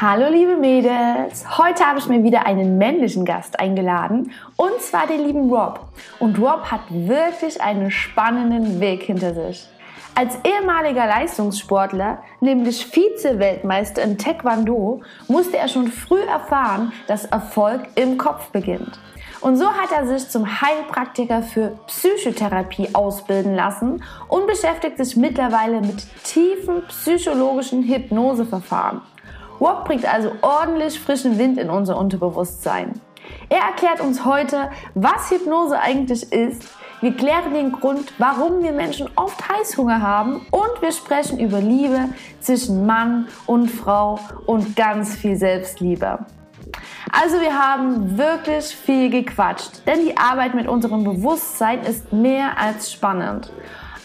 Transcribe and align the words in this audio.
Hallo 0.00 0.28
liebe 0.30 0.56
Mädels, 0.56 1.58
heute 1.58 1.84
habe 1.84 1.98
ich 1.98 2.06
mir 2.06 2.22
wieder 2.22 2.46
einen 2.46 2.78
männlichen 2.78 3.24
Gast 3.24 3.58
eingeladen 3.58 4.30
und 4.54 4.80
zwar 4.80 5.08
den 5.08 5.26
lieben 5.26 5.52
Rob. 5.52 5.88
Und 6.20 6.38
Rob 6.38 6.70
hat 6.70 6.82
wirklich 6.88 7.60
einen 7.60 7.90
spannenden 7.90 8.78
Weg 8.78 9.02
hinter 9.02 9.34
sich. 9.34 9.66
Als 10.14 10.38
ehemaliger 10.44 11.04
Leistungssportler, 11.04 12.22
nämlich 12.40 12.86
Vize-Weltmeister 12.86 14.00
in 14.02 14.18
Taekwondo, 14.18 15.02
musste 15.26 15.56
er 15.58 15.66
schon 15.66 15.88
früh 15.88 16.22
erfahren, 16.22 16.92
dass 17.08 17.24
Erfolg 17.24 17.88
im 17.96 18.18
Kopf 18.18 18.50
beginnt. 18.50 19.00
Und 19.40 19.56
so 19.56 19.66
hat 19.66 19.90
er 19.90 20.06
sich 20.06 20.28
zum 20.28 20.46
Heilpraktiker 20.60 21.42
für 21.42 21.76
Psychotherapie 21.88 22.90
ausbilden 22.92 23.56
lassen 23.56 24.04
und 24.28 24.46
beschäftigt 24.46 24.96
sich 24.96 25.16
mittlerweile 25.16 25.80
mit 25.80 26.06
tiefen 26.22 26.84
psychologischen 26.86 27.82
Hypnoseverfahren. 27.82 29.00
Rob 29.60 29.84
bringt 29.84 30.04
also 30.04 30.32
ordentlich 30.42 30.98
frischen 30.98 31.38
Wind 31.38 31.58
in 31.58 31.70
unser 31.70 31.96
Unterbewusstsein. 31.96 33.00
Er 33.48 33.60
erklärt 33.60 34.00
uns 34.00 34.24
heute, 34.24 34.70
was 34.94 35.30
Hypnose 35.30 35.78
eigentlich 35.78 36.32
ist. 36.32 36.62
Wir 37.00 37.14
klären 37.14 37.54
den 37.54 37.72
Grund, 37.72 38.12
warum 38.18 38.62
wir 38.62 38.72
Menschen 38.72 39.08
oft 39.14 39.48
Heißhunger 39.48 40.02
haben 40.02 40.46
und 40.50 40.82
wir 40.82 40.92
sprechen 40.92 41.38
über 41.38 41.60
Liebe 41.60 42.08
zwischen 42.40 42.86
Mann 42.86 43.28
und 43.46 43.68
Frau 43.70 44.18
und 44.46 44.74
ganz 44.74 45.14
viel 45.14 45.36
Selbstliebe. 45.36 46.18
Also 47.12 47.40
wir 47.40 47.58
haben 47.58 48.18
wirklich 48.18 48.66
viel 48.66 49.10
gequatscht, 49.10 49.86
denn 49.86 50.04
die 50.04 50.16
Arbeit 50.16 50.54
mit 50.54 50.68
unserem 50.68 51.04
Bewusstsein 51.04 51.80
ist 51.80 52.12
mehr 52.12 52.58
als 52.58 52.92
spannend. 52.92 53.52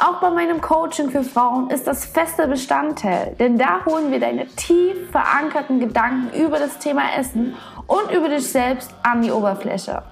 Auch 0.06 0.20
bei 0.20 0.32
meinem 0.32 0.60
Coaching 0.60 1.12
für 1.12 1.24
Frauen 1.24 1.70
ist 1.70 1.88
das 1.88 2.04
fester 2.04 2.46
Bestandteil, 2.48 3.38
denn 3.40 3.58
da 3.58 3.86
holen 3.86 4.12
wir 4.12 4.20
deine 4.20 4.48
tief 4.48 5.10
verankerten 5.12 5.80
Gedanken 5.80 6.30
über 6.38 6.60
das 6.60 6.78
Thema 6.80 7.04
Essen 7.18 7.56
und 7.88 8.12
über 8.12 8.28
dich 8.28 8.46
selbst 8.46 8.94
an 9.02 9.22
die 9.22 9.32
Oberfläche. 9.32 10.04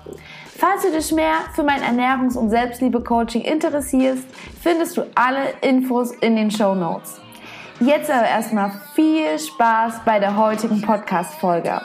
Falls 0.57 0.83
du 0.83 0.91
dich 0.91 1.11
mehr 1.11 1.33
für 1.53 1.63
mein 1.63 1.81
Ernährungs- 1.81 2.38
und 2.38 2.51
Selbstliebe-Coaching 2.51 3.41
interessierst, 3.41 4.23
findest 4.61 4.95
du 4.95 5.01
alle 5.13 5.55
Infos 5.59 6.11
in 6.21 6.38
den 6.38 6.51
Show 6.51 6.73
Notes. 6.73 7.19
Jetzt 7.81 8.09
aber 8.09 8.29
erstmal 8.29 8.71
viel 8.95 9.38
Spaß 9.38 10.05
bei 10.05 10.19
der 10.19 10.38
heutigen 10.38 10.81
Podcast-Folge. 10.81 11.81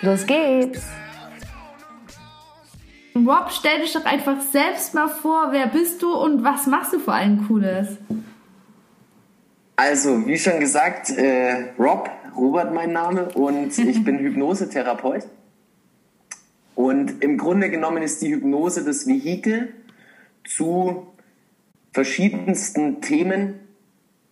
Los 0.00 0.26
geht's! 0.26 1.03
Rob, 3.16 3.50
stell 3.50 3.80
dich 3.80 3.92
doch 3.92 4.04
einfach 4.04 4.40
selbst 4.40 4.92
mal 4.92 5.08
vor, 5.08 5.52
wer 5.52 5.68
bist 5.68 6.02
du 6.02 6.12
und 6.12 6.42
was 6.42 6.66
machst 6.66 6.92
du 6.92 6.98
vor 6.98 7.14
allem 7.14 7.46
Cooles? 7.46 7.96
Also, 9.76 10.26
wie 10.26 10.36
schon 10.36 10.58
gesagt, 10.58 11.10
äh, 11.10 11.72
Rob, 11.78 12.10
Robert 12.36 12.74
mein 12.74 12.92
Name 12.92 13.28
und 13.34 13.78
ich 13.78 14.04
bin 14.04 14.18
Hypnosetherapeut. 14.18 15.28
Und 16.74 17.22
im 17.22 17.38
Grunde 17.38 17.70
genommen 17.70 18.02
ist 18.02 18.20
die 18.20 18.34
Hypnose 18.34 18.84
das 18.84 19.06
Vehikel 19.06 19.72
zu 20.44 21.06
verschiedensten 21.92 23.00
Themen, 23.00 23.60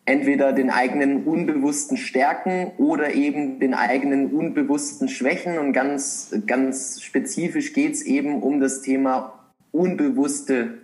entweder 0.04 0.52
den 0.52 0.70
eigenen 0.70 1.24
unbewussten 1.24 1.96
Stärken 1.96 2.72
oder 2.78 3.14
eben 3.14 3.60
den 3.60 3.74
eigenen 3.74 4.32
unbewussten 4.32 5.08
Schwächen. 5.08 5.58
Und 5.58 5.72
ganz, 5.72 6.34
ganz 6.46 7.00
spezifisch 7.02 7.72
geht 7.72 7.94
es 7.94 8.02
eben 8.02 8.42
um 8.42 8.60
das 8.60 8.82
Thema 8.82 9.38
unbewusste 9.70 10.78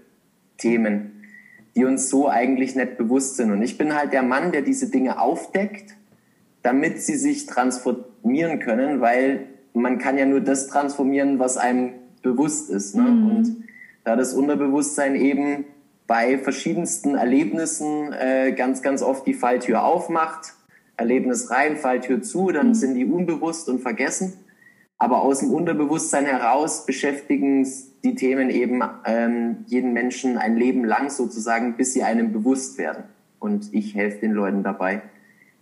Themen, 0.56 1.24
die 1.74 1.84
uns 1.84 2.08
so 2.08 2.28
eigentlich 2.28 2.76
nicht 2.76 2.96
bewusst 2.96 3.36
sind. 3.36 3.50
Und 3.50 3.62
ich 3.62 3.76
bin 3.76 3.94
halt 3.94 4.12
der 4.12 4.22
Mann, 4.22 4.52
der 4.52 4.62
diese 4.62 4.90
Dinge 4.90 5.20
aufdeckt, 5.20 5.94
damit 6.62 7.00
sie 7.00 7.16
sich 7.16 7.46
transformieren 7.46 8.60
können, 8.60 9.00
weil 9.00 9.46
man 9.74 9.98
kann 9.98 10.18
ja 10.18 10.26
nur 10.26 10.40
das 10.40 10.68
transformieren, 10.68 11.38
was 11.38 11.56
einem 11.56 11.92
bewusst 12.22 12.70
ist. 12.70 12.94
Ne? 12.94 13.02
Mhm. 13.02 13.30
Und 13.30 13.64
da 14.04 14.16
das 14.16 14.34
Unterbewusstsein 14.34 15.14
eben 15.14 15.64
bei 16.08 16.38
verschiedensten 16.38 17.14
Erlebnissen 17.14 18.12
äh, 18.14 18.52
ganz, 18.52 18.82
ganz 18.82 19.02
oft 19.02 19.26
die 19.26 19.34
Falltür 19.34 19.84
aufmacht, 19.84 20.54
Erlebnis 20.96 21.50
rein, 21.50 21.76
Falltür 21.76 22.22
zu, 22.22 22.50
dann 22.50 22.68
mhm. 22.68 22.74
sind 22.74 22.94
die 22.94 23.04
unbewusst 23.04 23.68
und 23.68 23.80
vergessen. 23.80 24.32
Aber 24.96 25.20
aus 25.20 25.40
dem 25.40 25.52
Unterbewusstsein 25.52 26.24
heraus 26.24 26.86
beschäftigen 26.86 27.68
die 28.02 28.14
Themen 28.16 28.50
eben 28.50 28.82
ähm, 29.04 29.58
jeden 29.66 29.92
Menschen 29.92 30.38
ein 30.38 30.56
Leben 30.56 30.84
lang 30.84 31.10
sozusagen, 31.10 31.76
bis 31.76 31.92
sie 31.92 32.02
einem 32.02 32.32
bewusst 32.32 32.78
werden. 32.78 33.04
Und 33.38 33.72
ich 33.72 33.94
helfe 33.94 34.20
den 34.20 34.32
Leuten 34.32 34.64
dabei, 34.64 35.02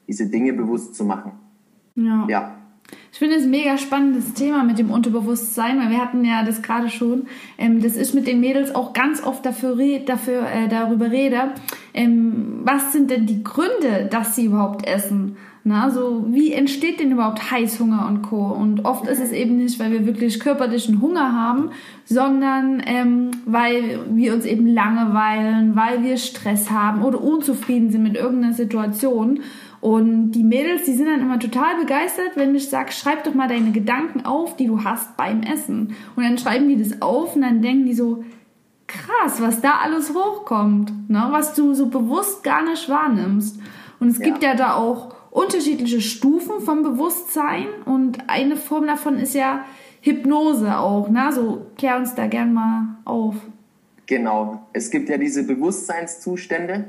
diese 0.07 0.27
Dinge 0.27 0.53
bewusst 0.53 0.95
zu 0.95 1.05
machen. 1.05 1.33
Ja. 1.97 2.25
ja. 2.29 2.59
Ich 3.17 3.19
finde 3.19 3.37
es 3.37 3.45
ein 3.45 3.51
mega 3.51 3.79
spannendes 3.79 4.35
Thema 4.35 4.63
mit 4.63 4.79
dem 4.79 4.91
Unterbewusstsein, 4.91 5.79
weil 5.79 5.89
wir 5.89 6.03
hatten 6.03 6.23
ja 6.23 6.45
das 6.45 6.61
gerade 6.61 6.91
schon. 6.91 7.29
Ähm, 7.57 7.81
das 7.81 7.97
ist 7.97 8.13
mit 8.13 8.27
den 8.27 8.41
Mädels 8.41 8.75
auch 8.75 8.93
ganz 8.93 9.25
oft 9.25 9.47
dafür, 9.47 9.75
dafür 10.05 10.43
äh, 10.43 10.69
darüber 10.69 11.11
rede. 11.11 11.53
Ähm, 11.95 12.61
was 12.65 12.93
sind 12.93 13.11
denn 13.11 13.25
die 13.25 13.43
Gründe, 13.43 14.07
dass 14.11 14.37
sie 14.37 14.45
überhaupt 14.45 14.87
essen? 14.87 15.39
Na, 15.65 15.91
so 15.91 16.27
wie 16.29 16.53
entsteht 16.53 17.01
denn 17.01 17.11
überhaupt 17.11 17.51
Heißhunger 17.51 18.07
und 18.07 18.21
Co. 18.21 18.49
Und 18.53 18.85
oft 18.85 19.09
ist 19.09 19.21
es 19.21 19.33
eben 19.33 19.57
nicht, 19.57 19.81
weil 19.81 19.93
wir 19.93 20.05
wirklich 20.05 20.39
körperlichen 20.39 21.01
Hunger 21.01 21.33
haben, 21.33 21.71
sondern 22.05 22.83
ähm, 22.87 23.31
weil 23.47 23.99
wir 24.11 24.35
uns 24.35 24.45
eben 24.45 24.67
langeweilen, 24.67 25.75
weil 25.75 26.05
wir 26.05 26.19
Stress 26.19 26.71
haben 26.71 27.03
oder 27.03 27.21
unzufrieden 27.21 27.91
sind 27.91 28.03
mit 28.03 28.15
irgendeiner 28.15 28.53
Situation. 28.53 29.41
Und 29.87 30.33
die 30.33 30.43
Mädels, 30.43 30.83
die 30.83 30.95
sind 30.95 31.07
dann 31.07 31.21
immer 31.21 31.39
total 31.39 31.77
begeistert, 31.77 32.33
wenn 32.35 32.57
ich 32.57 32.69
sage, 32.69 32.91
schreib 32.91 33.23
doch 33.23 33.35
mal 33.35 33.47
deine 33.47 33.71
Gedanken 33.71 34.27
auf, 34.27 34.57
die 34.57 34.67
du 34.67 34.83
hast 34.83 35.17
beim 35.17 35.45
Essen. 35.45 35.95
Und 36.17 36.25
dann 36.25 36.39
schreiben 36.39 36.69
die 36.69 36.77
das 36.77 37.01
auf 37.01 37.37
und 37.37 37.43
dann 37.43 37.63
denken 37.63 37.87
die 37.87 37.95
so, 37.95 38.25
krass, 38.89 39.41
was 39.41 39.61
da 39.61 39.79
alles 39.85 40.13
hochkommt, 40.13 41.09
ne? 41.09 41.29
was 41.31 41.55
du 41.55 41.73
so 41.73 41.87
bewusst 41.87 42.43
gar 42.43 42.65
nicht 42.65 42.89
wahrnimmst. 42.89 43.61
Und 44.01 44.09
es 44.09 44.19
ja. 44.19 44.25
gibt 44.25 44.43
ja 44.43 44.57
da 44.57 44.75
auch 44.75 45.15
unterschiedliche 45.31 46.01
Stufen 46.01 46.63
vom 46.63 46.83
Bewusstsein 46.83 47.67
und 47.85 48.29
eine 48.29 48.57
Form 48.57 48.89
davon 48.89 49.21
ist 49.21 49.37
ja 49.37 49.67
Hypnose 50.01 50.81
auch. 50.81 51.09
Ne? 51.09 51.31
So 51.33 51.65
klär 51.79 51.97
uns 51.99 52.13
da 52.17 52.27
gern 52.27 52.53
mal 52.53 52.97
auf. 53.05 53.37
Genau, 54.07 54.67
es 54.73 54.91
gibt 54.91 55.09
ja 55.09 55.17
diese 55.17 55.47
Bewusstseinszustände 55.47 56.87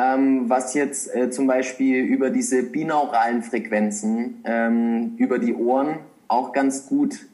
ähm, 0.00 0.48
was 0.48 0.74
jetzt 0.74 1.14
äh, 1.14 1.30
zum 1.30 1.46
Beispiel 1.46 2.04
über 2.04 2.30
diese 2.30 2.62
binauralen 2.62 3.42
Frequenzen 3.42 4.42
ähm, 4.44 5.14
über 5.16 5.38
die 5.38 5.54
Ohren 5.54 5.98
auch 6.28 6.52
ganz 6.52 6.86
gut 6.86 7.26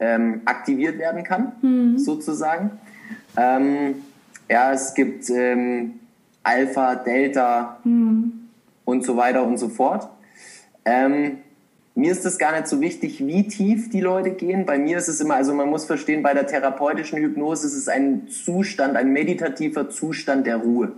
ähm, 0.00 0.42
aktiviert 0.44 0.98
werden 0.98 1.24
kann, 1.24 1.52
mhm. 1.60 1.98
sozusagen. 1.98 2.70
Ähm, 3.36 3.96
ja, 4.48 4.72
es 4.72 4.94
gibt 4.94 5.28
ähm, 5.30 5.94
Alpha, 6.42 6.94
Delta 6.94 7.78
mhm. 7.84 8.48
und 8.84 9.04
so 9.04 9.16
weiter 9.16 9.44
und 9.44 9.58
so 9.58 9.68
fort. 9.68 10.08
Ähm, 10.84 11.38
mir 11.94 12.12
ist 12.12 12.24
es 12.24 12.38
gar 12.38 12.52
nicht 12.52 12.68
so 12.68 12.80
wichtig, 12.80 13.26
wie 13.26 13.48
tief 13.48 13.90
die 13.90 14.00
Leute 14.00 14.30
gehen. 14.30 14.64
Bei 14.64 14.78
mir 14.78 14.98
ist 14.98 15.08
es 15.08 15.20
immer, 15.20 15.34
also 15.34 15.52
man 15.52 15.68
muss 15.68 15.84
verstehen, 15.84 16.22
bei 16.22 16.32
der 16.32 16.46
therapeutischen 16.46 17.18
Hypnose 17.18 17.66
ist 17.66 17.74
es 17.74 17.88
ein 17.88 18.28
Zustand, 18.28 18.96
ein 18.96 19.12
meditativer 19.12 19.90
Zustand 19.90 20.46
der 20.46 20.58
Ruhe. 20.58 20.92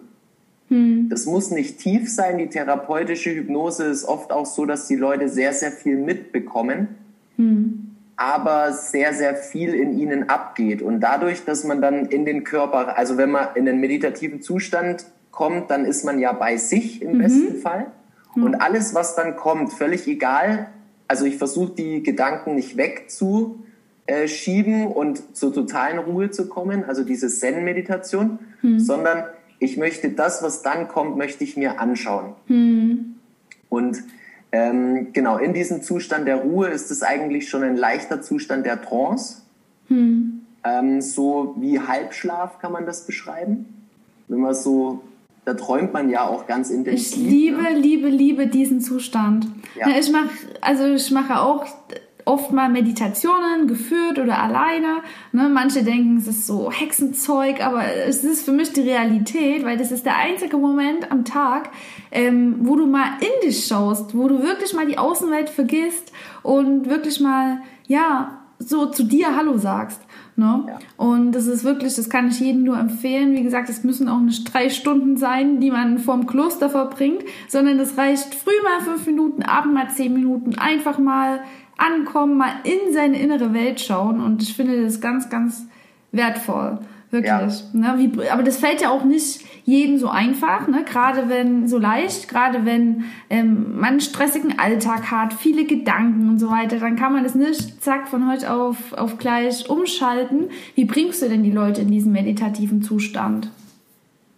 Hm. 0.71 1.09
Das 1.11 1.27
muss 1.27 1.51
nicht 1.51 1.79
tief 1.79 2.11
sein. 2.11 2.39
Die 2.39 2.47
therapeutische 2.47 3.35
Hypnose 3.35 3.85
ist 3.85 4.05
oft 4.05 4.33
auch 4.33 4.47
so, 4.47 4.65
dass 4.65 4.87
die 4.87 4.97
Leute 4.97 5.29
sehr, 5.29 5.53
sehr 5.53 5.73
viel 5.73 5.97
mitbekommen, 5.97 6.89
hm. 7.37 7.97
aber 8.17 8.73
sehr, 8.73 9.13
sehr 9.13 9.35
viel 9.35 9.75
in 9.75 9.99
ihnen 9.99 10.29
abgeht. 10.29 10.81
Und 10.81 11.01
dadurch, 11.01 11.45
dass 11.45 11.65
man 11.65 11.83
dann 11.83 12.07
in 12.07 12.25
den 12.25 12.45
Körper, 12.45 12.97
also 12.97 13.17
wenn 13.17 13.31
man 13.31 13.49
in 13.57 13.67
den 13.67 13.81
meditativen 13.81 14.41
Zustand 14.41 15.07
kommt, 15.31 15.71
dann 15.71 15.85
ist 15.85 16.05
man 16.05 16.21
ja 16.21 16.33
bei 16.33 16.57
sich 16.57 17.03
im 17.03 17.15
mhm. 17.15 17.19
besten 17.19 17.57
Fall. 17.57 17.87
Mhm. 18.35 18.45
Und 18.45 18.55
alles, 18.57 18.95
was 18.95 19.17
dann 19.17 19.37
kommt, 19.37 19.73
völlig 19.73 20.07
egal. 20.07 20.69
Also 21.09 21.25
ich 21.25 21.37
versuche 21.37 21.73
die 21.73 22.03
Gedanken 22.03 22.55
nicht 22.55 22.77
wegzuschieben 22.77 24.87
und 24.87 25.37
zur 25.37 25.53
totalen 25.53 25.99
Ruhe 25.99 26.31
zu 26.31 26.49
kommen, 26.49 26.85
also 26.85 27.05
diese 27.05 27.29
Zen-Meditation, 27.29 28.39
mhm. 28.63 28.79
sondern 28.79 29.25
ich 29.61 29.77
möchte 29.77 30.11
das, 30.11 30.43
was 30.43 30.63
dann 30.63 30.89
kommt, 30.89 31.17
möchte 31.17 31.45
ich 31.45 31.57
mir 31.57 31.79
anschauen. 31.79 32.33
Hm. 32.49 33.15
Und 33.69 34.03
ähm, 34.51 35.13
genau, 35.13 35.37
in 35.37 35.53
diesem 35.53 35.83
Zustand 35.83 36.27
der 36.27 36.37
Ruhe 36.37 36.69
ist 36.69 36.91
es 36.91 37.03
eigentlich 37.03 37.49
schon 37.49 37.63
ein 37.63 37.77
leichter 37.77 38.21
Zustand 38.21 38.67
der 38.67 38.83
Trance. 38.83 39.43
Hm. 39.87 40.41
Ähm, 40.65 41.01
so 41.01 41.55
wie 41.59 41.79
Halbschlaf 41.79 42.59
kann 42.59 42.73
man 42.73 42.87
das 42.87 43.07
beschreiben. 43.07 43.87
Wenn 44.29 44.41
man 44.41 44.55
so, 44.55 45.03
da 45.45 45.55
träumt 45.55 45.93
man 45.93 46.11
ja 46.11 46.27
auch 46.27 46.47
ganz 46.47 46.71
intensiv. 46.71 47.13
Ich 47.13 47.17
liebe, 47.17 47.63
ne? 47.63 47.75
liebe, 47.75 48.09
liebe 48.09 48.47
diesen 48.47 48.81
Zustand. 48.81 49.47
Ja. 49.79 49.89
Ich 49.99 50.11
mache, 50.11 50.31
also 50.61 50.85
ich 50.87 51.11
mache 51.11 51.41
auch 51.41 51.67
oft 52.25 52.53
mal 52.53 52.69
Meditationen 52.69 53.67
geführt 53.67 54.19
oder 54.19 54.41
alleine. 54.43 55.03
Ne? 55.33 55.49
Manche 55.49 55.83
denken, 55.83 56.17
es 56.19 56.27
ist 56.27 56.47
so 56.47 56.71
Hexenzeug, 56.71 57.65
aber 57.65 57.85
es 58.07 58.25
ist 58.25 58.45
für 58.45 58.53
mich 58.53 58.73
die 58.73 58.83
Realität, 58.83 59.65
weil 59.65 59.77
das 59.77 59.93
ist 59.93 60.07
der 60.07 60.17
einzige 60.17 60.57
Moment 60.57 61.11
am 61.11 61.25
Tag, 61.25 61.71
ähm, 62.11 62.57
wo 62.61 62.77
du 62.77 62.87
mal 62.87 63.13
in 63.21 63.49
dich 63.49 63.67
schaust, 63.67 64.17
wo 64.17 64.29
du 64.29 64.43
wirklich 64.43 64.75
mal 64.75 64.87
die 64.87 64.99
Außenwelt 64.99 65.51
vergisst 65.51 66.13
und 66.43 66.89
wirklich 66.89 67.21
mal, 67.21 67.59
ja, 67.87 68.41
so 68.61 68.87
zu 68.87 69.05
dir 69.05 69.37
Hallo 69.37 69.57
sagst. 69.57 70.01
Ne? 70.37 70.65
Ja. 70.69 70.79
Und 70.97 71.33
das 71.33 71.47
ist 71.47 71.65
wirklich, 71.65 71.95
das 71.97 72.09
kann 72.09 72.29
ich 72.29 72.41
jedem 72.41 72.63
nur 72.63 72.79
empfehlen. 72.79 73.33
Wie 73.33 73.43
gesagt, 73.43 73.69
es 73.69 73.85
müssen 73.85 74.09
auch 74.09 74.21
nicht 74.21 74.53
drei 74.53 74.69
Stunden 74.69 75.17
sein, 75.17 75.61
die 75.61 75.71
man 75.71 75.99
vorm 75.99 76.27
Kloster 76.27 76.69
verbringt, 76.71 77.25
sondern 77.49 77.79
es 77.79 77.97
reicht 77.99 78.35
früh 78.35 78.53
mal 78.63 78.81
fünf 78.81 79.07
Minuten, 79.07 79.43
abend 79.43 79.75
mal 79.75 79.91
zehn 79.91 80.13
Minuten, 80.13 80.55
einfach 80.59 80.99
mal 80.99 81.41
ankommen, 81.81 82.37
mal 82.37 82.53
in 82.65 82.93
seine 82.93 83.19
innere 83.19 83.53
Welt 83.53 83.81
schauen. 83.81 84.21
Und 84.21 84.43
ich 84.43 84.55
finde 84.55 84.83
das 84.83 85.01
ganz, 85.01 85.31
ganz 85.31 85.67
wertvoll. 86.13 86.79
Wirklich. 87.11 87.31
Ja. 87.31 87.49
Ne? 87.73 87.95
Wie, 87.99 88.29
aber 88.29 88.45
das 88.45 88.59
fällt 88.59 88.81
ja 88.81 88.91
auch 88.91 89.05
nicht 89.05 89.45
jedem 89.65 89.99
so 89.99 90.09
einfach, 90.09 90.69
ne? 90.69 90.85
gerade 90.85 91.29
wenn 91.29 91.67
so 91.67 91.79
leicht, 91.79 92.29
gerade 92.29 92.65
wenn 92.65 93.05
ähm, 93.29 93.77
man 93.77 93.91
einen 93.91 94.01
stressigen 94.01 94.59
Alltag 94.61 95.11
hat, 95.11 95.33
viele 95.33 95.65
Gedanken 95.65 96.29
und 96.29 96.39
so 96.39 96.51
weiter, 96.51 96.79
dann 96.79 96.97
kann 96.97 97.13
man 97.13 97.25
das 97.25 97.35
nicht 97.35 97.83
zack 97.83 98.07
von 98.07 98.31
heute 98.31 98.53
auf, 98.53 98.93
auf 98.93 99.19
gleich 99.19 99.69
umschalten. 99.69 100.51
Wie 100.77 100.85
bringst 100.85 101.21
du 101.21 101.29
denn 101.29 101.43
die 101.43 101.51
Leute 101.51 101.81
in 101.81 101.91
diesen 101.91 102.13
meditativen 102.13 102.83
Zustand? 102.83 103.51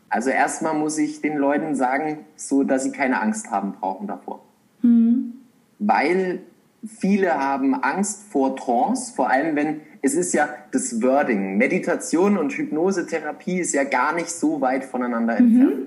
Also 0.08 0.30
erstmal 0.30 0.74
muss 0.74 0.98
ich 0.98 1.20
den 1.20 1.36
Leuten 1.36 1.74
sagen, 1.74 2.18
so 2.36 2.64
dass 2.64 2.84
sie 2.84 2.92
keine 2.92 3.20
Angst 3.20 3.50
haben 3.50 3.72
brauchen 3.72 4.06
davor. 4.06 4.40
Mhm. 4.80 5.34
Weil 5.78 6.40
viele 6.86 7.34
haben 7.34 7.74
Angst 7.74 8.22
vor 8.30 8.56
Trance, 8.56 9.12
vor 9.14 9.30
allem 9.30 9.56
wenn 9.56 9.80
es 10.02 10.14
ist 10.14 10.34
ja 10.34 10.48
das 10.72 11.00
Wording. 11.00 11.56
Meditation 11.56 12.36
und 12.36 12.52
Hypnosetherapie 12.52 13.60
ist 13.60 13.72
ja 13.72 13.84
gar 13.84 14.14
nicht 14.14 14.30
so 14.30 14.60
weit 14.60 14.84
voneinander 14.84 15.40
mhm. 15.40 15.46
entfernt. 15.46 15.86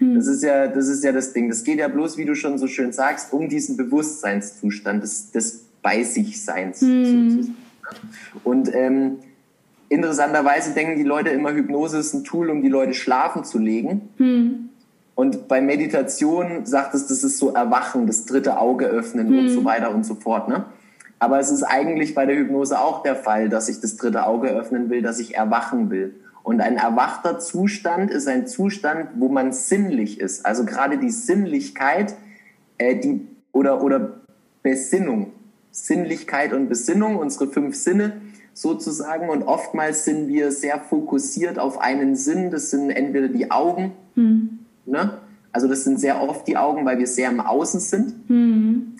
Mhm. 0.00 0.14
Das 0.16 0.26
ist 0.26 0.42
ja, 0.42 0.66
das 0.66 0.88
ist 0.88 1.04
ja 1.04 1.12
das 1.12 1.32
Ding. 1.32 1.48
Das 1.48 1.62
geht 1.62 1.78
ja 1.78 1.86
bloß, 1.86 2.18
wie 2.18 2.24
du 2.24 2.34
schon 2.34 2.58
so 2.58 2.66
schön 2.66 2.92
sagst, 2.92 3.32
um 3.32 3.48
diesen 3.48 3.76
Bewusstseinszustand 3.76 5.04
des, 5.04 5.30
des 5.30 5.64
bei 5.80 6.02
sich 6.02 6.44
Seins. 6.44 6.80
Mhm. 6.80 7.54
Und 8.42 8.74
ähm, 8.74 9.18
interessanterweise 9.88 10.74
denken 10.74 10.96
die 10.96 11.04
Leute 11.04 11.30
immer, 11.30 11.52
Hypnose 11.52 11.98
ist 11.98 12.14
ein 12.14 12.24
Tool, 12.24 12.50
um 12.50 12.62
die 12.62 12.68
Leute 12.68 12.94
schlafen 12.94 13.44
zu 13.44 13.58
legen. 13.58 14.08
Mhm. 14.18 14.70
Und 15.14 15.46
bei 15.48 15.60
Meditation 15.60 16.64
sagt 16.64 16.94
es, 16.94 17.06
das 17.06 17.22
ist 17.22 17.38
so 17.38 17.52
Erwachen, 17.52 18.06
das 18.06 18.24
dritte 18.24 18.58
Auge 18.58 18.86
öffnen 18.86 19.38
und 19.38 19.50
so 19.50 19.64
weiter 19.64 19.94
und 19.94 20.04
so 20.04 20.14
fort. 20.14 20.48
Ne? 20.48 20.64
Aber 21.18 21.38
es 21.38 21.50
ist 21.50 21.62
eigentlich 21.62 22.14
bei 22.14 22.26
der 22.26 22.36
Hypnose 22.36 22.80
auch 22.80 23.02
der 23.02 23.14
Fall, 23.14 23.48
dass 23.48 23.68
ich 23.68 23.80
das 23.80 23.96
dritte 23.96 24.26
Auge 24.26 24.48
öffnen 24.48 24.90
will, 24.90 25.02
dass 25.02 25.20
ich 25.20 25.36
erwachen 25.36 25.90
will. 25.90 26.14
Und 26.42 26.60
ein 26.60 26.76
erwachter 26.76 27.38
Zustand 27.38 28.10
ist 28.10 28.26
ein 28.26 28.46
Zustand, 28.46 29.10
wo 29.16 29.28
man 29.28 29.52
sinnlich 29.52 30.18
ist. 30.18 30.44
Also 30.44 30.64
gerade 30.64 30.98
die 30.98 31.10
Sinnlichkeit, 31.10 32.16
äh, 32.78 32.96
die 32.96 33.28
oder 33.52 33.82
oder 33.82 34.20
Besinnung, 34.62 35.32
Sinnlichkeit 35.70 36.52
und 36.52 36.68
Besinnung, 36.68 37.16
unsere 37.16 37.46
fünf 37.46 37.76
Sinne 37.76 38.20
sozusagen. 38.54 39.28
Und 39.28 39.44
oftmals 39.44 40.04
sind 40.04 40.28
wir 40.28 40.50
sehr 40.50 40.80
fokussiert 40.80 41.58
auf 41.58 41.80
einen 41.80 42.16
Sinn. 42.16 42.50
Das 42.50 42.70
sind 42.70 42.90
entweder 42.90 43.28
die 43.28 43.50
Augen, 43.50 43.92
hm. 44.14 44.58
Ne? 44.86 45.18
Also 45.52 45.68
das 45.68 45.84
sind 45.84 46.00
sehr 46.00 46.22
oft 46.22 46.48
die 46.48 46.56
Augen, 46.56 46.86
weil 46.86 46.98
wir 46.98 47.06
sehr 47.06 47.30
im 47.30 47.40
Außen 47.40 47.80
sind. 47.80 48.14
Hm 48.28 48.92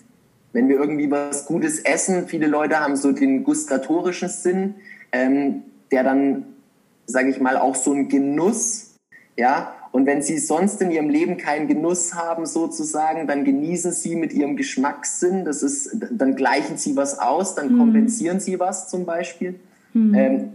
wenn 0.53 0.69
wir 0.69 0.77
irgendwie 0.77 1.11
was 1.11 1.45
Gutes 1.45 1.79
essen, 1.79 2.27
viele 2.27 2.47
Leute 2.47 2.79
haben 2.79 2.95
so 2.95 3.11
den 3.11 3.43
gustatorischen 3.43 4.29
Sinn, 4.29 4.75
ähm, 5.11 5.63
der 5.91 6.03
dann, 6.03 6.45
sage 7.05 7.29
ich 7.29 7.41
mal, 7.41 7.57
auch 7.57 7.75
so 7.75 7.91
ein 7.91 8.07
Genuss, 8.07 8.95
ja. 9.35 9.75
Und 9.91 10.07
wenn 10.07 10.23
sie 10.23 10.39
sonst 10.39 10.81
in 10.81 10.89
ihrem 10.89 11.09
Leben 11.09 11.37
keinen 11.37 11.67
Genuss 11.67 12.15
haben, 12.15 12.47
sozusagen, 12.47 13.27
dann 13.27 13.43
genießen 13.43 13.91
sie 13.91 14.15
mit 14.15 14.33
ihrem 14.33 14.55
Geschmackssinn. 14.55 15.45
Das 15.45 15.61
ist, 15.61 15.95
dann 16.11 16.35
gleichen 16.35 16.77
sie 16.77 16.95
was 16.95 17.19
aus, 17.19 17.53
dann 17.53 17.73
mhm. 17.73 17.77
kompensieren 17.77 18.39
sie 18.39 18.59
was 18.59 18.89
zum 18.89 19.05
Beispiel. 19.05 19.59
Mhm. 19.93 20.15
Ähm, 20.15 20.49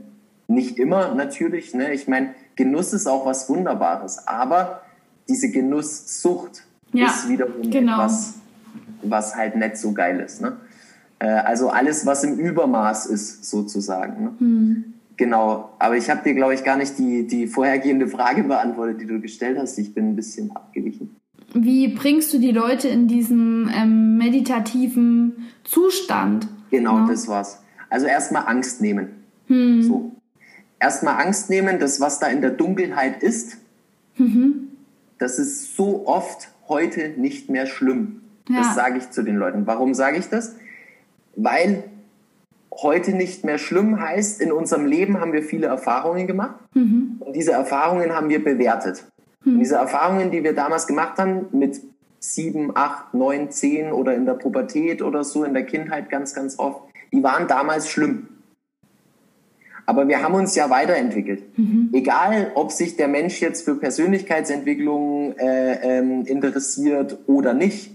nicht 0.49 0.79
immer 0.81 1.15
natürlich. 1.15 1.73
Ne? 1.73 1.93
Ich 1.93 2.09
meine, 2.09 2.35
Genuss 2.57 2.93
ist 2.93 3.07
auch 3.07 3.27
was 3.27 3.49
Wunderbares, 3.49 4.27
aber 4.27 4.83
diese 5.29 5.51
Genusssucht 5.51 6.65
ja, 6.93 7.07
ist 7.07 7.29
wiederum 7.29 7.71
genau. 7.71 7.95
etwas 7.95 8.39
was 9.03 9.37
halt 9.37 9.57
nicht 9.57 9.77
so 9.77 9.93
geil 9.93 10.21
ist. 10.21 10.41
Ne? 10.41 10.57
Äh, 11.19 11.27
also 11.27 11.71
alles, 11.71 12.07
was 12.07 12.25
im 12.25 12.39
Übermaß 12.39 13.07
ist, 13.07 13.45
sozusagen. 13.45 14.25
Ne? 14.25 14.33
Mhm. 14.39 14.85
Genau, 15.17 15.71
aber 15.81 15.97
ich 15.97 16.11
habe 16.11 16.23
dir, 16.23 16.35
glaube 16.35 16.55
ich, 16.55 16.63
gar 16.63 16.77
nicht 16.77 16.97
die, 16.99 17.27
die 17.27 17.49
vorhergehende 17.49 18.07
Frage 18.07 18.45
beantwortet, 18.45 19.01
die 19.01 19.07
du 19.07 19.21
gestellt 19.21 19.59
hast. 19.59 19.77
Ich 19.79 19.93
bin 19.93 20.11
ein 20.11 20.17
bisschen 20.17 20.55
abgewichen. 20.55 21.17
Wie 21.55 21.89
bringst 21.89 22.33
du 22.33 22.39
die 22.39 22.53
Leute 22.53 22.89
in 22.89 23.09
diesen 23.09 23.71
ähm, 23.75 24.17
meditativen 24.17 25.49
Zustand? 25.65 26.47
Genau, 26.71 26.99
ja. 26.99 27.07
das 27.09 27.27
war's. 27.27 27.61
Also 27.91 28.07
erstmal 28.07 28.47
Angst 28.47 28.81
nehmen. 28.81 29.09
Hm. 29.49 29.83
So. 29.83 30.13
Erstmal 30.79 31.21
Angst 31.21 31.51
nehmen, 31.51 31.81
das, 31.81 32.01
was 32.01 32.21
da 32.21 32.29
in 32.29 32.41
der 32.41 32.51
Dunkelheit 32.51 33.23
ist, 33.23 33.57
mhm. 34.19 34.68
Das 35.19 35.39
ist 35.39 35.77
so 35.77 36.07
oft 36.07 36.49
heute 36.69 37.11
nicht 37.17 37.51
mehr 37.51 37.67
schlimm. 37.67 38.23
Ja. 38.49 38.59
Das 38.59 38.75
sage 38.75 38.99
ich 38.99 39.11
zu 39.11 39.23
den 39.23 39.37
Leuten. 39.37 39.67
Warum 39.67 39.95
sage 39.95 40.19
ich 40.19 40.29
das? 40.29 40.57
Weil 41.37 41.85
heute 42.73 43.13
nicht 43.13 43.45
mehr 43.45 43.59
schlimm 43.59 44.01
heißt, 44.01 44.41
in 44.41 44.53
unserem 44.53 44.87
Leben 44.87 45.21
haben 45.21 45.33
wir 45.33 45.43
viele 45.43 45.67
Erfahrungen 45.67 46.27
gemacht 46.27 46.57
mhm. 46.75 47.17
und 47.21 47.35
diese 47.35 47.53
Erfahrungen 47.53 48.13
haben 48.13 48.29
wir 48.29 48.43
bewertet. 48.43 49.05
Mhm. 49.45 49.55
Und 49.55 49.61
diese 49.61 49.77
Erfahrungen, 49.77 50.31
die 50.31 50.45
wir 50.45 50.55
damals 50.55 50.87
gemacht 50.87 51.19
haben, 51.19 51.47
mit 51.53 51.81
sieben, 52.21 52.77
acht, 52.77 53.15
neun, 53.15 53.51
zehn 53.51 53.93
oder 53.93 54.15
in 54.15 54.27
der 54.27 54.35
Pubertät 54.35 55.03
oder 55.03 55.25
so, 55.25 55.45
in 55.45 55.55
der 55.55 55.65
Kindheit 55.65 56.11
ganz, 56.11 56.35
ganz 56.35 56.59
oft, 56.59 56.83
die 57.13 57.23
waren 57.23 57.47
damals 57.47 57.89
schlimm. 57.89 58.29
Aber 59.89 60.07
wir 60.07 60.23
haben 60.23 60.35
uns 60.35 60.55
ja 60.55 60.69
weiterentwickelt. 60.69 61.43
Mhm. 61.57 61.91
Egal, 61.93 62.53
ob 62.55 62.73
sich 62.73 62.97
der 62.97 63.09
Mensch 63.09 63.41
jetzt 63.41 63.65
für 63.65 63.77
Persönlichkeitsentwicklung 63.77 65.35
äh, 65.39 65.99
ähm, 65.99 66.27
interessiert 66.27 67.17
oder 67.27 67.55
nicht 67.55 67.91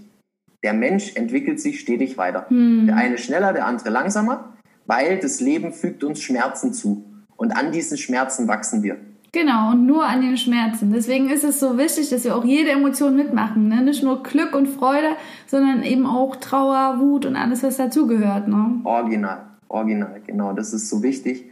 der 0.64 0.72
Mensch 0.72 1.14
entwickelt 1.14 1.60
sich 1.60 1.78
stetig 1.78 2.16
weiter. 2.16 2.46
Hm. 2.48 2.86
Der 2.86 2.96
eine 2.96 3.18
schneller, 3.18 3.52
der 3.52 3.66
andere 3.66 3.90
langsamer, 3.90 4.54
weil 4.86 5.18
das 5.18 5.40
Leben 5.40 5.72
fügt 5.72 6.02
uns 6.02 6.20
Schmerzen 6.22 6.72
zu. 6.72 7.04
Und 7.36 7.52
an 7.52 7.70
diesen 7.70 7.98
Schmerzen 7.98 8.48
wachsen 8.48 8.82
wir. 8.82 8.96
Genau, 9.32 9.72
und 9.72 9.84
nur 9.84 10.06
an 10.06 10.22
den 10.22 10.36
Schmerzen. 10.36 10.92
Deswegen 10.92 11.28
ist 11.28 11.44
es 11.44 11.60
so 11.60 11.76
wichtig, 11.76 12.08
dass 12.08 12.24
wir 12.24 12.36
auch 12.36 12.44
jede 12.44 12.70
Emotion 12.70 13.16
mitmachen. 13.16 13.68
Ne? 13.68 13.82
Nicht 13.82 14.02
nur 14.02 14.22
Glück 14.22 14.54
und 14.54 14.68
Freude, 14.68 15.08
sondern 15.46 15.82
eben 15.82 16.06
auch 16.06 16.36
Trauer, 16.36 16.98
Wut 17.00 17.26
und 17.26 17.36
alles, 17.36 17.62
was 17.62 17.76
dazugehört. 17.76 18.48
Ne? 18.48 18.80
Original, 18.84 19.42
original, 19.68 20.20
genau. 20.24 20.52
Das 20.52 20.72
ist 20.72 20.88
so 20.88 21.02
wichtig. 21.02 21.46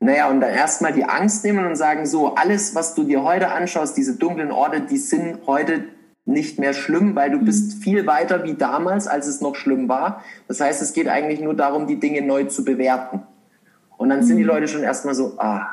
Naja, 0.00 0.28
und 0.28 0.40
dann 0.40 0.50
erstmal 0.50 0.92
die 0.92 1.04
Angst 1.04 1.44
nehmen 1.44 1.64
und 1.64 1.76
sagen, 1.76 2.06
so, 2.06 2.34
alles, 2.34 2.74
was 2.74 2.94
du 2.94 3.04
dir 3.04 3.22
heute 3.22 3.50
anschaust, 3.50 3.96
diese 3.96 4.16
dunklen 4.16 4.52
Orte, 4.52 4.82
die 4.82 4.98
sind 4.98 5.46
heute 5.46 5.84
nicht 6.26 6.58
mehr 6.58 6.74
schlimm, 6.74 7.14
weil 7.14 7.30
du 7.30 7.38
bist 7.38 7.78
mhm. 7.78 7.80
viel 7.80 8.06
weiter 8.06 8.44
wie 8.44 8.54
damals, 8.54 9.06
als 9.06 9.26
es 9.26 9.40
noch 9.40 9.54
schlimm 9.54 9.88
war. 9.88 10.22
Das 10.48 10.60
heißt, 10.60 10.82
es 10.82 10.92
geht 10.92 11.08
eigentlich 11.08 11.40
nur 11.40 11.54
darum, 11.54 11.86
die 11.86 12.00
Dinge 12.00 12.20
neu 12.22 12.44
zu 12.44 12.64
bewerten. 12.64 13.22
Und 13.96 14.10
dann 14.10 14.22
sind 14.22 14.36
die 14.36 14.42
mhm. 14.42 14.50
Leute 14.50 14.68
schon 14.68 14.82
erstmal 14.82 15.14
so, 15.14 15.38
ah. 15.38 15.66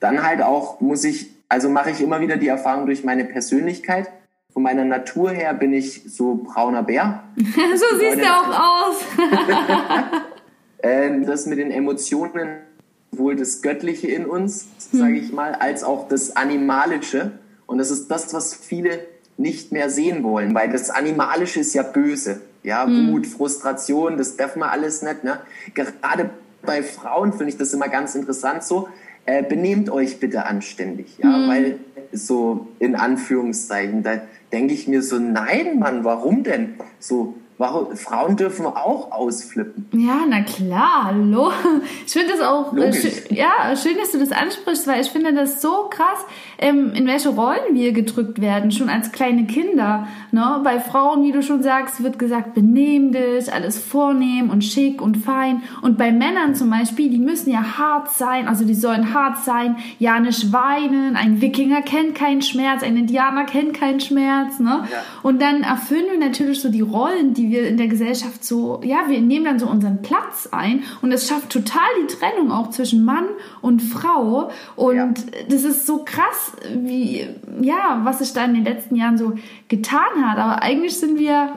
Dann 0.00 0.22
halt 0.22 0.40
auch 0.40 0.80
muss 0.80 1.04
ich, 1.04 1.30
also 1.48 1.68
mache 1.68 1.90
ich 1.90 2.00
immer 2.00 2.20
wieder 2.20 2.36
die 2.36 2.48
Erfahrung 2.48 2.86
durch 2.86 3.04
meine 3.04 3.24
Persönlichkeit. 3.24 4.10
Von 4.52 4.62
meiner 4.62 4.84
Natur 4.84 5.30
her 5.30 5.52
bin 5.52 5.72
ich 5.72 6.04
so 6.06 6.36
brauner 6.36 6.82
Bär. 6.82 7.24
so 7.36 7.98
siehst 7.98 8.18
du 8.18 8.26
auch 8.26 8.88
aus. 8.88 9.04
Ähm, 10.84 11.24
das 11.24 11.46
mit 11.46 11.58
den 11.58 11.70
Emotionen, 11.70 12.58
sowohl 13.14 13.36
das 13.36 13.62
Göttliche 13.62 14.08
in 14.08 14.26
uns, 14.26 14.66
sage 14.92 15.16
ich 15.16 15.32
mal, 15.32 15.54
als 15.54 15.84
auch 15.84 16.08
das 16.08 16.36
Animalische. 16.36 17.32
Und 17.66 17.78
das 17.78 17.90
ist 17.90 18.10
das, 18.10 18.34
was 18.34 18.54
viele 18.54 19.00
nicht 19.36 19.72
mehr 19.72 19.90
sehen 19.90 20.22
wollen, 20.22 20.54
weil 20.54 20.70
das 20.70 20.90
Animalische 20.90 21.60
ist 21.60 21.74
ja 21.74 21.82
böse. 21.82 22.40
Ja, 22.62 22.86
mhm. 22.86 23.12
Wut, 23.12 23.26
Frustration, 23.26 24.16
das 24.16 24.36
darf 24.36 24.56
man 24.56 24.70
alles 24.70 25.02
nicht. 25.02 25.24
Ne? 25.24 25.40
Gerade 25.74 26.30
bei 26.62 26.82
Frauen 26.82 27.32
finde 27.32 27.48
ich 27.48 27.58
das 27.58 27.72
immer 27.74 27.88
ganz 27.88 28.14
interessant 28.14 28.64
so. 28.64 28.88
Äh, 29.26 29.42
benehmt 29.42 29.90
euch 29.90 30.20
bitte 30.20 30.44
anständig, 30.44 31.16
ja, 31.16 31.28
mhm. 31.28 31.48
weil 31.48 31.78
so 32.12 32.68
in 32.78 32.94
Anführungszeichen, 32.94 34.02
da 34.02 34.20
denke 34.52 34.74
ich 34.74 34.86
mir 34.86 35.02
so, 35.02 35.18
nein, 35.18 35.78
Mann, 35.78 36.04
warum 36.04 36.42
denn? 36.42 36.74
So, 36.98 37.34
Warum, 37.56 37.96
Frauen 37.96 38.36
dürfen 38.36 38.66
auch 38.66 39.12
ausflippen. 39.12 39.86
Ja, 39.92 40.22
na 40.28 40.42
klar, 40.42 41.04
hallo. 41.04 41.52
Ich 42.04 42.12
finde 42.12 42.32
das 42.32 42.40
auch 42.40 42.76
äh, 42.76 42.92
schön, 42.92 43.12
ja, 43.30 43.76
schön, 43.76 43.96
dass 43.96 44.10
du 44.10 44.18
das 44.18 44.32
ansprichst, 44.32 44.86
weil 44.86 45.00
ich 45.00 45.10
finde 45.10 45.32
das 45.32 45.62
so 45.62 45.88
krass, 45.88 46.18
ähm, 46.58 46.92
in 46.94 47.06
welche 47.06 47.28
Rollen 47.28 47.74
wir 47.74 47.92
gedrückt 47.92 48.40
werden, 48.40 48.72
schon 48.72 48.88
als 48.88 49.12
kleine 49.12 49.46
Kinder. 49.46 50.08
Ne? 50.32 50.60
Bei 50.64 50.80
Frauen, 50.80 51.22
wie 51.22 51.30
du 51.30 51.42
schon 51.42 51.62
sagst, 51.62 52.02
wird 52.02 52.18
gesagt, 52.18 52.54
benehm 52.54 53.12
dich, 53.12 53.52
alles 53.52 53.78
vornehm 53.78 54.50
und 54.50 54.64
schick 54.64 55.00
und 55.00 55.18
fein. 55.18 55.62
Und 55.82 55.96
bei 55.96 56.10
Männern 56.10 56.54
zum 56.54 56.70
Beispiel, 56.70 57.08
die 57.08 57.18
müssen 57.18 57.50
ja 57.50 57.78
hart 57.78 58.10
sein, 58.10 58.48
also 58.48 58.64
die 58.64 58.74
sollen 58.74 59.14
hart 59.14 59.38
sein, 59.44 59.76
ja 59.98 60.18
nicht 60.18 60.52
weinen, 60.52 61.16
ein 61.16 61.40
Wikinger 61.40 61.82
kennt 61.82 62.16
keinen 62.16 62.42
Schmerz, 62.42 62.82
ein 62.82 62.96
Indianer 62.96 63.44
kennt 63.44 63.74
keinen 63.74 64.00
Schmerz. 64.00 64.58
Ne? 64.58 64.84
Ja. 64.90 65.02
Und 65.22 65.40
dann 65.40 65.62
erfüllen 65.62 66.06
wir 66.10 66.18
natürlich 66.18 66.60
so 66.60 66.68
die 66.68 66.80
Rollen, 66.80 67.34
die 67.34 67.43
wir 67.50 67.68
in 67.68 67.76
der 67.76 67.88
Gesellschaft 67.88 68.44
so, 68.44 68.80
ja, 68.84 69.04
wir 69.08 69.20
nehmen 69.20 69.44
dann 69.44 69.58
so 69.58 69.66
unseren 69.66 70.02
Platz 70.02 70.48
ein 70.50 70.82
und 71.02 71.12
es 71.12 71.28
schafft 71.28 71.50
total 71.50 71.86
die 72.02 72.14
Trennung 72.14 72.52
auch 72.52 72.70
zwischen 72.70 73.04
Mann 73.04 73.26
und 73.60 73.80
Frau. 73.80 74.50
Und 74.76 74.96
ja. 74.96 75.08
das 75.48 75.64
ist 75.64 75.86
so 75.86 76.04
krass, 76.04 76.52
wie, 76.74 77.28
ja, 77.60 78.00
was 78.04 78.20
sich 78.20 78.32
da 78.32 78.44
in 78.44 78.54
den 78.54 78.64
letzten 78.64 78.96
Jahren 78.96 79.18
so 79.18 79.34
getan 79.68 80.24
hat. 80.24 80.38
Aber 80.38 80.62
eigentlich 80.62 80.98
sind 80.98 81.18
wir, 81.18 81.56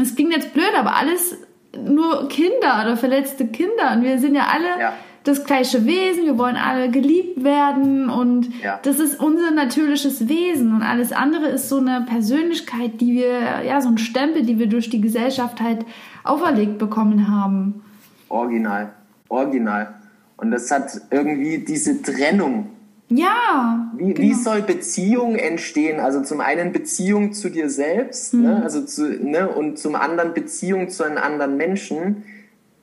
es 0.00 0.14
klingt 0.14 0.32
jetzt 0.32 0.52
blöd, 0.52 0.72
aber 0.76 0.96
alles 0.96 1.36
nur 1.76 2.28
Kinder 2.28 2.82
oder 2.82 2.96
verletzte 2.96 3.46
Kinder. 3.46 3.92
Und 3.94 4.02
wir 4.02 4.18
sind 4.18 4.34
ja 4.34 4.48
alle 4.52 4.80
ja. 4.80 4.92
Das 5.24 5.44
gleiche 5.44 5.84
Wesen, 5.84 6.24
wir 6.24 6.38
wollen 6.38 6.56
alle 6.56 6.90
geliebt 6.90 7.44
werden 7.44 8.08
und 8.08 8.48
ja. 8.62 8.80
das 8.82 8.98
ist 8.98 9.20
unser 9.20 9.50
natürliches 9.50 10.28
Wesen. 10.28 10.74
Und 10.74 10.82
alles 10.82 11.12
andere 11.12 11.48
ist 11.48 11.68
so 11.68 11.78
eine 11.78 12.06
Persönlichkeit, 12.08 13.00
die 13.00 13.14
wir, 13.14 13.62
ja, 13.64 13.80
so 13.80 13.88
ein 13.88 13.98
Stempel, 13.98 14.42
die 14.42 14.58
wir 14.58 14.66
durch 14.66 14.88
die 14.88 15.00
Gesellschaft 15.00 15.60
halt 15.60 15.84
auferlegt 16.24 16.78
bekommen 16.78 17.28
haben. 17.28 17.82
Original. 18.28 18.92
Original. 19.28 19.94
Und 20.36 20.52
das 20.52 20.70
hat 20.70 21.00
irgendwie 21.10 21.58
diese 21.58 22.00
Trennung 22.00 22.70
ja. 23.10 23.90
Wie, 23.96 24.14
genau. 24.14 24.20
wie 24.20 24.34
soll 24.34 24.62
Beziehung 24.62 25.34
entstehen? 25.34 25.98
Also 26.00 26.22
zum 26.22 26.40
einen 26.40 26.72
Beziehung 26.72 27.32
zu 27.32 27.48
dir 27.50 27.68
selbst, 27.68 28.34
mhm. 28.34 28.42
ne? 28.42 28.62
also 28.62 28.82
zu, 28.82 29.02
ne? 29.02 29.48
und 29.48 29.78
zum 29.78 29.96
anderen 29.96 30.32
Beziehung 30.32 30.88
zu 30.88 31.02
einem 31.02 31.18
anderen 31.18 31.56
Menschen, 31.56 32.22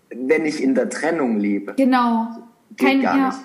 wenn 0.10 0.46
ich 0.46 0.64
in 0.64 0.76
der 0.76 0.90
Trennung 0.90 1.40
lebe. 1.40 1.74
Genau. 1.76 2.28
Geht 2.76 2.88
kein, 2.88 3.02
gar 3.02 3.18
ja, 3.18 3.28
nicht. 3.28 3.40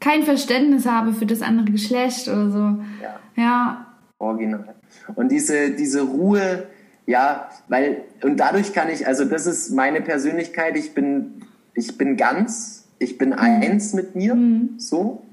kein 0.00 0.22
Verständnis 0.22 0.86
habe 0.86 1.12
für 1.12 1.26
das 1.26 1.42
andere 1.42 1.70
Geschlecht 1.70 2.28
oder 2.28 2.50
so. 2.50 2.58
Ja. 2.58 3.20
ja. 3.36 3.86
Original. 4.18 4.74
Und 5.14 5.30
diese, 5.30 5.70
diese 5.70 6.02
Ruhe, 6.02 6.66
ja, 7.06 7.48
weil, 7.68 8.02
und 8.22 8.38
dadurch 8.38 8.72
kann 8.72 8.88
ich, 8.88 9.06
also 9.06 9.24
das 9.24 9.46
ist 9.46 9.70
meine 9.70 10.00
Persönlichkeit, 10.00 10.76
ich 10.76 10.94
bin, 10.94 11.42
ich 11.74 11.98
bin 11.98 12.16
ganz, 12.16 12.86
ich 12.98 13.18
bin 13.18 13.30
mhm. 13.30 13.38
eins 13.38 13.94
mit 13.94 14.14
mir, 14.14 14.34
mhm. 14.34 14.74
so. 14.78 15.26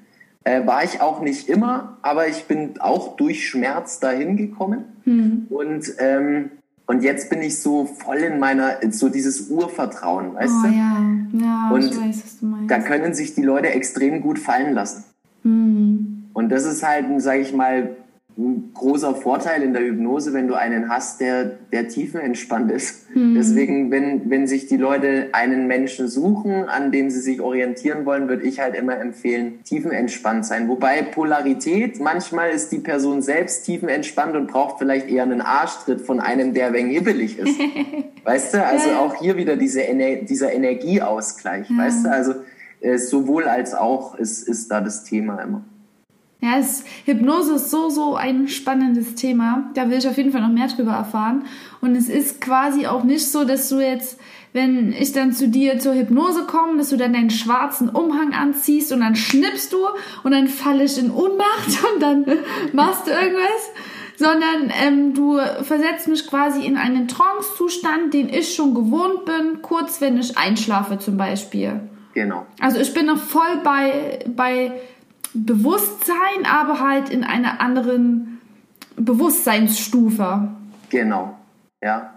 Äh, 0.45 0.65
war 0.65 0.85
ich 0.85 1.01
auch 1.01 1.21
nicht 1.21 1.49
immer, 1.49 1.97
aber 2.01 2.29
ich 2.29 2.45
bin 2.45 2.79
auch 2.79 3.17
durch 3.17 3.47
Schmerz 3.47 3.99
dahin 3.99 4.37
gekommen. 4.37 4.85
Mhm. 5.03 5.47
Und, 5.49 5.93
ähm, 5.99 6.51
und 6.89 7.03
jetzt 7.03 7.29
bin 7.29 7.43
ich 7.43 7.59
so 7.59 7.85
voll 7.85 8.17
in 8.17 8.39
meiner, 8.39 8.77
so 8.89 9.09
dieses 9.09 9.51
Urvertrauen, 9.51 10.33
weißt 10.33 10.53
oh, 10.57 10.67
du? 10.67 10.73
Ja, 10.73 10.97
ja, 11.33 11.69
und 11.69 11.85
ich 11.85 11.95
weiß, 11.95 12.23
was 12.23 12.39
du 12.39 12.47
meinst. 12.47 12.71
Da 12.71 12.79
können 12.79 13.13
sich 13.13 13.35
die 13.35 13.43
Leute 13.43 13.67
extrem 13.67 14.23
gut 14.23 14.39
fallen 14.39 14.73
lassen. 14.73 15.03
Mhm. 15.43 16.23
Und 16.33 16.49
das 16.49 16.65
ist 16.65 16.81
halt, 16.81 17.05
sage 17.21 17.41
ich 17.41 17.53
mal, 17.53 17.95
ein 18.39 18.71
großer 18.73 19.15
Vorteil 19.15 19.61
in 19.63 19.73
der 19.73 19.83
Hypnose, 19.83 20.31
wenn 20.33 20.47
du 20.47 20.53
einen 20.53 20.87
hast, 20.87 21.19
der, 21.19 21.57
der 21.73 21.89
tiefenentspannt 21.89 22.71
ist. 22.71 23.13
Mhm. 23.13 23.35
Deswegen, 23.35 23.91
wenn, 23.91 24.29
wenn 24.29 24.47
sich 24.47 24.67
die 24.67 24.77
Leute 24.77 25.29
einen 25.33 25.67
Menschen 25.67 26.07
suchen, 26.07 26.69
an 26.69 26.91
dem 26.91 27.09
sie 27.09 27.19
sich 27.19 27.41
orientieren 27.41 28.05
wollen, 28.05 28.29
würde 28.29 28.43
ich 28.43 28.61
halt 28.61 28.75
immer 28.75 28.97
empfehlen, 28.97 29.63
tiefenentspannt 29.65 30.45
sein. 30.45 30.69
Wobei 30.69 31.01
Polarität, 31.01 31.99
manchmal 31.99 32.51
ist 32.51 32.71
die 32.71 32.79
Person 32.79 33.21
selbst 33.21 33.65
tiefenentspannt 33.65 34.35
und 34.35 34.47
braucht 34.47 34.79
vielleicht 34.79 35.09
eher 35.09 35.23
einen 35.23 35.41
Arschtritt 35.41 35.99
von 35.99 36.21
einem, 36.21 36.53
der 36.53 36.73
ein 36.73 36.87
hibbelig 36.87 37.39
ist. 37.39 37.59
weißt 38.23 38.53
du? 38.53 38.65
Also 38.65 38.91
auch 38.91 39.15
hier 39.15 39.35
wieder 39.35 39.57
diese 39.57 39.83
Ener 39.83 40.23
dieser 40.23 40.53
Energieausgleich. 40.53 41.69
Ja. 41.69 41.77
Weißt 41.77 42.05
du? 42.05 42.11
Also 42.11 42.33
äh, 42.79 42.97
sowohl 42.97 43.45
als 43.45 43.73
auch 43.73 44.15
ist, 44.15 44.47
ist 44.47 44.71
da 44.71 44.79
das 44.79 45.03
Thema 45.03 45.41
immer. 45.41 45.65
Ja, 46.41 46.57
es, 46.57 46.85
Hypnose 47.05 47.55
ist 47.55 47.69
so, 47.69 47.89
so 47.89 48.15
ein 48.15 48.47
spannendes 48.47 49.15
Thema. 49.15 49.69
Da 49.73 49.89
will 49.89 49.97
ich 49.97 50.07
auf 50.07 50.15
jeden 50.15 50.31
Fall 50.31 50.41
noch 50.41 50.47
mehr 50.47 50.67
drüber 50.67 50.93
erfahren. 50.93 51.43
Und 51.81 51.95
es 51.97 52.07
ist 52.07 52.39
quasi 52.39 52.87
auch 52.87 53.03
nicht 53.03 53.29
so, 53.29 53.43
dass 53.43 53.67
du 53.67 53.81
jetzt, 53.81 54.17
wenn 54.53 54.93
ich 54.93 55.11
dann 55.11 55.33
zu 55.33 55.49
dir 55.49 55.79
zur 55.79 55.95
Hypnose 55.95 56.45
komme, 56.45 56.77
dass 56.77 56.91
du 56.91 56.97
dann 56.97 57.11
deinen 57.11 57.29
schwarzen 57.29 57.89
Umhang 57.89 58.33
anziehst 58.33 58.93
und 58.93 59.01
dann 59.01 59.17
schnippst 59.17 59.73
du 59.73 59.79
und 60.23 60.31
dann 60.31 60.47
falle 60.47 60.85
ich 60.85 60.97
in 60.97 61.11
Ohnmacht 61.11 61.83
und 61.93 62.01
dann 62.01 62.25
machst 62.71 63.07
du 63.07 63.11
irgendwas. 63.11 63.71
Sondern 64.15 64.71
ähm, 64.81 65.13
du 65.13 65.39
versetzt 65.63 66.09
mich 66.09 66.27
quasi 66.27 66.65
in 66.65 66.75
einen 66.75 67.07
Trance-Zustand, 67.07 68.13
den 68.13 68.27
ich 68.27 68.53
schon 68.53 68.73
gewohnt 68.73 69.23
bin, 69.23 69.61
kurz 69.61 70.01
wenn 70.01 70.17
ich 70.17 70.37
einschlafe 70.37 70.99
zum 70.99 71.15
Beispiel. 71.15 71.79
Genau. 72.13 72.45
Also 72.59 72.79
ich 72.79 72.93
bin 72.93 73.05
noch 73.05 73.17
voll 73.17 73.61
bei, 73.63 74.19
bei 74.27 74.73
Bewusstsein, 75.33 76.45
aber 76.45 76.79
halt 76.79 77.09
in 77.09 77.23
einer 77.23 77.61
anderen 77.61 78.39
Bewusstseinsstufe. 78.95 80.49
Genau, 80.89 81.37
ja. 81.83 82.15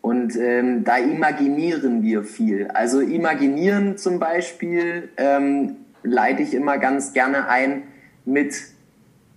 Und 0.00 0.36
ähm, 0.36 0.84
da 0.84 0.98
imaginieren 0.98 2.02
wir 2.02 2.22
viel. 2.22 2.68
Also 2.68 3.00
imaginieren 3.00 3.98
zum 3.98 4.20
Beispiel 4.20 5.08
ähm, 5.16 5.76
leite 6.04 6.42
ich 6.42 6.54
immer 6.54 6.78
ganz 6.78 7.12
gerne 7.12 7.48
ein 7.48 7.82
mit 8.24 8.54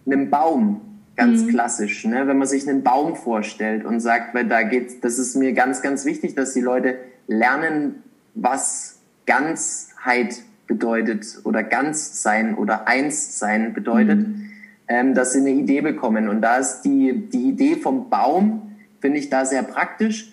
einem 0.06 0.30
Baum, 0.30 0.82
ganz 1.16 1.44
mhm. 1.44 1.48
klassisch. 1.50 2.06
Ne? 2.06 2.28
Wenn 2.28 2.38
man 2.38 2.48
sich 2.48 2.68
einen 2.70 2.84
Baum 2.84 3.16
vorstellt 3.16 3.84
und 3.84 4.00
sagt, 4.00 4.36
weil 4.36 4.46
da 4.46 4.62
geht, 4.62 5.04
das 5.04 5.18
ist 5.18 5.36
mir 5.36 5.54
ganz, 5.54 5.82
ganz 5.82 6.06
wichtig, 6.06 6.36
dass 6.36 6.54
die 6.54 6.62
Leute 6.62 6.98
lernen, 7.28 8.04
was 8.36 9.00
Ganzheit 9.26 10.44
bedeutet 10.70 11.40
oder 11.44 11.64
ganz 11.64 12.22
sein 12.22 12.56
oder 12.56 12.88
eins 12.88 13.40
sein 13.40 13.74
bedeutet, 13.74 14.20
mhm. 14.20 14.50
ähm, 14.88 15.14
dass 15.16 15.34
sie 15.34 15.40
eine 15.40 15.50
Idee 15.50 15.82
bekommen. 15.82 16.30
Und 16.30 16.42
da 16.42 16.58
ist 16.58 16.84
die, 16.84 17.28
die 17.28 17.50
Idee 17.50 17.76
vom 17.76 18.10
Baum, 18.10 18.76
finde 19.02 19.18
ich 19.18 19.30
da 19.30 19.46
sehr 19.46 19.64
praktisch, 19.64 20.32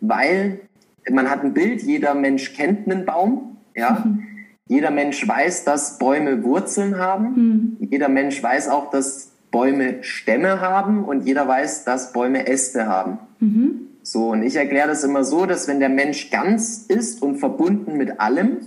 weil 0.00 0.60
man 1.10 1.30
hat 1.30 1.42
ein 1.42 1.54
Bild, 1.54 1.82
jeder 1.82 2.14
Mensch 2.14 2.52
kennt 2.54 2.88
einen 2.88 3.04
Baum, 3.04 3.56
ja. 3.74 4.04
Mhm. 4.04 4.26
Jeder 4.68 4.92
Mensch 4.92 5.26
weiß, 5.26 5.64
dass 5.64 5.98
Bäume 5.98 6.44
Wurzeln 6.44 6.96
haben. 6.98 7.76
Mhm. 7.80 7.88
Jeder 7.90 8.08
Mensch 8.08 8.40
weiß 8.40 8.68
auch, 8.68 8.90
dass 8.90 9.32
Bäume 9.50 10.04
Stämme 10.04 10.60
haben 10.60 11.04
und 11.04 11.26
jeder 11.26 11.48
weiß, 11.48 11.82
dass 11.84 12.12
Bäume 12.12 12.46
Äste 12.46 12.86
haben. 12.86 13.18
Mhm. 13.40 13.80
So, 14.04 14.28
und 14.28 14.44
ich 14.44 14.54
erkläre 14.54 14.86
das 14.86 15.02
immer 15.02 15.24
so, 15.24 15.44
dass 15.44 15.66
wenn 15.66 15.80
der 15.80 15.88
Mensch 15.88 16.30
ganz 16.30 16.84
ist 16.86 17.20
und 17.20 17.38
verbunden 17.38 17.96
mit 17.96 18.20
allem, 18.20 18.58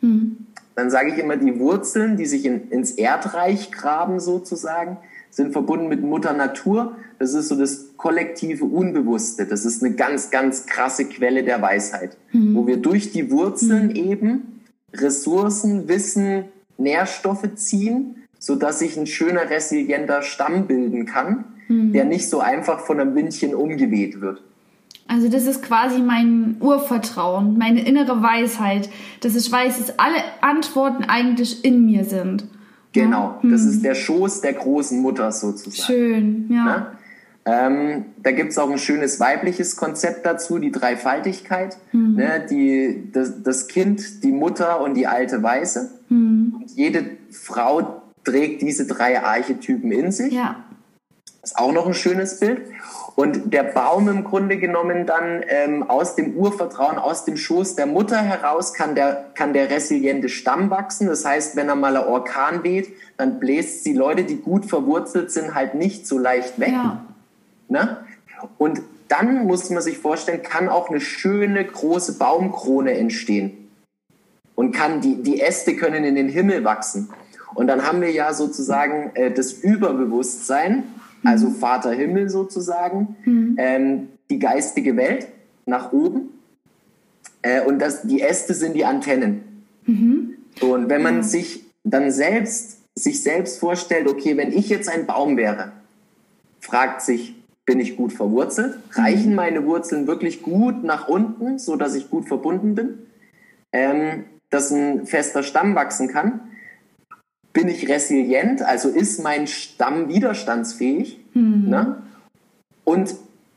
mhm 0.00 0.33
dann 0.74 0.90
sage 0.90 1.12
ich 1.12 1.18
immer, 1.18 1.36
die 1.36 1.58
Wurzeln, 1.58 2.16
die 2.16 2.26
sich 2.26 2.44
in, 2.44 2.70
ins 2.70 2.92
Erdreich 2.92 3.70
graben 3.70 4.20
sozusagen, 4.20 4.98
sind 5.30 5.52
verbunden 5.52 5.88
mit 5.88 6.02
Mutter 6.02 6.32
Natur. 6.32 6.96
Das 7.18 7.34
ist 7.34 7.48
so 7.48 7.56
das 7.56 7.96
kollektive 7.96 8.64
Unbewusste. 8.64 9.46
Das 9.46 9.64
ist 9.64 9.82
eine 9.82 9.94
ganz, 9.94 10.30
ganz 10.30 10.66
krasse 10.66 11.06
Quelle 11.06 11.44
der 11.44 11.60
Weisheit, 11.62 12.16
mhm. 12.32 12.54
wo 12.54 12.66
wir 12.66 12.76
durch 12.76 13.12
die 13.12 13.30
Wurzeln 13.30 13.88
mhm. 13.88 13.96
eben 13.96 14.60
Ressourcen, 14.92 15.88
Wissen, 15.88 16.44
Nährstoffe 16.78 17.54
ziehen, 17.56 18.24
so 18.38 18.56
dass 18.56 18.80
sich 18.80 18.96
ein 18.96 19.06
schöner, 19.06 19.48
resilienter 19.50 20.22
Stamm 20.22 20.66
bilden 20.66 21.06
kann, 21.06 21.44
mhm. 21.68 21.92
der 21.92 22.04
nicht 22.04 22.28
so 22.28 22.40
einfach 22.40 22.80
von 22.80 23.00
einem 23.00 23.14
Windchen 23.14 23.54
umgeweht 23.54 24.20
wird. 24.20 24.42
Also 25.06 25.28
das 25.28 25.46
ist 25.46 25.62
quasi 25.62 26.00
mein 26.00 26.56
Urvertrauen, 26.60 27.58
meine 27.58 27.86
innere 27.86 28.22
Weisheit, 28.22 28.88
dass 29.20 29.36
ich 29.36 29.50
weiß, 29.50 29.78
dass 29.78 29.98
alle 29.98 30.16
Antworten 30.40 31.04
eigentlich 31.04 31.64
in 31.64 31.84
mir 31.84 32.04
sind. 32.04 32.44
Genau, 32.92 33.38
ja? 33.42 33.50
das 33.50 33.62
hm. 33.62 33.70
ist 33.70 33.84
der 33.84 33.94
Schoß 33.94 34.40
der 34.40 34.54
großen 34.54 35.00
Mutter 35.00 35.30
sozusagen. 35.32 35.86
Schön, 35.86 36.46
ja. 36.50 36.64
Ne? 36.64 36.86
Ähm, 37.46 38.06
da 38.22 38.30
gibt's 38.30 38.56
auch 38.56 38.70
ein 38.70 38.78
schönes 38.78 39.20
weibliches 39.20 39.76
Konzept 39.76 40.24
dazu, 40.24 40.58
die 40.58 40.72
Dreifaltigkeit. 40.72 41.76
Mhm. 41.92 42.14
Ne? 42.14 42.46
Die, 42.48 43.10
das, 43.12 43.42
das, 43.42 43.66
Kind, 43.68 44.22
die 44.24 44.32
Mutter 44.32 44.80
und 44.80 44.94
die 44.94 45.06
alte 45.06 45.42
Weiße. 45.42 45.90
Mhm. 46.08 46.54
Und 46.56 46.70
jede 46.70 47.04
Frau 47.30 48.02
trägt 48.24 48.62
diese 48.62 48.86
drei 48.86 49.22
Archetypen 49.22 49.92
in 49.92 50.10
sich. 50.10 50.32
Ja. 50.32 50.64
Ist 51.42 51.58
auch 51.58 51.72
noch 51.72 51.86
ein 51.86 51.92
schönes 51.92 52.40
Bild. 52.40 52.62
Und 53.16 53.54
der 53.54 53.62
Baum 53.62 54.08
im 54.08 54.24
Grunde 54.24 54.56
genommen 54.58 55.06
dann 55.06 55.44
ähm, 55.46 55.88
aus 55.88 56.16
dem 56.16 56.34
Urvertrauen, 56.34 56.98
aus 56.98 57.24
dem 57.24 57.36
Schoß 57.36 57.76
der 57.76 57.86
Mutter 57.86 58.18
heraus 58.18 58.74
kann 58.74 58.96
der, 58.96 59.26
kann 59.34 59.52
der 59.52 59.70
resiliente 59.70 60.28
Stamm 60.28 60.68
wachsen. 60.70 61.06
Das 61.06 61.24
heißt, 61.24 61.54
wenn 61.54 61.68
er 61.68 61.76
mal 61.76 61.96
ein 61.96 62.04
Orkan 62.04 62.64
weht, 62.64 62.88
dann 63.16 63.38
bläst 63.38 63.86
die 63.86 63.92
Leute, 63.92 64.24
die 64.24 64.38
gut 64.38 64.66
verwurzelt 64.66 65.30
sind, 65.30 65.54
halt 65.54 65.74
nicht 65.74 66.08
so 66.08 66.18
leicht 66.18 66.58
weg. 66.58 66.72
Ja. 66.72 67.04
Ne? 67.68 67.98
Und 68.58 68.82
dann 69.06 69.46
muss 69.46 69.70
man 69.70 69.82
sich 69.82 69.98
vorstellen, 69.98 70.42
kann 70.42 70.68
auch 70.68 70.88
eine 70.88 71.00
schöne 71.00 71.64
große 71.64 72.18
Baumkrone 72.18 72.94
entstehen. 72.94 73.70
Und 74.56 74.72
kann 74.72 75.00
die, 75.00 75.22
die 75.22 75.40
Äste 75.40 75.76
können 75.76 76.04
in 76.04 76.16
den 76.16 76.28
Himmel 76.28 76.64
wachsen. 76.64 77.10
Und 77.54 77.68
dann 77.68 77.86
haben 77.86 78.00
wir 78.00 78.10
ja 78.10 78.32
sozusagen 78.32 79.12
äh, 79.14 79.30
das 79.30 79.52
Überbewusstsein, 79.52 80.84
also 81.24 81.48
mhm. 81.48 81.54
Vater 81.54 81.92
Himmel 81.92 82.28
sozusagen, 82.28 83.16
mhm. 83.24 83.56
ähm, 83.58 84.08
die 84.30 84.38
geistige 84.38 84.96
Welt 84.96 85.28
nach 85.66 85.92
oben. 85.92 86.30
Äh, 87.42 87.62
und 87.62 87.78
das, 87.78 88.02
die 88.02 88.20
Äste 88.20 88.54
sind 88.54 88.74
die 88.74 88.84
Antennen. 88.84 89.64
Mhm. 89.86 90.36
Und 90.60 90.88
wenn 90.88 91.02
man 91.02 91.22
sich 91.22 91.64
dann 91.82 92.10
selbst, 92.10 92.78
sich 92.94 93.22
selbst 93.22 93.58
vorstellt, 93.58 94.08
okay, 94.08 94.36
wenn 94.36 94.52
ich 94.52 94.68
jetzt 94.68 94.88
ein 94.88 95.06
Baum 95.06 95.36
wäre, 95.36 95.72
fragt 96.60 97.02
sich, 97.02 97.34
bin 97.66 97.80
ich 97.80 97.96
gut 97.96 98.12
verwurzelt? 98.12 98.78
Reichen 98.92 99.30
mhm. 99.30 99.36
meine 99.36 99.66
Wurzeln 99.66 100.06
wirklich 100.06 100.42
gut 100.42 100.84
nach 100.84 101.08
unten, 101.08 101.58
so 101.58 101.76
dass 101.76 101.94
ich 101.94 102.10
gut 102.10 102.28
verbunden 102.28 102.74
bin? 102.74 102.98
Ähm, 103.72 104.24
dass 104.50 104.70
ein 104.70 105.06
fester 105.06 105.42
Stamm 105.42 105.74
wachsen 105.74 106.08
kann? 106.08 106.40
Bin 107.54 107.68
ich 107.68 107.88
resilient? 107.88 108.60
Also 108.60 108.90
ist 108.90 109.22
mein 109.22 109.46
Stamm 109.46 110.08
widerstandsfähig? 110.08 111.18
Mhm. 111.32 111.70
Ne? 111.70 112.02
Und 112.84 113.14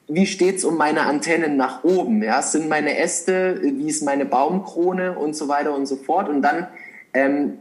wie 0.08 0.26
steht's 0.26 0.64
um 0.64 0.78
meine 0.78 1.02
Antennen 1.02 1.58
nach 1.58 1.84
oben? 1.84 2.24
Ja, 2.24 2.42
sind 2.42 2.70
meine 2.70 2.98
Äste, 2.98 3.60
wie 3.62 3.90
ist 3.90 4.04
meine 4.04 4.26
Baumkrone 4.26 5.20
und 5.20 5.36
so 5.36 5.50
weiter 5.50 5.76
und 5.76 5.86
so 5.86 5.98
fort? 5.98 6.30
Und 6.30 6.42
dann 6.42 6.68
ähm, 7.14 7.58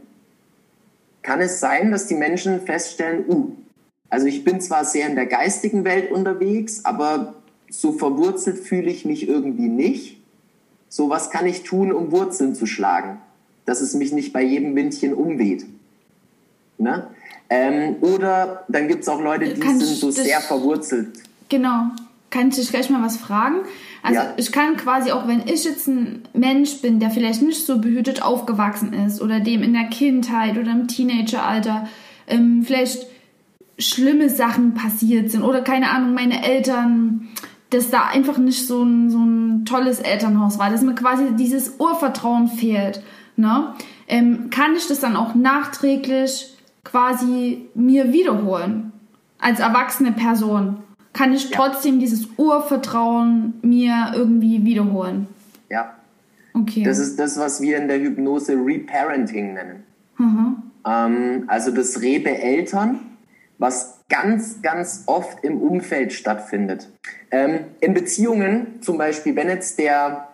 kann 1.21 1.41
es 1.41 1.59
sein, 1.59 1.91
dass 1.91 2.07
die 2.07 2.15
Menschen 2.15 2.61
feststellen, 2.61 3.25
uh, 3.27 3.51
also 4.09 4.27
ich 4.27 4.45
bin 4.45 4.61
zwar 4.61 4.85
sehr 4.85 5.09
in 5.09 5.15
der 5.15 5.25
geistigen 5.25 5.83
Welt 5.83 6.09
unterwegs, 6.09 6.85
aber 6.85 7.33
so 7.69 7.91
verwurzelt 7.91 8.59
fühle 8.59 8.89
ich 8.89 9.03
mich 9.03 9.27
irgendwie 9.27 9.67
nicht. 9.67 10.23
So 10.87 11.09
was 11.09 11.29
kann 11.29 11.45
ich 11.45 11.63
tun, 11.63 11.91
um 11.91 12.13
Wurzeln 12.13 12.55
zu 12.55 12.65
schlagen, 12.65 13.19
dass 13.65 13.81
es 13.81 13.93
mich 13.93 14.13
nicht 14.13 14.31
bei 14.31 14.41
jedem 14.41 14.73
Windchen 14.75 15.13
umweht. 15.13 15.65
Ne? 16.77 17.07
Ähm, 17.49 17.95
oder 18.01 18.65
dann 18.67 18.87
gibt 18.87 19.03
es 19.03 19.09
auch 19.09 19.21
Leute, 19.21 19.45
die 19.45 19.59
kann 19.59 19.79
sind 19.79 19.97
so 19.97 20.11
sehr 20.11 20.41
verwurzelt. 20.41 21.19
Genau. 21.49 21.91
Kann 22.29 22.49
ich 22.49 22.55
dich 22.55 22.69
gleich 22.69 22.89
mal 22.89 23.01
was 23.01 23.17
fragen? 23.17 23.59
Also 24.03 24.19
ja. 24.19 24.33
ich 24.35 24.51
kann 24.51 24.75
quasi 24.75 25.11
auch, 25.11 25.27
wenn 25.27 25.47
ich 25.47 25.63
jetzt 25.63 25.87
ein 25.87 26.23
Mensch 26.33 26.81
bin, 26.81 26.99
der 26.99 27.09
vielleicht 27.09 27.41
nicht 27.41 27.65
so 27.65 27.79
behütet 27.79 28.21
aufgewachsen 28.21 28.93
ist 28.93 29.21
oder 29.21 29.39
dem 29.39 29.63
in 29.63 29.73
der 29.73 29.85
Kindheit 29.85 30.57
oder 30.57 30.71
im 30.71 30.87
Teenageralter 30.87 31.87
ähm, 32.27 32.63
vielleicht 32.65 33.07
schlimme 33.79 34.29
Sachen 34.29 34.73
passiert 34.73 35.31
sind 35.31 35.43
oder 35.43 35.61
keine 35.61 35.91
Ahnung, 35.91 36.13
meine 36.13 36.43
Eltern, 36.43 37.29
dass 37.69 37.89
da 37.89 38.07
einfach 38.07 38.37
nicht 38.37 38.67
so 38.67 38.83
ein, 38.83 39.09
so 39.09 39.19
ein 39.19 39.65
tolles 39.65 39.99
Elternhaus 39.99 40.59
war, 40.59 40.69
dass 40.69 40.81
mir 40.81 40.95
quasi 40.95 41.35
dieses 41.37 41.75
Urvertrauen 41.79 42.47
fehlt, 42.49 43.01
ne? 43.35 43.73
Ähm, 44.09 44.49
kann 44.49 44.75
ich 44.75 44.87
das 44.87 45.01
dann 45.01 45.17
auch 45.17 45.35
nachträglich 45.35 46.56
quasi 46.89 47.69
mir 47.75 48.13
wiederholen 48.13 48.91
als 49.39 49.59
erwachsene 49.59 50.11
Person? 50.11 50.77
Kann 51.13 51.33
ich 51.33 51.49
ja. 51.49 51.57
trotzdem 51.57 51.99
dieses 51.99 52.27
Urvertrauen 52.37 53.55
mir 53.61 54.11
irgendwie 54.15 54.63
wiederholen? 54.63 55.27
Ja. 55.69 55.95
Okay. 56.53 56.83
Das 56.83 56.97
ist 56.97 57.19
das, 57.19 57.39
was 57.39 57.61
wir 57.61 57.77
in 57.77 57.87
der 57.87 57.99
Hypnose 57.99 58.53
Reparenting 58.53 59.53
nennen. 59.53 59.83
Mhm. 60.17 60.55
Ähm, 60.85 61.43
also 61.47 61.71
das 61.71 62.01
Rebe-Eltern 62.01 62.99
was 63.59 64.01
ganz, 64.09 64.61
ganz 64.61 65.03
oft 65.07 65.43
im 65.43 65.61
Umfeld 65.61 66.13
stattfindet. 66.13 66.89
Ähm, 67.31 67.59
in 67.79 67.93
Beziehungen 67.93 68.81
zum 68.81 68.97
Beispiel, 68.97 69.35
wenn 69.35 69.49
jetzt 69.49 69.79
der, 69.79 70.27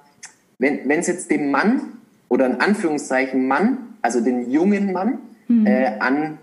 wenn 0.59 0.89
es 0.89 1.07
jetzt 1.07 1.31
dem 1.31 1.51
Mann 1.51 1.81
oder 2.29 2.45
in 2.45 2.59
Anführungszeichen 2.59 3.47
Mann, 3.47 3.77
also 4.01 4.21
den 4.21 4.51
jungen 4.51 4.91
Mann, 4.91 5.19
mhm. 5.47 5.65
äh, 5.65 5.97
an 5.99 6.37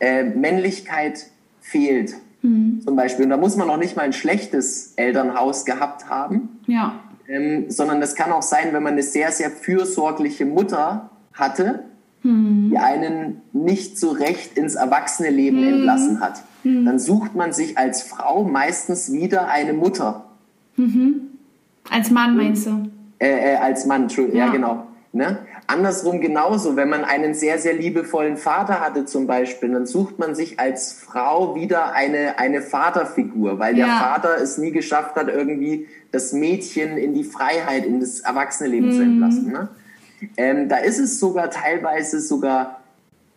äh, 0.00 0.24
Männlichkeit 0.24 1.26
fehlt, 1.60 2.14
mhm. 2.42 2.80
zum 2.82 2.96
Beispiel, 2.96 3.24
und 3.24 3.30
da 3.30 3.36
muss 3.36 3.56
man 3.56 3.66
noch 3.66 3.76
nicht 3.76 3.96
mal 3.96 4.02
ein 4.02 4.12
schlechtes 4.12 4.94
Elternhaus 4.96 5.64
gehabt 5.64 6.08
haben, 6.08 6.60
ja. 6.66 6.94
ähm, 7.28 7.70
sondern 7.70 8.00
das 8.00 8.14
kann 8.14 8.32
auch 8.32 8.42
sein, 8.42 8.72
wenn 8.72 8.82
man 8.82 8.94
eine 8.94 9.02
sehr, 9.02 9.32
sehr 9.32 9.50
fürsorgliche 9.50 10.46
Mutter 10.46 11.10
hatte, 11.32 11.84
hm. 12.22 12.70
die 12.70 12.78
einen 12.78 13.42
nicht 13.52 13.98
so 13.98 14.10
recht 14.10 14.58
ins 14.58 14.74
erwachsene 14.74 15.30
Leben 15.30 15.58
hm. 15.58 15.74
entlassen 15.74 16.20
hat. 16.20 16.42
Hm. 16.62 16.84
Dann 16.84 16.98
sucht 16.98 17.34
man 17.34 17.52
sich 17.52 17.78
als 17.78 18.02
Frau 18.02 18.42
meistens 18.42 19.12
wieder 19.12 19.48
eine 19.48 19.72
Mutter. 19.72 20.24
Mhm. 20.76 21.28
Als 21.90 22.10
Mann 22.10 22.36
meinst 22.36 22.66
du? 22.66 22.90
Äh, 23.18 23.54
äh, 23.54 23.56
als 23.56 23.86
Mann, 23.86 24.08
ja, 24.08 24.24
ja 24.32 24.48
genau. 24.48 24.86
Ne? 25.12 25.38
Andersrum 25.68 26.22
genauso, 26.22 26.76
wenn 26.76 26.88
man 26.88 27.04
einen 27.04 27.34
sehr, 27.34 27.58
sehr 27.58 27.74
liebevollen 27.74 28.38
Vater 28.38 28.80
hatte 28.80 29.04
zum 29.04 29.26
Beispiel, 29.26 29.70
dann 29.70 29.84
sucht 29.84 30.18
man 30.18 30.34
sich 30.34 30.58
als 30.58 30.94
Frau 30.94 31.54
wieder 31.54 31.92
eine, 31.92 32.38
eine 32.38 32.62
Vaterfigur, 32.62 33.58
weil 33.58 33.76
ja. 33.76 33.84
der 33.84 33.94
Vater 33.96 34.42
es 34.42 34.56
nie 34.56 34.70
geschafft 34.70 35.14
hat, 35.16 35.28
irgendwie 35.28 35.86
das 36.10 36.32
Mädchen 36.32 36.96
in 36.96 37.12
die 37.12 37.22
Freiheit, 37.22 37.84
in 37.84 38.00
das 38.00 38.20
Erwachsenenleben 38.20 38.88
mhm. 38.88 38.94
zu 38.94 39.02
entlassen. 39.02 39.52
Ne? 39.52 39.68
Ähm, 40.38 40.70
da 40.70 40.78
ist 40.78 40.98
es 40.98 41.20
sogar 41.20 41.50
teilweise 41.50 42.20
sogar 42.20 42.80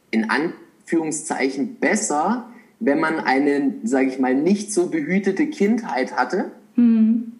in 0.09 0.29
Anführungszeichen 0.29 1.75
besser, 1.75 2.49
wenn 2.79 3.01
man 3.01 3.19
eine, 3.19 3.73
sage 3.83 4.07
ich 4.07 4.19
mal, 4.19 4.35
nicht 4.35 4.71
so 4.71 4.87
behütete 4.87 5.47
Kindheit 5.47 6.15
hatte, 6.15 6.51
mhm. 6.77 7.33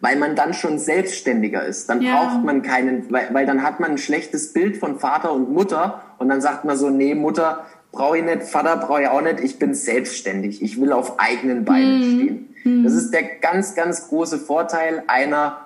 Weil 0.00 0.16
man 0.16 0.34
dann 0.34 0.54
schon 0.54 0.78
selbstständiger 0.78 1.64
ist. 1.64 1.88
Dann 1.88 2.00
ja. 2.00 2.16
braucht 2.16 2.44
man 2.44 2.62
keinen, 2.62 3.10
weil, 3.10 3.28
weil 3.32 3.46
dann 3.46 3.62
hat 3.62 3.80
man 3.80 3.92
ein 3.92 3.98
schlechtes 3.98 4.52
Bild 4.52 4.76
von 4.76 4.98
Vater 4.98 5.32
und 5.32 5.52
Mutter 5.52 6.02
und 6.18 6.28
dann 6.28 6.40
sagt 6.40 6.64
man 6.64 6.76
so, 6.76 6.90
nee, 6.90 7.14
Mutter 7.14 7.66
brauche 7.92 8.18
ich 8.18 8.24
nicht, 8.24 8.44
Vater 8.44 8.76
brauche 8.76 9.02
ich 9.02 9.08
auch 9.08 9.22
nicht, 9.22 9.40
ich 9.40 9.58
bin 9.58 9.74
selbstständig, 9.74 10.62
ich 10.62 10.80
will 10.80 10.92
auf 10.92 11.18
eigenen 11.18 11.64
Beinen 11.64 11.98
mhm. 11.98 12.14
stehen. 12.14 12.48
Mhm. 12.64 12.84
Das 12.84 12.94
ist 12.94 13.12
der 13.12 13.22
ganz, 13.22 13.74
ganz 13.74 14.08
große 14.08 14.38
Vorteil 14.38 15.02
einer 15.06 15.58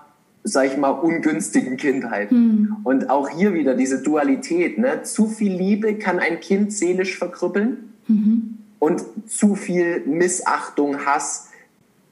sag 0.47 0.67
ich 0.67 0.77
mal, 0.77 0.91
ungünstigen 0.91 1.79
Kindheit. 1.79 2.31
Mhm. 2.31 2.77
Und 2.85 3.09
auch 3.09 3.31
hier 3.31 3.55
wieder 3.55 3.75
diese 3.75 4.03
Dualität. 4.03 4.77
Ne? 4.77 5.03
Zu 5.03 5.27
viel 5.27 5.55
Liebe 5.55 5.95
kann 5.95 6.19
ein 6.19 6.39
Kind 6.39 6.71
seelisch 6.71 7.17
verkrüppeln 7.17 7.95
mhm. 8.07 8.59
und 8.79 9.03
zu 9.27 9.55
viel 9.55 10.03
Missachtung, 10.05 11.07
Hass 11.07 11.49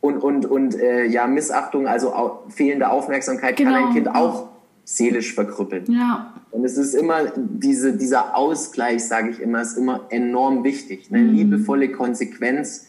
und, 0.03 0.19
und, 0.19 0.45
und 0.45 0.75
äh, 0.79 1.07
ja, 1.07 1.27
Missachtung, 1.27 1.87
also 1.87 2.13
au 2.13 2.43
fehlende 2.49 2.91
Aufmerksamkeit 2.91 3.57
genau. 3.57 3.71
kann 3.71 3.79
ein 3.79 3.95
genau. 3.95 4.13
Kind 4.13 4.17
auch 4.17 4.49
seelisch 4.85 5.33
verkrüppeln. 5.33 5.85
Ja. 5.89 6.35
Und 6.51 6.65
es 6.65 6.77
ist 6.77 6.95
immer 6.95 7.33
diese, 7.37 7.97
dieser 7.97 8.37
Ausgleich, 8.37 9.05
sage 9.05 9.31
ich 9.31 9.41
immer, 9.41 9.63
ist 9.63 9.79
immer 9.79 10.07
enorm 10.11 10.65
wichtig. 10.65 11.11
Ne? 11.11 11.19
Mhm. 11.19 11.35
Liebevolle 11.35 11.93
Konsequenz 11.93 12.89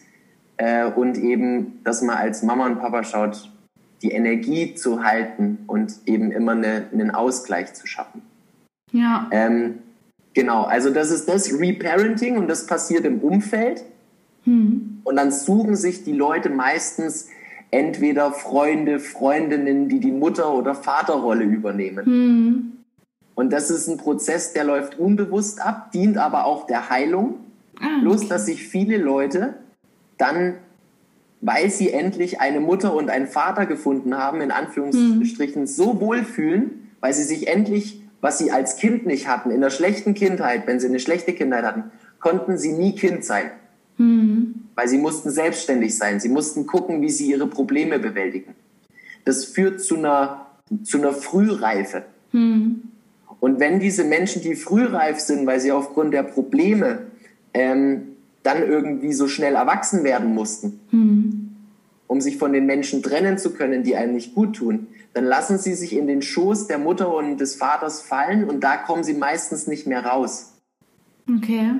äh, 0.56 0.90
und 0.90 1.16
eben, 1.16 1.80
dass 1.84 2.02
man 2.02 2.16
als 2.16 2.42
Mama 2.42 2.66
und 2.66 2.80
Papa 2.80 3.04
schaut, 3.04 3.48
die 4.02 4.10
Energie 4.10 4.74
zu 4.74 5.04
halten 5.04 5.60
und 5.68 5.94
eben 6.06 6.32
immer 6.32 6.52
eine, 6.52 6.88
einen 6.92 7.12
Ausgleich 7.12 7.74
zu 7.74 7.86
schaffen. 7.86 8.22
Ja. 8.90 9.28
Ähm, 9.30 9.78
genau, 10.34 10.64
also 10.64 10.90
das 10.90 11.12
ist 11.12 11.28
das 11.28 11.56
Reparenting 11.58 12.36
und 12.36 12.48
das 12.48 12.66
passiert 12.66 13.04
im 13.04 13.20
Umfeld. 13.20 13.84
Hm. 14.44 15.00
Und 15.04 15.16
dann 15.16 15.32
suchen 15.32 15.76
sich 15.76 16.04
die 16.04 16.12
Leute 16.12 16.50
meistens 16.50 17.28
entweder 17.70 18.32
Freunde, 18.32 19.00
Freundinnen, 19.00 19.88
die 19.88 20.00
die 20.00 20.12
Mutter- 20.12 20.54
oder 20.54 20.74
Vaterrolle 20.74 21.44
übernehmen. 21.44 22.06
Hm. 22.06 22.72
Und 23.34 23.52
das 23.52 23.70
ist 23.70 23.88
ein 23.88 23.96
Prozess, 23.96 24.52
der 24.52 24.64
läuft 24.64 24.98
unbewusst 24.98 25.60
ab, 25.60 25.90
dient 25.92 26.18
aber 26.18 26.44
auch 26.44 26.66
der 26.66 26.88
Heilung. 26.88 27.34
Ah, 27.80 27.86
okay. 27.86 28.00
Bloß, 28.02 28.28
dass 28.28 28.46
sich 28.46 28.66
viele 28.68 28.96
Leute 28.98 29.54
dann 30.16 30.54
weil 31.46 31.70
sie 31.70 31.92
endlich 31.92 32.40
eine 32.40 32.58
Mutter 32.58 32.94
und 32.94 33.10
einen 33.10 33.26
Vater 33.26 33.66
gefunden 33.66 34.16
haben, 34.16 34.40
in 34.40 34.50
Anführungsstrichen, 34.50 35.62
hm. 35.62 35.66
so 35.66 36.00
wohlfühlen, 36.00 36.90
weil 37.00 37.12
sie 37.12 37.22
sich 37.22 37.48
endlich, 37.48 38.00
was 38.22 38.38
sie 38.38 38.50
als 38.50 38.78
Kind 38.78 39.04
nicht 39.04 39.28
hatten, 39.28 39.50
in 39.50 39.60
der 39.60 39.68
schlechten 39.68 40.14
Kindheit, 40.14 40.66
wenn 40.66 40.80
sie 40.80 40.88
eine 40.88 41.00
schlechte 41.00 41.34
Kindheit 41.34 41.64
hatten, 41.64 41.90
konnten 42.18 42.56
sie 42.56 42.72
nie 42.72 42.94
Kind 42.94 43.26
sein. 43.26 43.50
Hm. 43.96 44.54
Weil 44.74 44.88
sie 44.88 44.98
mussten 44.98 45.30
selbstständig 45.30 45.96
sein. 45.96 46.20
Sie 46.20 46.28
mussten 46.28 46.66
gucken, 46.66 47.00
wie 47.00 47.10
sie 47.10 47.30
ihre 47.30 47.46
Probleme 47.46 47.98
bewältigen. 47.98 48.54
Das 49.24 49.44
führt 49.44 49.80
zu 49.80 49.96
einer, 49.96 50.46
zu 50.82 50.98
einer 50.98 51.12
Frühreife. 51.12 52.04
Hm. 52.32 52.82
Und 53.40 53.60
wenn 53.60 53.78
diese 53.78 54.04
Menschen, 54.04 54.42
die 54.42 54.54
frühreif 54.54 55.20
sind, 55.20 55.46
weil 55.46 55.60
sie 55.60 55.70
aufgrund 55.70 56.14
der 56.14 56.22
Probleme 56.22 57.06
ähm, 57.52 58.14
dann 58.42 58.62
irgendwie 58.62 59.12
so 59.12 59.28
schnell 59.28 59.54
erwachsen 59.54 60.04
werden 60.04 60.32
mussten, 60.32 60.80
mhm. 60.90 61.56
um 62.06 62.20
sich 62.20 62.36
von 62.36 62.52
den 62.52 62.66
Menschen 62.66 63.02
trennen 63.02 63.38
zu 63.38 63.52
können, 63.52 63.82
die 63.82 63.96
einem 63.96 64.14
nicht 64.14 64.34
gut 64.34 64.56
tun, 64.56 64.86
dann 65.14 65.24
lassen 65.24 65.58
sie 65.58 65.74
sich 65.74 65.94
in 65.94 66.06
den 66.06 66.22
Schoß 66.22 66.68
der 66.68 66.78
Mutter 66.78 67.14
und 67.14 67.38
des 67.38 67.56
Vaters 67.56 68.02
fallen 68.02 68.44
und 68.44 68.60
da 68.60 68.76
kommen 68.76 69.04
sie 69.04 69.14
meistens 69.14 69.66
nicht 69.66 69.86
mehr 69.86 70.04
raus. 70.04 70.54
Okay. 71.28 71.72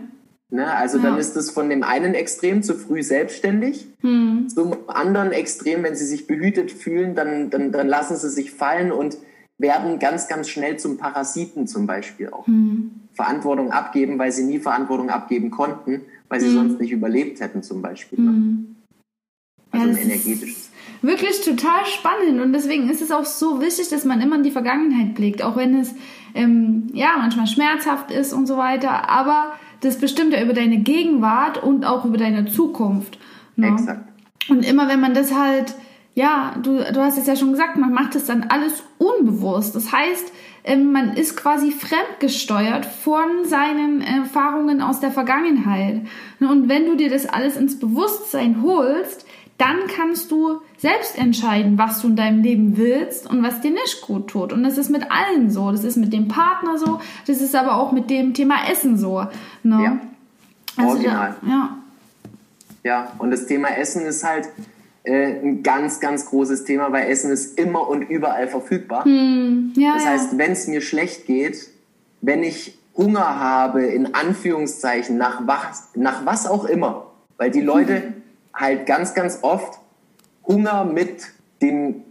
Ne? 0.54 0.72
Also 0.72 0.98
ja. 0.98 1.02
dann 1.02 1.18
ist 1.18 1.36
es 1.36 1.50
von 1.50 1.68
dem 1.68 1.82
einen 1.82 2.14
Extrem 2.14 2.62
zu 2.62 2.74
früh 2.74 3.02
selbstständig, 3.02 3.88
hm. 4.02 4.48
zum 4.48 4.76
anderen 4.86 5.32
Extrem, 5.32 5.82
wenn 5.82 5.96
sie 5.96 6.06
sich 6.06 6.28
behütet 6.28 6.70
fühlen, 6.70 7.16
dann, 7.16 7.50
dann, 7.50 7.72
dann 7.72 7.88
lassen 7.88 8.16
sie 8.16 8.30
sich 8.30 8.52
fallen 8.52 8.92
und 8.92 9.18
werden 9.58 9.98
ganz, 9.98 10.28
ganz 10.28 10.48
schnell 10.48 10.78
zum 10.78 10.96
Parasiten 10.96 11.66
zum 11.66 11.88
Beispiel 11.88 12.30
auch. 12.30 12.46
Hm. 12.46 12.92
Verantwortung 13.14 13.72
abgeben, 13.72 14.16
weil 14.20 14.30
sie 14.30 14.44
nie 14.44 14.60
Verantwortung 14.60 15.10
abgeben 15.10 15.50
konnten, 15.50 16.02
weil 16.28 16.38
sie 16.38 16.46
hm. 16.46 16.54
sonst 16.54 16.80
nicht 16.80 16.92
überlebt 16.92 17.40
hätten 17.40 17.64
zum 17.64 17.82
Beispiel. 17.82 18.20
Ne? 18.20 18.30
Hm. 18.30 18.76
Also 19.72 19.86
ja, 19.86 19.92
ein 19.92 19.98
energetisches. 19.98 20.70
Wirklich 21.02 21.40
total 21.40 21.84
spannend 21.86 22.40
und 22.40 22.52
deswegen 22.52 22.88
ist 22.88 23.02
es 23.02 23.10
auch 23.10 23.24
so 23.24 23.60
wichtig, 23.60 23.88
dass 23.88 24.04
man 24.04 24.20
immer 24.20 24.36
in 24.36 24.44
die 24.44 24.52
Vergangenheit 24.52 25.16
blickt, 25.16 25.42
auch 25.42 25.56
wenn 25.56 25.80
es 25.80 25.96
ähm, 26.36 26.86
ja 26.92 27.16
manchmal 27.18 27.48
schmerzhaft 27.48 28.12
ist 28.12 28.32
und 28.32 28.46
so 28.46 28.56
weiter. 28.56 29.10
Aber 29.10 29.54
das 29.84 29.98
bestimmt 29.98 30.32
ja 30.32 30.42
über 30.42 30.52
deine 30.52 30.78
Gegenwart 30.78 31.62
und 31.62 31.84
auch 31.84 32.04
über 32.04 32.18
deine 32.18 32.46
Zukunft. 32.46 33.18
Ne? 33.56 33.68
Exakt. 33.68 34.08
Und 34.48 34.64
immer 34.64 34.88
wenn 34.88 35.00
man 35.00 35.14
das 35.14 35.34
halt, 35.34 35.74
ja, 36.14 36.54
du, 36.62 36.76
du 36.76 37.00
hast 37.00 37.18
es 37.18 37.26
ja 37.26 37.36
schon 37.36 37.52
gesagt, 37.52 37.76
man 37.76 37.92
macht 37.92 38.14
das 38.14 38.26
dann 38.26 38.44
alles 38.44 38.82
unbewusst. 38.98 39.74
Das 39.74 39.92
heißt, 39.92 40.32
ähm, 40.64 40.92
man 40.92 41.14
ist 41.16 41.36
quasi 41.36 41.70
fremdgesteuert 41.70 42.86
von 42.86 43.44
seinen 43.44 44.00
Erfahrungen 44.00 44.80
aus 44.80 45.00
der 45.00 45.10
Vergangenheit. 45.10 46.02
Und 46.40 46.68
wenn 46.68 46.86
du 46.86 46.96
dir 46.96 47.10
das 47.10 47.26
alles 47.26 47.56
ins 47.56 47.78
Bewusstsein 47.78 48.62
holst, 48.62 49.23
dann 49.58 49.86
kannst 49.86 50.30
du 50.30 50.60
selbst 50.78 51.16
entscheiden, 51.16 51.78
was 51.78 52.00
du 52.00 52.08
in 52.08 52.16
deinem 52.16 52.42
Leben 52.42 52.76
willst 52.76 53.30
und 53.30 53.42
was 53.42 53.60
dir 53.60 53.70
nicht 53.70 54.02
gut 54.02 54.28
tut. 54.28 54.52
Und 54.52 54.64
das 54.64 54.78
ist 54.78 54.90
mit 54.90 55.10
allen 55.10 55.50
so. 55.50 55.70
Das 55.70 55.84
ist 55.84 55.96
mit 55.96 56.12
dem 56.12 56.28
Partner 56.28 56.76
so. 56.76 57.00
Das 57.26 57.40
ist 57.40 57.54
aber 57.54 57.76
auch 57.76 57.92
mit 57.92 58.10
dem 58.10 58.34
Thema 58.34 58.68
Essen 58.70 58.98
so. 58.98 59.24
Ne? 59.62 59.82
Ja. 59.82 59.98
Also, 60.76 60.90
Original. 60.90 61.36
Ja. 61.46 61.78
Ja, 62.82 63.12
und 63.18 63.30
das 63.30 63.46
Thema 63.46 63.68
Essen 63.78 64.04
ist 64.04 64.24
halt 64.24 64.48
äh, 65.04 65.40
ein 65.40 65.62
ganz, 65.62 66.00
ganz 66.00 66.26
großes 66.26 66.64
Thema, 66.64 66.92
weil 66.92 67.08
Essen 67.08 67.30
ist 67.30 67.58
immer 67.58 67.88
und 67.88 68.02
überall 68.02 68.48
verfügbar. 68.48 69.04
Hm. 69.04 69.72
Ja, 69.76 69.94
das 69.94 70.04
heißt, 70.04 70.38
wenn 70.38 70.52
es 70.52 70.66
mir 70.66 70.82
schlecht 70.82 71.26
geht, 71.26 71.70
wenn 72.20 72.42
ich 72.42 72.78
Hunger 72.96 73.38
habe, 73.38 73.84
in 73.84 74.14
Anführungszeichen, 74.14 75.16
nach 75.16 75.46
was, 75.46 75.88
nach 75.94 76.26
was 76.26 76.46
auch 76.46 76.64
immer, 76.64 77.06
weil 77.38 77.50
die 77.50 77.60
Leute 77.60 78.02
hm. 78.02 78.14
Halt 78.54 78.86
ganz, 78.86 79.14
ganz 79.14 79.40
oft 79.42 79.78
Hunger 80.46 80.84
mit 80.84 81.24
dem 81.60 82.04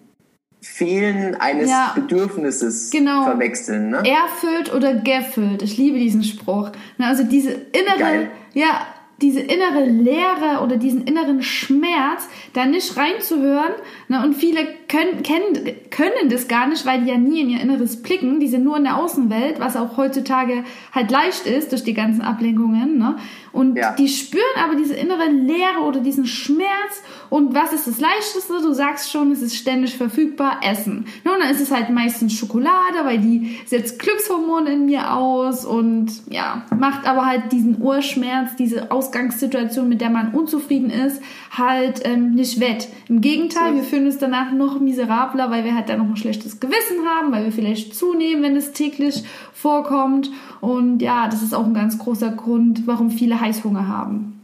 Fehlen 0.62 1.36
eines 1.36 1.70
ja, 1.70 1.92
Bedürfnisses 1.94 2.90
genau. 2.90 3.26
verwechseln. 3.26 3.90
Ne? 3.90 3.98
Erfüllt 3.98 4.74
oder 4.74 4.96
gefüllt. 4.96 5.62
Ich 5.62 5.78
liebe 5.78 6.00
diesen 6.00 6.24
Spruch. 6.24 6.72
Also 7.00 7.24
diese 7.24 7.52
innere, 7.52 8.00
Geil. 8.00 8.32
ja, 8.54 8.88
diese 9.22 9.42
innere 9.42 9.86
Leere 9.86 10.62
oder 10.64 10.78
diesen 10.78 11.04
inneren 11.06 11.44
Schmerz 11.44 12.28
da 12.54 12.66
nicht 12.66 12.96
reinzuhören. 12.98 13.74
Ne? 14.08 14.24
Und 14.24 14.36
viele 14.36 14.66
können, 14.88 15.22
kennen, 15.24 15.76
können 15.90 16.30
das 16.30 16.48
gar 16.48 16.68
nicht, 16.68 16.86
weil 16.86 17.02
die 17.02 17.10
ja 17.10 17.18
nie 17.18 17.42
in 17.42 17.50
ihr 17.50 17.62
Inneres 17.62 18.02
blicken. 18.02 18.40
Die 18.40 18.48
sind 18.48 18.64
nur 18.64 18.78
in 18.78 18.84
der 18.84 18.98
Außenwelt, 18.98 19.60
was 19.60 19.76
auch 19.76 19.98
heutzutage 19.98 20.64
halt 20.94 21.12
leicht 21.12 21.46
ist 21.46 21.72
durch 21.72 21.84
die 21.84 21.94
ganzen 21.94 22.22
Ablenkungen. 22.22 22.98
Ne? 22.98 23.18
Und 23.54 23.78
ja. 23.78 23.94
die 23.94 24.08
spüren 24.08 24.44
aber 24.64 24.76
diese 24.76 24.96
innere 24.96 25.30
Leere 25.30 25.82
oder 25.86 26.00
diesen 26.00 26.26
Schmerz. 26.26 27.04
Und 27.30 27.54
was 27.54 27.72
ist 27.72 27.88
das 27.88 28.00
Leichteste? 28.00 28.62
Du 28.62 28.74
sagst 28.74 29.12
schon, 29.12 29.32
es 29.32 29.44
ist 29.44 29.56
ständig 29.56 29.96
verfügbar, 29.96 30.60
Essen. 30.64 31.06
Und 31.24 31.40
dann 31.40 31.50
ist 31.50 31.62
es 31.62 31.72
halt 31.72 31.92
meistens 31.92 32.34
Schokolade, 32.34 33.04
weil 33.04 33.20
die 33.20 33.60
setzt 33.68 34.00
Glückshormone 34.00 34.74
in 34.74 34.86
mir 34.88 35.14
aus 35.14 35.66
und 35.66 36.12
ja, 36.30 36.66
macht 36.76 37.08
aber 37.08 37.28
halt 37.28 37.52
diesen 37.52 37.80
Urschmerz, 37.80 38.56
diese 38.58 38.92
Ausgangssituation, 38.92 39.88
mit 39.88 40.02
der 40.02 40.10
man 40.10 40.34
unzufrieden 40.34 40.90
ist, 40.90 41.22
halt 41.56 42.02
ähm, 42.06 42.34
nicht 42.34 42.60
wett. 42.60 42.88
Im 43.08 43.22
Gegenteil, 43.22 43.72
so. 43.72 43.76
wir 43.76 43.84
fühlen 43.84 44.08
uns 44.08 44.18
danach 44.18 44.52
noch 44.52 44.80
miserabler, 44.80 45.52
weil 45.52 45.64
wir 45.64 45.76
halt 45.76 45.90
dann 45.90 46.00
noch 46.00 46.08
ein 46.08 46.18
schlechtes 46.18 46.60
Gewissen 46.60 47.06
haben, 47.08 47.32
weil 47.32 47.46
wir 47.46 47.52
vielleicht 47.52 47.96
zunehmen, 47.96 48.42
wenn 48.42 48.56
es 48.56 48.72
täglich 48.72 49.24
vorkommt. 49.54 50.32
Und 50.60 51.02
ja, 51.02 51.28
das 51.28 51.44
ist 51.44 51.54
auch 51.54 51.66
ein 51.66 51.74
ganz 51.74 51.98
großer 52.00 52.32
Grund, 52.32 52.88
warum 52.88 53.12
viele 53.12 53.42
Heißhunger 53.44 53.88
haben. 53.88 54.42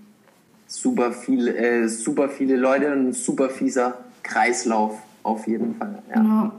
Super, 0.68 1.12
viel, 1.12 1.48
äh, 1.48 1.88
super 1.88 2.30
viele 2.30 2.56
Leute 2.56 2.92
und 2.92 3.10
ein 3.10 3.14
super 3.14 3.50
fieser 3.50 3.98
Kreislauf 4.24 5.00
auf 5.24 5.48
jeden 5.48 5.76
Fall. 5.76 6.04
Ja. 6.10 6.16
Genau. 6.16 6.52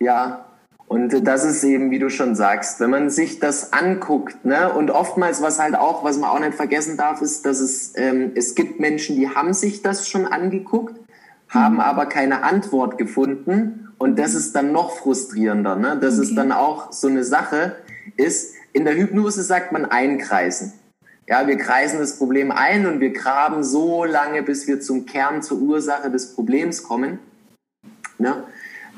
ja, 0.00 0.44
und 0.88 1.26
das 1.26 1.44
ist 1.44 1.62
eben, 1.64 1.90
wie 1.90 1.98
du 1.98 2.08
schon 2.08 2.34
sagst, 2.34 2.80
wenn 2.80 2.88
man 2.88 3.10
sich 3.10 3.40
das 3.40 3.74
anguckt, 3.74 4.46
ne, 4.46 4.72
und 4.72 4.90
oftmals, 4.90 5.42
was 5.42 5.58
halt 5.58 5.76
auch, 5.76 6.02
was 6.02 6.18
man 6.18 6.30
auch 6.30 6.40
nicht 6.40 6.54
vergessen 6.54 6.96
darf, 6.96 7.20
ist, 7.20 7.44
dass 7.44 7.60
es, 7.60 7.92
ähm, 7.96 8.32
es 8.34 8.54
gibt 8.54 8.80
Menschen, 8.80 9.16
die 9.16 9.28
haben 9.28 9.52
sich 9.52 9.82
das 9.82 10.08
schon 10.08 10.26
angeguckt, 10.26 10.98
haben 11.50 11.74
mhm. 11.74 11.80
aber 11.80 12.06
keine 12.06 12.42
Antwort 12.42 12.96
gefunden. 12.96 13.90
Und 13.98 14.18
das 14.18 14.34
ist 14.34 14.54
dann 14.54 14.72
noch 14.72 14.92
frustrierender, 14.96 15.76
ne? 15.76 15.98
Das 16.00 16.14
okay. 16.14 16.28
ist 16.28 16.36
dann 16.36 16.52
auch 16.52 16.92
so 16.92 17.08
eine 17.08 17.24
Sache, 17.24 17.76
ist, 18.16 18.54
in 18.72 18.84
der 18.84 18.96
Hypnose 18.96 19.42
sagt 19.42 19.72
man 19.72 19.84
einkreisen. 19.84 20.72
Ja, 21.28 21.46
wir 21.46 21.58
kreisen 21.58 21.98
das 21.98 22.16
Problem 22.16 22.50
ein 22.50 22.86
und 22.86 23.00
wir 23.00 23.12
graben 23.12 23.62
so 23.62 24.04
lange, 24.04 24.42
bis 24.42 24.66
wir 24.66 24.80
zum 24.80 25.04
Kern, 25.04 25.42
zur 25.42 25.60
Ursache 25.60 26.10
des 26.10 26.34
Problems 26.34 26.82
kommen. 26.82 27.18
Ne? 28.18 28.44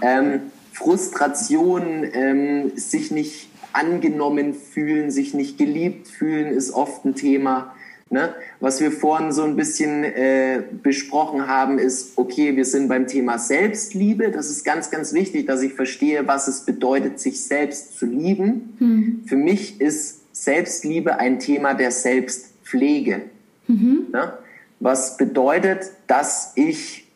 Ähm, 0.00 0.40
Frustration, 0.72 2.06
ähm, 2.12 2.70
sich 2.76 3.10
nicht 3.10 3.48
angenommen 3.72 4.54
fühlen, 4.54 5.10
sich 5.10 5.34
nicht 5.34 5.58
geliebt 5.58 6.06
fühlen, 6.06 6.46
ist 6.46 6.72
oft 6.72 7.04
ein 7.04 7.16
Thema. 7.16 7.74
Ne? 8.10 8.32
Was 8.60 8.80
wir 8.80 8.92
vorhin 8.92 9.32
so 9.32 9.42
ein 9.42 9.56
bisschen 9.56 10.04
äh, 10.04 10.62
besprochen 10.82 11.48
haben, 11.48 11.80
ist, 11.80 12.12
okay, 12.16 12.54
wir 12.56 12.64
sind 12.64 12.88
beim 12.88 13.08
Thema 13.08 13.38
Selbstliebe. 13.38 14.30
Das 14.30 14.50
ist 14.50 14.64
ganz, 14.64 14.90
ganz 14.92 15.12
wichtig, 15.12 15.46
dass 15.46 15.62
ich 15.62 15.74
verstehe, 15.74 16.28
was 16.28 16.46
es 16.46 16.64
bedeutet, 16.64 17.18
sich 17.18 17.44
selbst 17.44 17.98
zu 17.98 18.06
lieben. 18.06 18.76
Mhm. 18.78 19.22
Für 19.26 19.36
mich 19.36 19.80
ist 19.80 20.19
Selbstliebe 20.42 21.18
ein 21.18 21.38
Thema 21.38 21.74
der 21.74 21.90
Selbstpflege. 21.90 23.22
Mhm. 23.66 24.06
Ne? 24.12 24.32
Was 24.80 25.16
bedeutet, 25.16 25.90
dass 26.06 26.52
ich 26.54 27.06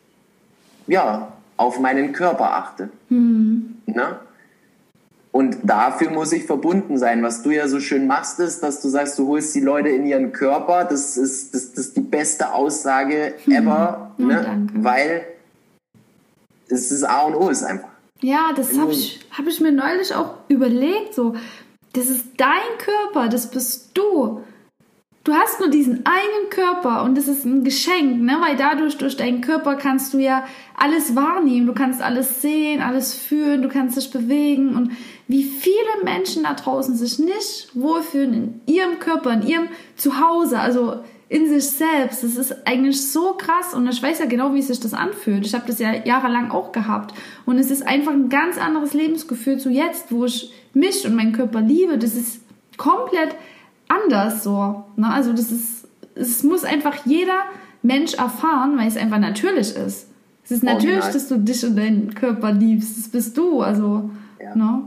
ja, 0.87 1.33
auf 1.57 1.79
meinen 1.79 2.13
Körper 2.13 2.53
achte. 2.53 2.89
Mhm. 3.09 3.77
Ne? 3.85 4.19
Und 5.31 5.57
dafür 5.63 6.11
muss 6.11 6.31
ich 6.31 6.45
verbunden 6.45 6.97
sein. 6.97 7.21
Was 7.23 7.43
du 7.43 7.49
ja 7.49 7.67
so 7.67 7.79
schön 7.79 8.07
machst, 8.07 8.39
ist, 8.39 8.63
dass 8.63 8.81
du 8.81 8.87
sagst, 8.87 9.19
du 9.19 9.27
holst 9.27 9.53
die 9.53 9.61
Leute 9.61 9.89
in 9.89 10.05
ihren 10.05 10.31
Körper. 10.31 10.85
Das 10.85 11.17
ist, 11.17 11.53
das, 11.53 11.73
das 11.73 11.87
ist 11.87 11.97
die 11.97 12.01
beste 12.01 12.53
Aussage 12.53 13.33
ever, 13.47 14.11
mhm. 14.17 14.27
ne? 14.27 14.67
weil 14.75 15.25
es 16.69 16.91
ist 16.91 17.03
A 17.03 17.23
und 17.23 17.35
O 17.35 17.49
ist 17.49 17.63
einfach. 17.63 17.89
Ja, 18.21 18.53
das 18.55 18.77
habe 18.77 18.91
ich, 18.91 19.19
hab 19.31 19.45
ich 19.45 19.59
mir 19.59 19.73
neulich 19.73 20.15
auch 20.15 20.35
überlegt. 20.47 21.13
So, 21.13 21.35
das 21.95 22.09
ist 22.09 22.25
dein 22.37 22.77
Körper, 22.77 23.29
das 23.29 23.49
bist 23.49 23.91
du. 23.93 24.41
Du 25.23 25.33
hast 25.33 25.59
nur 25.59 25.69
diesen 25.69 26.05
einen 26.05 26.49
Körper 26.51 27.01
und 27.03 27.17
das 27.17 27.27
ist 27.27 27.45
ein 27.45 27.63
Geschenk, 27.63 28.21
ne? 28.21 28.37
weil 28.45 28.55
dadurch, 28.57 28.95
durch 28.97 29.17
deinen 29.17 29.41
Körper 29.41 29.75
kannst 29.75 30.13
du 30.13 30.19
ja 30.19 30.45
alles 30.77 31.15
wahrnehmen, 31.15 31.65
du 31.65 31.73
kannst 31.73 31.99
alles 31.99 32.43
sehen, 32.43 32.79
alles 32.79 33.15
fühlen, 33.15 33.63
du 33.63 33.69
kannst 33.69 33.97
dich 33.97 34.11
bewegen 34.11 34.75
und 34.75 34.91
wie 35.27 35.41
viele 35.41 36.03
Menschen 36.03 36.43
da 36.43 36.53
draußen 36.53 36.95
sich 36.95 37.17
nicht 37.17 37.69
wohlfühlen 37.73 38.61
in 38.67 38.75
ihrem 38.75 38.99
Körper, 38.99 39.33
in 39.33 39.47
ihrem 39.47 39.67
Zuhause, 39.95 40.59
also 40.59 40.97
in 41.27 41.49
sich 41.49 41.65
selbst. 41.65 42.23
Das 42.23 42.35
ist 42.35 42.67
eigentlich 42.67 43.11
so 43.11 43.33
krass 43.33 43.73
und 43.73 43.87
ich 43.89 44.03
weiß 44.03 44.19
ja 44.19 44.25
genau, 44.25 44.53
wie 44.53 44.61
sich 44.61 44.79
das 44.79 44.93
anfühlt. 44.93 45.43
Ich 45.43 45.55
habe 45.55 45.65
das 45.65 45.79
ja 45.79 45.91
jahrelang 46.05 46.51
auch 46.51 46.71
gehabt 46.71 47.15
und 47.47 47.57
es 47.57 47.71
ist 47.71 47.87
einfach 47.87 48.11
ein 48.11 48.29
ganz 48.29 48.59
anderes 48.59 48.93
Lebensgefühl 48.93 49.57
zu 49.57 49.71
jetzt, 49.71 50.11
wo 50.11 50.25
ich 50.25 50.53
mich 50.75 51.05
und 51.05 51.15
meinen 51.15 51.33
Körper 51.33 51.61
liebe. 51.61 51.97
Das 51.97 52.15
ist 52.15 52.41
komplett 52.77 53.35
anders 53.87 54.43
so. 54.43 54.83
Ne? 54.95 55.11
Also 55.11 55.31
das 55.31 55.51
ist, 55.51 55.87
es 56.15 56.43
muss 56.43 56.63
einfach 56.63 57.05
jeder 57.05 57.43
Mensch 57.81 58.13
erfahren, 58.15 58.77
weil 58.77 58.87
es 58.87 58.97
einfach 58.97 59.19
natürlich 59.19 59.75
ist. 59.75 60.07
Es 60.43 60.51
ist 60.51 60.63
natürlich, 60.63 61.01
Original. 61.01 61.13
dass 61.13 61.27
du 61.27 61.37
dich 61.37 61.65
und 61.65 61.75
deinen 61.75 62.13
Körper 62.13 62.51
liebst. 62.51 62.97
Das 62.97 63.07
bist 63.09 63.37
du. 63.37 63.61
Also, 63.61 64.09
ja. 64.41 64.55
ne? 64.55 64.83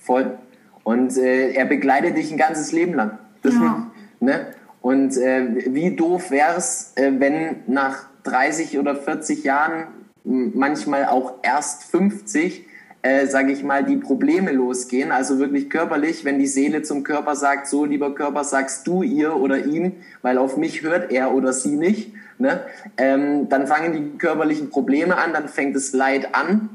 Voll. 0.00 0.38
Und 0.82 1.16
äh, 1.16 1.52
er 1.52 1.66
begleitet 1.66 2.16
dich 2.16 2.32
ein 2.32 2.38
ganzes 2.38 2.72
Leben 2.72 2.94
lang. 2.94 3.18
Das, 3.42 3.54
ja. 3.54 3.86
ne? 4.20 4.46
Und 4.80 5.16
äh, 5.16 5.74
wie 5.74 5.94
doof 5.94 6.30
wäre 6.30 6.56
es, 6.56 6.92
äh, 6.96 7.12
wenn 7.18 7.56
nach 7.66 8.06
30 8.24 8.78
oder 8.78 8.96
40 8.96 9.44
Jahren, 9.44 9.88
manchmal 10.24 11.06
auch 11.06 11.34
erst 11.42 11.84
50, 11.84 12.66
äh, 13.08 13.26
sage 13.26 13.52
ich 13.52 13.62
mal, 13.62 13.84
die 13.84 13.96
Probleme 13.96 14.52
losgehen. 14.52 15.12
Also 15.12 15.38
wirklich 15.38 15.70
körperlich, 15.70 16.26
wenn 16.26 16.38
die 16.38 16.46
Seele 16.46 16.82
zum 16.82 17.04
Körper 17.04 17.36
sagt, 17.36 17.66
so 17.66 17.86
lieber 17.86 18.14
Körper, 18.14 18.44
sagst 18.44 18.86
du 18.86 19.02
ihr 19.02 19.34
oder 19.34 19.64
ihm, 19.64 19.92
weil 20.20 20.36
auf 20.36 20.58
mich 20.58 20.82
hört 20.82 21.10
er 21.10 21.32
oder 21.32 21.54
sie 21.54 21.76
nicht. 21.76 22.12
Ne? 22.38 22.60
Ähm, 22.98 23.48
dann 23.48 23.66
fangen 23.66 23.92
die 23.94 24.18
körperlichen 24.18 24.68
Probleme 24.68 25.16
an, 25.16 25.32
dann 25.32 25.48
fängt 25.48 25.74
das 25.74 25.94
Leid 25.94 26.34
an. 26.34 26.68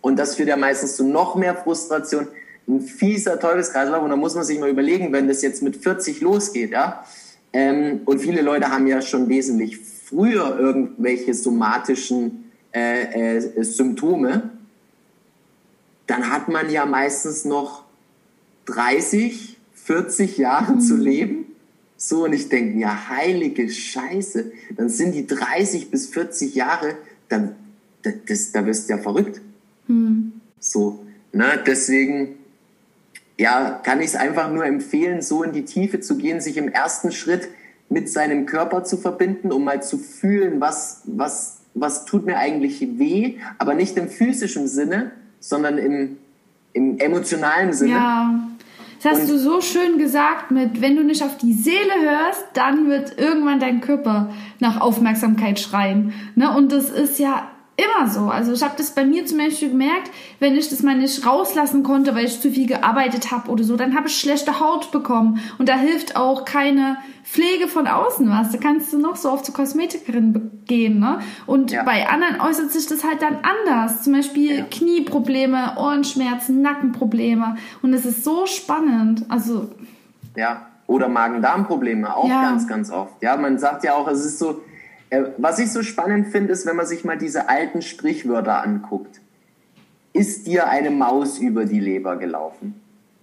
Und 0.00 0.18
das 0.18 0.36
führt 0.36 0.48
ja 0.48 0.56
meistens 0.56 0.96
zu 0.96 1.04
noch 1.04 1.34
mehr 1.34 1.56
Frustration. 1.56 2.28
Ein 2.68 2.80
fieser 2.80 3.40
Teufelskreislauf. 3.40 4.02
Und 4.04 4.10
da 4.10 4.16
muss 4.16 4.36
man 4.36 4.44
sich 4.44 4.60
mal 4.60 4.70
überlegen, 4.70 5.12
wenn 5.12 5.26
das 5.26 5.42
jetzt 5.42 5.62
mit 5.62 5.76
40 5.76 6.20
losgeht, 6.20 6.70
ja, 6.70 7.04
ähm, 7.52 8.02
und 8.04 8.20
viele 8.20 8.42
Leute 8.42 8.70
haben 8.70 8.86
ja 8.86 9.02
schon 9.02 9.28
wesentlich 9.28 9.78
früher 9.78 10.58
irgendwelche 10.58 11.34
somatischen 11.34 12.50
äh, 12.72 13.36
äh, 13.36 13.62
Symptome, 13.62 14.50
dann 16.06 16.30
hat 16.30 16.48
man 16.48 16.70
ja 16.70 16.86
meistens 16.86 17.44
noch 17.44 17.84
30, 18.66 19.58
40 19.74 20.38
Jahre 20.38 20.74
mhm. 20.74 20.80
zu 20.80 20.96
leben. 20.96 21.46
So, 21.96 22.24
und 22.24 22.32
ich 22.32 22.48
denke, 22.48 22.78
ja, 22.78 23.08
heilige 23.08 23.68
Scheiße, 23.68 24.52
dann 24.76 24.88
sind 24.88 25.14
die 25.14 25.26
30 25.26 25.90
bis 25.90 26.08
40 26.08 26.54
Jahre, 26.54 26.96
dann, 27.28 27.54
das, 28.02 28.14
das 28.26 28.52
da 28.52 28.66
wirst 28.66 28.88
du 28.88 28.94
ja 28.94 28.98
verrückt. 28.98 29.40
Mhm. 29.86 30.32
So, 30.58 31.06
ne, 31.32 31.62
deswegen, 31.64 32.36
ja, 33.38 33.80
kann 33.84 34.00
ich 34.00 34.08
es 34.08 34.16
einfach 34.16 34.52
nur 34.52 34.64
empfehlen, 34.64 35.22
so 35.22 35.42
in 35.42 35.52
die 35.52 35.64
Tiefe 35.64 36.00
zu 36.00 36.16
gehen, 36.16 36.40
sich 36.40 36.56
im 36.56 36.68
ersten 36.68 37.12
Schritt 37.12 37.48
mit 37.88 38.08
seinem 38.08 38.46
Körper 38.46 38.84
zu 38.84 38.96
verbinden, 38.96 39.52
um 39.52 39.64
mal 39.64 39.82
zu 39.82 39.98
fühlen, 39.98 40.60
was, 40.60 41.02
was, 41.04 41.58
was 41.74 42.04
tut 42.04 42.26
mir 42.26 42.36
eigentlich 42.36 42.80
weh, 42.98 43.38
aber 43.58 43.74
nicht 43.74 43.96
im 43.96 44.08
physischen 44.08 44.66
Sinne, 44.66 45.12
sondern 45.42 45.76
im, 45.76 46.16
im 46.72 46.98
emotionalen 46.98 47.72
Sinne. 47.72 47.92
Ja. 47.92 48.48
Das 49.02 49.14
hast 49.14 49.22
und 49.22 49.30
du 49.30 49.38
so 49.38 49.60
schön 49.60 49.98
gesagt 49.98 50.52
mit, 50.52 50.80
wenn 50.80 50.96
du 50.96 51.02
nicht 51.02 51.24
auf 51.24 51.36
die 51.36 51.52
Seele 51.52 51.92
hörst, 52.00 52.44
dann 52.54 52.88
wird 52.88 53.18
irgendwann 53.18 53.58
dein 53.58 53.80
Körper 53.80 54.32
nach 54.60 54.80
Aufmerksamkeit 54.80 55.58
schreien. 55.58 56.12
Ne? 56.36 56.56
Und 56.56 56.70
das 56.70 56.88
ist 56.88 57.18
ja 57.18 57.50
immer 57.76 58.08
so. 58.08 58.28
Also 58.28 58.52
ich 58.52 58.62
habe 58.62 58.74
das 58.76 58.90
bei 58.90 59.04
mir 59.04 59.24
zum 59.24 59.38
Beispiel 59.38 59.70
gemerkt, 59.70 60.10
wenn 60.40 60.56
ich 60.56 60.68
das 60.68 60.82
mal 60.82 60.96
nicht 60.96 61.26
rauslassen 61.26 61.82
konnte, 61.82 62.14
weil 62.14 62.26
ich 62.26 62.40
zu 62.40 62.50
viel 62.50 62.66
gearbeitet 62.66 63.30
habe 63.30 63.50
oder 63.50 63.64
so, 63.64 63.76
dann 63.76 63.96
habe 63.96 64.08
ich 64.08 64.18
schlechte 64.18 64.60
Haut 64.60 64.92
bekommen. 64.92 65.40
Und 65.58 65.68
da 65.68 65.76
hilft 65.76 66.16
auch 66.16 66.44
keine 66.44 66.98
Pflege 67.24 67.68
von 67.68 67.86
außen 67.86 68.28
was. 68.28 68.52
Da 68.52 68.58
kannst 68.58 68.92
du 68.92 68.98
noch 68.98 69.16
so 69.16 69.30
oft 69.30 69.46
zur 69.46 69.54
Kosmetikerin 69.54 70.62
gehen. 70.66 70.98
Ne? 70.98 71.20
Und 71.46 71.70
ja. 71.70 71.82
bei 71.82 72.08
anderen 72.08 72.40
äußert 72.40 72.70
sich 72.70 72.86
das 72.86 73.04
halt 73.04 73.22
dann 73.22 73.38
anders. 73.42 74.02
Zum 74.02 74.12
Beispiel 74.12 74.58
ja. 74.58 74.64
Knieprobleme, 74.64 75.76
Ohrenschmerzen, 75.78 76.60
Nackenprobleme. 76.62 77.56
Und 77.80 77.94
es 77.94 78.04
ist 78.04 78.24
so 78.24 78.46
spannend. 78.46 79.24
Also 79.28 79.70
ja, 80.36 80.66
oder 80.86 81.08
Magen-Darm-Probleme 81.08 82.14
auch 82.14 82.28
ja. 82.28 82.42
ganz, 82.42 82.68
ganz 82.68 82.90
oft. 82.90 83.22
Ja, 83.22 83.36
man 83.36 83.58
sagt 83.58 83.84
ja 83.84 83.94
auch, 83.94 84.08
es 84.08 84.24
ist 84.24 84.38
so, 84.38 84.60
was 85.38 85.58
ich 85.58 85.70
so 85.70 85.82
spannend 85.82 86.28
finde, 86.28 86.52
ist, 86.52 86.66
wenn 86.66 86.76
man 86.76 86.86
sich 86.86 87.04
mal 87.04 87.18
diese 87.18 87.48
alten 87.48 87.82
Sprichwörter 87.82 88.62
anguckt. 88.62 89.20
Ist 90.12 90.46
dir 90.46 90.68
eine 90.68 90.90
Maus 90.90 91.38
über 91.38 91.64
die 91.64 91.80
Leber 91.80 92.16
gelaufen? 92.16 92.74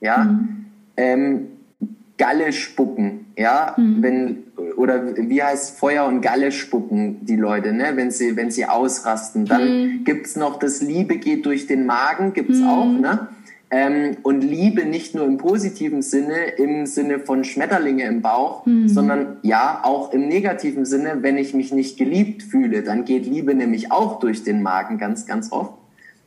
Ja. 0.01 0.23
Mhm. 0.23 0.65
Ähm, 0.97 1.47
Galle 2.19 2.51
spucken, 2.51 3.27
ja, 3.37 3.73
mhm. 3.77 4.03
wenn 4.03 4.37
oder 4.75 5.15
wie 5.15 5.41
heißt 5.41 5.79
Feuer 5.79 6.05
und 6.05 6.19
Galle 6.19 6.51
spucken 6.51 7.25
die 7.25 7.37
Leute, 7.37 7.71
ne, 7.71 7.93
wenn 7.95 8.11
sie 8.11 8.35
wenn 8.35 8.51
sie 8.51 8.65
ausrasten, 8.65 9.45
dann 9.45 9.63
mhm. 9.63 10.03
gibt's 10.03 10.35
noch 10.35 10.59
das 10.59 10.81
Liebe 10.81 11.15
geht 11.15 11.45
durch 11.45 11.65
den 11.65 11.85
Magen, 11.85 12.33
gibt's 12.33 12.59
mhm. 12.59 12.67
auch, 12.67 12.91
ne? 12.91 13.29
Ähm, 13.71 14.17
und 14.23 14.41
Liebe 14.41 14.85
nicht 14.85 15.13
nur 15.13 15.25
im 15.25 15.37
positiven 15.37 16.01
Sinne, 16.01 16.47
im 16.57 16.87
Sinne 16.87 17.19
von 17.19 17.43
Schmetterlinge 17.43 18.03
im 18.05 18.21
Bauch, 18.21 18.65
mhm. 18.65 18.87
sondern 18.87 19.37
ja 19.43 19.81
auch 19.83 20.11
im 20.11 20.27
negativen 20.27 20.85
Sinne, 20.85 21.19
wenn 21.21 21.37
ich 21.37 21.53
mich 21.53 21.71
nicht 21.71 21.97
geliebt 21.97 22.41
fühle, 22.41 22.81
dann 22.81 23.05
geht 23.05 23.27
Liebe 23.27 23.53
nämlich 23.53 23.91
auch 23.91 24.19
durch 24.19 24.43
den 24.43 24.63
Magen 24.63 24.97
ganz, 24.97 25.27
ganz 25.27 25.51
oft. 25.51 25.73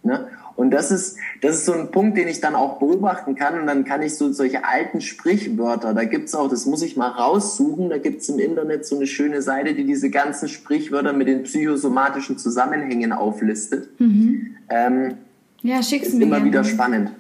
Ne? 0.05 0.29
Und 0.55 0.71
das 0.71 0.91
ist, 0.91 1.17
das 1.41 1.57
ist 1.57 1.67
so 1.67 1.73
ein 1.73 1.91
Punkt, 1.91 2.17
den 2.17 2.29
ich 2.29 2.41
dann 2.41 2.55
auch 2.55 2.79
beobachten 2.79 3.35
kann. 3.35 3.59
Und 3.59 3.67
dann 3.67 3.85
kann 3.85 4.03
ich 4.03 4.17
so 4.17 4.33
solche 4.33 4.65
alten 4.65 5.01
Sprichwörter, 5.01 5.95
da 5.95 6.05
gibt's 6.05 6.35
auch, 6.35 6.49
das 6.49 6.67
muss 6.67 6.83
ich 6.83 6.97
mal 6.97 7.09
raussuchen, 7.09 7.89
da 7.89 7.99
gibt's 7.99 8.29
im 8.29 8.39
Internet 8.39 8.87
so 8.87 8.97
eine 8.97 9.07
schöne 9.07 9.43
Seite, 9.43 9.75
die 9.75 9.85
diese 9.85 10.11
ganzen 10.11 10.49
Sprichwörter 10.49 11.13
mit 11.13 11.29
den 11.29 11.45
psychosomatischen 11.45 12.39
Zusammenhängen 12.39 13.13
auflistet. 13.13 13.89
Mhm. 13.99 14.57
Ähm, 14.69 15.15
ja, 15.63 15.83
schick's 15.83 16.09
ist 16.09 16.15
mir. 16.15 16.25
Immer 16.25 16.45
wieder 16.45 16.65
spannend. 16.65 17.11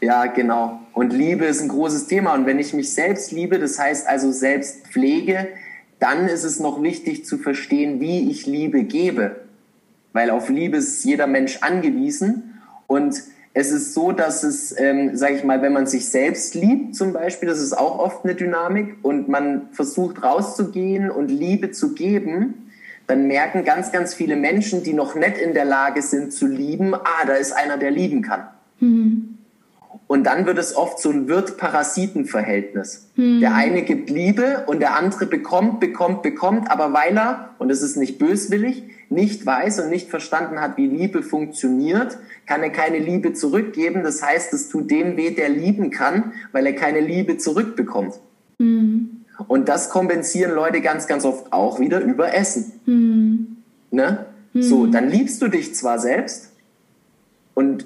Ja, 0.00 0.26
genau. 0.26 0.80
Und 0.92 1.12
Liebe 1.12 1.46
ist 1.46 1.62
ein 1.62 1.68
großes 1.68 2.06
Thema. 2.06 2.34
Und 2.34 2.46
wenn 2.46 2.58
ich 2.58 2.74
mich 2.74 2.92
selbst 2.92 3.32
liebe, 3.32 3.58
das 3.58 3.78
heißt 3.78 4.06
also 4.06 4.32
selbst 4.32 4.86
pflege, 4.88 5.48
dann 5.98 6.28
ist 6.28 6.44
es 6.44 6.60
noch 6.60 6.82
wichtig 6.82 7.24
zu 7.24 7.38
verstehen, 7.38 8.00
wie 8.00 8.30
ich 8.30 8.46
Liebe 8.46 8.82
gebe. 8.82 9.36
Weil 10.12 10.30
auf 10.30 10.48
Liebe 10.48 10.76
ist 10.76 11.04
jeder 11.04 11.26
Mensch 11.26 11.58
angewiesen. 11.62 12.60
Und 12.86 13.22
es 13.54 13.70
ist 13.70 13.94
so, 13.94 14.12
dass 14.12 14.42
es, 14.42 14.74
ähm, 14.78 15.16
sage 15.16 15.36
ich 15.36 15.44
mal, 15.44 15.62
wenn 15.62 15.72
man 15.72 15.86
sich 15.86 16.08
selbst 16.08 16.54
liebt 16.54 16.96
zum 16.96 17.12
Beispiel, 17.12 17.48
das 17.48 17.60
ist 17.60 17.72
auch 17.72 17.98
oft 18.00 18.24
eine 18.24 18.34
Dynamik 18.34 18.96
und 19.02 19.28
man 19.28 19.68
versucht 19.70 20.22
rauszugehen 20.22 21.10
und 21.10 21.28
Liebe 21.28 21.70
zu 21.70 21.94
geben, 21.94 22.63
dann 23.06 23.26
merken 23.26 23.64
ganz, 23.64 23.92
ganz 23.92 24.14
viele 24.14 24.36
Menschen, 24.36 24.82
die 24.82 24.94
noch 24.94 25.14
nicht 25.14 25.38
in 25.38 25.54
der 25.54 25.64
Lage 25.64 26.02
sind 26.02 26.32
zu 26.32 26.46
lieben, 26.46 26.94
ah, 26.94 27.26
da 27.26 27.34
ist 27.34 27.52
einer, 27.52 27.76
der 27.76 27.90
lieben 27.90 28.22
kann. 28.22 28.48
Mhm. 28.80 29.38
Und 30.06 30.24
dann 30.24 30.44
wird 30.46 30.58
es 30.58 30.76
oft 30.76 30.98
so 30.98 31.10
ein 31.10 31.28
Wirt-Parasiten-Verhältnis. 31.28 33.08
Mhm. 33.16 33.40
Der 33.40 33.54
eine 33.54 33.82
gibt 33.82 34.10
Liebe 34.10 34.64
und 34.66 34.80
der 34.80 34.96
andere 34.96 35.26
bekommt, 35.26 35.80
bekommt, 35.80 36.22
bekommt, 36.22 36.70
aber 36.70 36.92
weil 36.92 37.16
er, 37.16 37.50
und 37.58 37.70
es 37.70 37.82
ist 37.82 37.96
nicht 37.96 38.18
böswillig, 38.18 38.84
nicht 39.08 39.44
weiß 39.44 39.80
und 39.80 39.90
nicht 39.90 40.10
verstanden 40.10 40.60
hat, 40.60 40.76
wie 40.76 40.86
Liebe 40.86 41.22
funktioniert, 41.22 42.18
kann 42.46 42.62
er 42.62 42.70
keine 42.70 42.98
Liebe 42.98 43.32
zurückgeben. 43.32 44.02
Das 44.02 44.22
heißt, 44.22 44.52
es 44.52 44.68
tut 44.68 44.90
dem 44.90 45.16
weh, 45.16 45.30
der 45.30 45.48
lieben 45.48 45.90
kann, 45.90 46.32
weil 46.52 46.66
er 46.66 46.74
keine 46.74 47.00
Liebe 47.00 47.38
zurückbekommt. 47.38 48.14
Mhm. 48.58 49.23
Und 49.48 49.68
das 49.68 49.90
kompensieren 49.90 50.54
Leute 50.54 50.80
ganz, 50.80 51.06
ganz 51.06 51.24
oft 51.24 51.52
auch 51.52 51.80
wieder 51.80 52.00
über 52.00 52.34
Essen. 52.34 52.72
Mhm. 52.86 53.56
Ne? 53.90 54.26
Mhm. 54.52 54.62
So, 54.62 54.86
dann 54.86 55.08
liebst 55.08 55.42
du 55.42 55.48
dich 55.48 55.74
zwar 55.74 55.98
selbst 55.98 56.52
und 57.54 57.84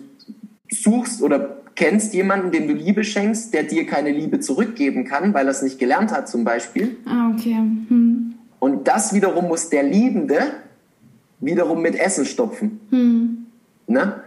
suchst 0.71 1.23
oder 1.23 1.57
kennst 1.75 2.13
jemanden, 2.13 2.51
dem 2.51 2.67
du 2.67 2.75
Liebe 2.75 3.05
schenkst, 3.05 3.55
der 3.55 3.63
dir 3.63 3.87
keine 3.87 4.11
Liebe 4.11 4.41
zurückgeben 4.41 5.05
kann, 5.05 5.33
weil 5.33 5.47
er 5.47 5.53
es 5.53 5.63
nicht 5.63 5.79
gelernt 5.79 6.13
hat 6.13 6.29
zum 6.29 6.45
Beispiel. 6.45 6.97
Ah, 7.07 7.31
okay. 7.33 7.55
Hm. 7.55 8.35
Und 8.59 8.89
das 8.89 9.15
wiederum 9.15 9.47
muss 9.47 9.71
der 9.71 9.85
Liebende 9.85 10.39
wiederum 11.41 11.81
mit 11.81 11.95
Essen 11.95 12.25
stopfen. 12.25 12.81
Hm. 12.91 13.47
Ne? 13.87 14.23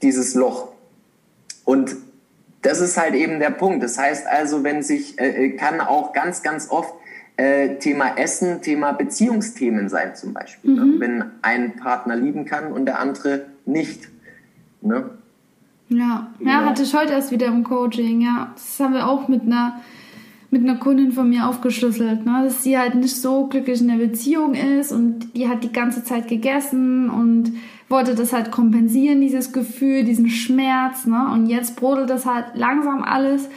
Dieses 0.00 0.34
Loch. 0.34 0.68
Und 1.64 1.94
das 2.62 2.80
ist 2.80 2.96
halt 2.96 3.14
eben 3.14 3.40
der 3.40 3.50
Punkt. 3.50 3.82
Das 3.82 3.98
heißt 3.98 4.26
also, 4.26 4.64
wenn 4.64 4.82
sich, 4.82 5.20
äh, 5.20 5.46
äh, 5.46 5.50
kann 5.50 5.80
auch 5.80 6.12
ganz, 6.12 6.42
ganz 6.42 6.70
oft 6.70 6.94
äh, 7.36 7.76
Thema 7.76 8.16
Essen, 8.16 8.62
Thema 8.62 8.92
Beziehungsthemen 8.92 9.88
sein 9.88 10.14
zum 10.14 10.32
Beispiel. 10.32 10.74
Ne? 10.74 10.80
Mhm. 10.80 10.92
Ne? 10.92 11.00
Wenn 11.00 11.24
ein 11.42 11.76
Partner 11.76 12.16
lieben 12.16 12.44
kann 12.44 12.72
und 12.72 12.86
der 12.86 13.00
andere 13.00 13.46
nicht. 13.66 14.08
Ne? 14.80 15.10
Ja. 15.88 16.32
ja, 16.38 16.46
ja, 16.46 16.64
hatte 16.64 16.82
ich 16.82 16.94
heute 16.94 17.12
erst 17.12 17.30
wieder 17.32 17.46
im 17.46 17.64
Coaching. 17.64 18.20
Ja, 18.20 18.52
das 18.54 18.78
haben 18.80 18.94
wir 18.94 19.06
auch 19.08 19.28
mit 19.28 19.42
einer 19.42 19.80
mit 20.52 20.62
einer 20.62 20.76
Kundin 20.76 21.12
von 21.12 21.30
mir 21.30 21.48
aufgeschlüsselt, 21.48 22.26
ne? 22.26 22.42
dass 22.44 22.62
sie 22.62 22.78
halt 22.78 22.94
nicht 22.94 23.16
so 23.16 23.46
glücklich 23.46 23.80
in 23.80 23.88
der 23.88 23.96
Beziehung 23.96 24.54
ist 24.54 24.92
und 24.92 25.34
die 25.34 25.48
hat 25.48 25.64
die 25.64 25.72
ganze 25.72 26.04
Zeit 26.04 26.28
gegessen 26.28 27.08
und 27.08 27.54
wollte 27.88 28.14
das 28.14 28.34
halt 28.34 28.50
kompensieren, 28.50 29.22
dieses 29.22 29.54
Gefühl, 29.54 30.04
diesen 30.04 30.28
Schmerz, 30.28 31.06
ne? 31.06 31.30
Und 31.32 31.46
jetzt 31.46 31.76
brodelt 31.76 32.10
das 32.10 32.26
halt 32.26 32.46
langsam 32.54 33.02
alles 33.02 33.48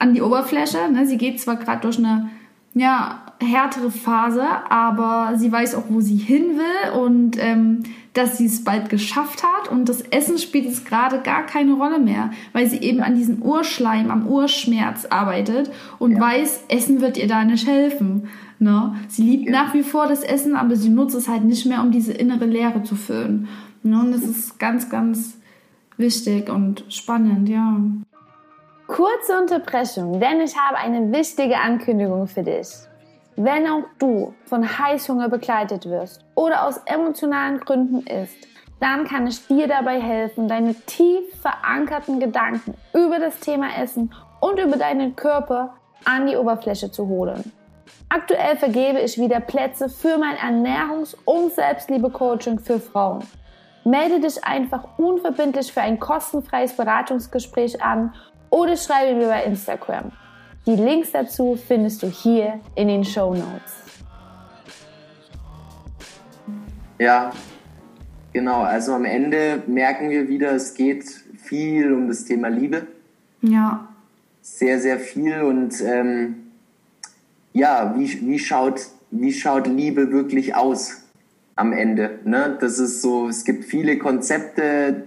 an 0.00 0.14
die 0.14 0.22
Oberfläche. 0.22 0.90
Ne? 0.90 1.06
Sie 1.06 1.16
geht 1.16 1.40
zwar 1.40 1.56
gerade 1.56 1.82
durch 1.82 1.98
eine 1.98 2.28
ja, 2.74 3.22
härtere 3.40 3.92
Phase, 3.92 4.44
aber 4.68 5.34
sie 5.36 5.50
weiß 5.50 5.76
auch, 5.76 5.84
wo 5.88 6.00
sie 6.00 6.16
hin 6.16 6.58
will 6.58 7.00
und 7.00 7.36
ähm, 7.40 7.84
dass 8.16 8.38
sie 8.38 8.46
es 8.46 8.64
bald 8.64 8.88
geschafft 8.88 9.42
hat 9.42 9.68
und 9.70 9.88
das 9.88 10.00
Essen 10.00 10.38
spielt 10.38 10.64
jetzt 10.64 10.86
gerade 10.86 11.20
gar 11.20 11.44
keine 11.44 11.74
Rolle 11.74 11.98
mehr, 11.98 12.30
weil 12.52 12.66
sie 12.66 12.78
eben 12.78 13.00
an 13.00 13.14
diesem 13.14 13.42
Urschleim, 13.42 14.10
am 14.10 14.26
Urschmerz 14.26 15.06
arbeitet 15.06 15.70
und 15.98 16.12
ja. 16.12 16.20
weiß, 16.20 16.64
Essen 16.68 17.00
wird 17.00 17.18
ihr 17.18 17.28
da 17.28 17.44
nicht 17.44 17.66
helfen. 17.66 18.28
Ne? 18.58 18.94
Sie 19.08 19.22
liebt 19.22 19.46
ja. 19.46 19.52
nach 19.52 19.74
wie 19.74 19.82
vor 19.82 20.06
das 20.06 20.22
Essen, 20.22 20.56
aber 20.56 20.76
sie 20.76 20.88
nutzt 20.88 21.14
es 21.14 21.28
halt 21.28 21.44
nicht 21.44 21.66
mehr, 21.66 21.82
um 21.82 21.90
diese 21.90 22.12
innere 22.12 22.46
Leere 22.46 22.82
zu 22.82 22.96
füllen. 22.96 23.48
Ne? 23.82 24.00
Und 24.00 24.12
das 24.12 24.22
ist 24.22 24.58
ganz, 24.58 24.88
ganz 24.88 25.38
wichtig 25.98 26.48
und 26.48 26.84
spannend, 26.88 27.48
ja. 27.48 27.80
Kurze 28.86 29.38
Unterbrechung, 29.40 30.20
denn 30.20 30.40
ich 30.40 30.56
habe 30.56 30.78
eine 30.78 31.12
wichtige 31.12 31.58
Ankündigung 31.58 32.28
für 32.28 32.44
dich. 32.44 32.68
Wenn 33.38 33.66
auch 33.66 33.84
du 33.98 34.32
von 34.46 34.66
Heißhunger 34.66 35.28
begleitet 35.28 35.84
wirst 35.84 36.24
oder 36.34 36.66
aus 36.66 36.78
emotionalen 36.86 37.60
Gründen 37.60 38.06
isst, 38.06 38.48
dann 38.80 39.06
kann 39.06 39.26
ich 39.26 39.46
dir 39.46 39.68
dabei 39.68 40.00
helfen, 40.00 40.48
deine 40.48 40.74
tief 40.74 41.38
verankerten 41.42 42.18
Gedanken 42.18 42.72
über 42.94 43.18
das 43.18 43.38
Thema 43.40 43.68
Essen 43.78 44.14
und 44.40 44.58
über 44.58 44.78
deinen 44.78 45.16
Körper 45.16 45.74
an 46.06 46.26
die 46.26 46.36
Oberfläche 46.36 46.90
zu 46.90 47.08
holen. 47.08 47.52
Aktuell 48.08 48.56
vergebe 48.56 49.00
ich 49.00 49.18
wieder 49.18 49.40
Plätze 49.40 49.90
für 49.90 50.16
mein 50.16 50.36
Ernährungs- 50.36 51.16
und 51.26 51.52
Selbstliebe-Coaching 51.52 52.58
für 52.58 52.80
Frauen. 52.80 53.22
Melde 53.84 54.20
dich 54.20 54.42
einfach 54.44 54.96
unverbindlich 54.96 55.70
für 55.70 55.82
ein 55.82 56.00
kostenfreies 56.00 56.74
Beratungsgespräch 56.74 57.82
an 57.82 58.14
oder 58.48 58.76
schreibe 58.78 59.14
mir 59.14 59.28
bei 59.28 59.44
Instagram. 59.44 60.12
Die 60.66 60.74
Links 60.74 61.12
dazu 61.12 61.56
findest 61.56 62.02
du 62.02 62.08
hier 62.08 62.58
in 62.74 62.88
den 62.88 63.04
Show 63.04 63.34
Notes. 63.34 63.72
Ja, 66.98 67.32
genau. 68.32 68.62
Also 68.62 68.94
am 68.94 69.04
Ende 69.04 69.62
merken 69.68 70.10
wir 70.10 70.28
wieder, 70.28 70.52
es 70.52 70.74
geht 70.74 71.04
viel 71.36 71.92
um 71.92 72.08
das 72.08 72.24
Thema 72.24 72.48
Liebe. 72.48 72.88
Ja. 73.42 73.88
Sehr, 74.42 74.80
sehr 74.80 74.98
viel. 74.98 75.42
Und 75.42 75.80
ähm, 75.82 76.46
ja, 77.52 77.94
wie, 77.96 78.26
wie, 78.26 78.38
schaut, 78.40 78.88
wie 79.12 79.32
schaut 79.32 79.68
Liebe 79.68 80.10
wirklich 80.10 80.56
aus 80.56 81.04
am 81.54 81.72
Ende? 81.72 82.18
Ne? 82.24 82.56
Das 82.60 82.80
ist 82.80 83.02
so, 83.02 83.28
es 83.28 83.44
gibt 83.44 83.64
viele 83.66 83.98
Konzepte, 83.98 85.04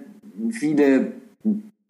viele 0.51 1.11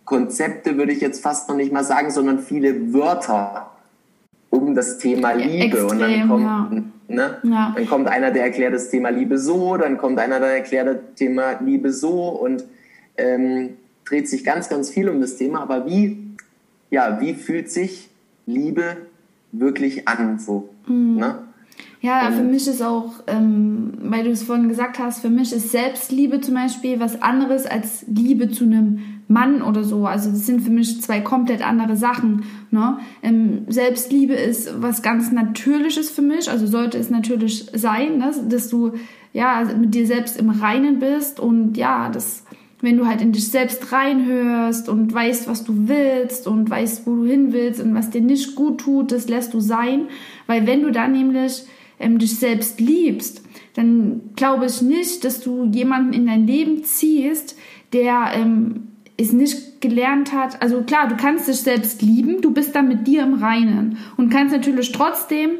Konzepte 0.09 0.75
würde 0.75 0.91
ich 0.91 1.01
jetzt 1.01 1.21
fast 1.21 1.47
noch 1.49 1.55
nicht 1.55 1.71
mal 1.71 1.83
sagen, 1.83 2.09
sondern 2.09 2.39
viele 2.39 2.91
Wörter 2.95 3.69
um 4.49 4.73
das 4.73 4.97
Thema 4.97 5.33
Liebe. 5.33 5.77
Extrem, 5.77 5.87
und 5.87 5.99
dann 5.99 6.27
kommt, 6.27 6.43
ja. 6.43 6.71
ne? 7.07 7.37
Ja. 7.43 7.73
dann 7.75 7.85
kommt 7.85 8.07
einer, 8.07 8.31
der 8.31 8.45
erklärt 8.45 8.73
das 8.73 8.89
Thema 8.89 9.09
Liebe 9.09 9.37
so, 9.37 9.77
dann 9.77 9.99
kommt 9.99 10.17
einer, 10.17 10.39
der 10.39 10.55
erklärt 10.55 10.87
das 10.87 10.97
Thema 11.15 11.59
Liebe 11.61 11.93
so 11.93 12.29
und 12.29 12.63
ähm, 13.17 13.77
dreht 14.03 14.27
sich 14.27 14.43
ganz, 14.43 14.67
ganz 14.67 14.89
viel 14.89 15.09
um 15.09 15.21
das 15.21 15.37
Thema. 15.37 15.61
Aber 15.61 15.85
wie, 15.85 16.17
ja, 16.89 17.21
wie 17.21 17.35
fühlt 17.35 17.69
sich 17.69 18.09
Liebe 18.47 18.97
wirklich 19.51 20.07
an? 20.07 20.39
So, 20.39 20.69
Mhm. 20.87 21.17
ne? 21.17 21.35
Ja, 22.01 22.31
für 22.31 22.43
mich 22.43 22.67
ist 22.67 22.81
auch, 22.81 23.11
ähm, 23.27 23.93
weil 24.01 24.23
du 24.23 24.31
es 24.31 24.41
vorhin 24.41 24.69
gesagt 24.69 24.97
hast, 24.97 25.19
für 25.19 25.29
mich 25.29 25.53
ist 25.53 25.71
Selbstliebe 25.71 26.41
zum 26.41 26.55
Beispiel 26.55 26.99
was 26.99 27.21
anderes 27.21 27.67
als 27.67 28.05
Liebe 28.07 28.49
zu 28.49 28.63
einem 28.63 29.18
Mann 29.29 29.61
oder 29.61 29.83
so. 29.83 30.07
Also 30.07 30.31
das 30.31 30.45
sind 30.47 30.61
für 30.61 30.71
mich 30.71 31.01
zwei 31.01 31.21
komplett 31.21 31.65
andere 31.65 31.95
Sachen. 31.95 32.43
Ne? 32.71 32.97
Ähm, 33.21 33.65
Selbstliebe 33.67 34.33
ist 34.33 34.81
was 34.81 35.03
ganz 35.03 35.31
Natürliches 35.31 36.09
für 36.09 36.23
mich, 36.23 36.49
also 36.49 36.65
sollte 36.65 36.97
es 36.97 37.11
natürlich 37.11 37.67
sein, 37.73 38.17
ne? 38.17 38.31
dass 38.49 38.69
du 38.69 38.93
ja 39.31 39.63
mit 39.79 39.93
dir 39.93 40.07
selbst 40.07 40.37
im 40.37 40.49
Reinen 40.49 40.99
bist 40.99 41.39
und 41.39 41.77
ja, 41.77 42.09
das 42.09 42.43
wenn 42.81 42.97
du 42.97 43.05
halt 43.05 43.21
in 43.21 43.33
dich 43.33 43.49
selbst 43.49 43.91
reinhörst 43.91 44.87
und 44.87 45.13
weißt, 45.13 45.49
was 45.49 45.65
du 45.65 45.89
willst 45.89 46.47
und 46.47 46.69
weißt, 46.69 47.05
wo 47.05 47.17
du 47.17 47.25
hin 47.25 47.51
willst 47.51 47.81
und 47.81 47.93
was 47.93 48.09
dir 48.09 48.21
nicht 48.21 48.55
gut 48.55 48.79
tut, 48.79 49.11
das 49.11 49.27
lässt 49.27 49.53
du 49.53 49.59
sein. 49.59 50.07
Weil 50.47 50.65
wenn 50.65 50.83
du 50.83 50.91
dann 50.91 51.11
nämlich 51.11 51.63
ähm, 51.99 52.19
dich 52.19 52.39
selbst 52.39 52.79
liebst, 52.79 53.43
dann 53.73 54.21
glaube 54.37 54.67
ich 54.67 54.81
nicht, 54.81 55.25
dass 55.25 55.41
du 55.41 55.65
jemanden 55.65 56.13
in 56.13 56.25
dein 56.25 56.47
Leben 56.47 56.85
ziehst, 56.85 57.57
der 57.91 58.31
ähm, 58.33 58.88
es 59.19 59.33
nicht 59.33 59.81
gelernt 59.81 60.33
hat. 60.33 60.61
Also 60.61 60.81
klar, 60.81 61.07
du 61.07 61.17
kannst 61.17 61.47
dich 61.47 61.57
selbst 61.57 62.01
lieben, 62.01 62.41
du 62.41 62.51
bist 62.51 62.75
dann 62.75 62.87
mit 62.87 63.07
dir 63.07 63.23
im 63.23 63.35
Reinen 63.35 63.97
und 64.17 64.29
kannst 64.29 64.53
natürlich 64.53 64.91
trotzdem 64.91 65.51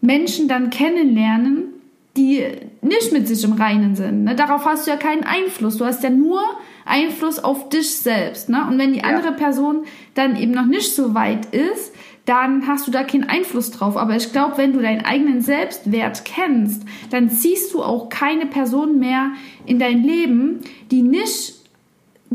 Menschen 0.00 0.48
dann 0.48 0.70
kennenlernen, 0.70 1.64
die 2.16 2.44
nicht 2.82 3.12
mit 3.12 3.28
sich 3.28 3.44
im 3.44 3.52
Reinen 3.52 3.94
sind. 3.94 4.24
Ne? 4.24 4.34
Darauf 4.34 4.64
hast 4.64 4.86
du 4.86 4.90
ja 4.90 4.96
keinen 4.96 5.24
Einfluss. 5.24 5.76
Du 5.76 5.84
hast 5.84 6.02
ja 6.02 6.10
nur 6.10 6.40
Einfluss 6.84 7.38
auf 7.38 7.68
dich 7.68 7.90
selbst. 7.90 8.48
Ne? 8.48 8.66
Und 8.68 8.78
wenn 8.78 8.92
die 8.92 9.04
andere 9.04 9.32
Person 9.32 9.84
dann 10.14 10.36
eben 10.36 10.52
noch 10.52 10.66
nicht 10.66 10.94
so 10.94 11.14
weit 11.14 11.46
ist, 11.46 11.94
dann 12.24 12.66
hast 12.66 12.86
du 12.86 12.90
da 12.90 13.04
keinen 13.04 13.24
Einfluss 13.24 13.70
drauf. 13.70 13.96
Aber 13.96 14.16
ich 14.16 14.32
glaube, 14.32 14.58
wenn 14.58 14.72
du 14.72 14.82
deinen 14.82 15.04
eigenen 15.04 15.40
Selbstwert 15.40 16.24
kennst, 16.24 16.82
dann 17.10 17.30
ziehst 17.30 17.72
du 17.72 17.82
auch 17.82 18.08
keine 18.08 18.46
Person 18.46 18.98
mehr 18.98 19.30
in 19.64 19.78
dein 19.78 20.02
Leben, 20.02 20.60
die 20.90 21.02
nicht 21.02 21.57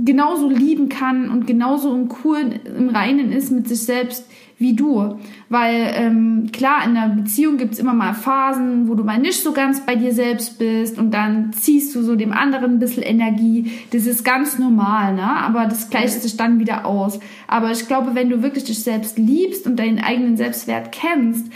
genauso 0.04 0.50
lieben 0.50 0.90
kann 0.90 1.30
und 1.30 1.48
genauso 1.48 1.94
im 1.96 2.10
Coolen, 2.10 2.60
im 2.66 2.90
Reinen 2.90 3.32
ist 3.32 3.52
mit 3.52 3.68
sich 3.68 3.84
selbst 3.84 4.26
wie 4.58 4.74
du. 4.76 5.20
Weil 5.50 5.94
ähm, 5.96 6.50
klar, 6.52 6.84
in 6.86 6.98
einer 6.98 7.14
Beziehung 7.14 7.58
gibt's 7.58 7.80
immer 7.80 7.94
mal 7.94 8.14
Phasen, 8.14 8.88
wo 8.88 8.96
du 8.96 9.04
mal 9.04 9.20
nicht 9.20 9.42
so 9.42 9.52
ganz 9.52 9.86
bei 9.86 9.96
dir 9.96 10.14
selbst 10.14 10.60
bist 10.60 10.98
und 10.98 11.12
dann 11.12 11.54
ziehst 11.54 11.96
du 11.96 12.02
so 12.02 12.16
dem 12.16 12.34
anderen 12.34 12.74
ein 12.74 12.80
bisschen 12.80 13.04
Energie. 13.04 13.72
Das 13.92 14.06
ist 14.06 14.24
ganz 14.24 14.60
normal, 14.60 15.16
ne? 15.16 15.24
Aber 15.24 15.66
das 15.66 15.90
gleicht 15.90 16.22
sich 16.22 16.38
dann 16.38 16.60
wieder 16.60 16.86
aus. 16.86 17.20
Aber 17.48 17.72
ich 17.72 17.88
glaube, 17.88 18.16
wenn 18.16 18.30
du 18.30 18.44
wirklich 18.44 18.66
dich 18.66 18.84
selbst 18.84 19.18
liebst 19.18 19.66
und 19.68 19.78
deinen 19.78 20.00
eigenen 20.00 20.38
Selbstwert 20.38 20.92
kennst, 20.92 21.52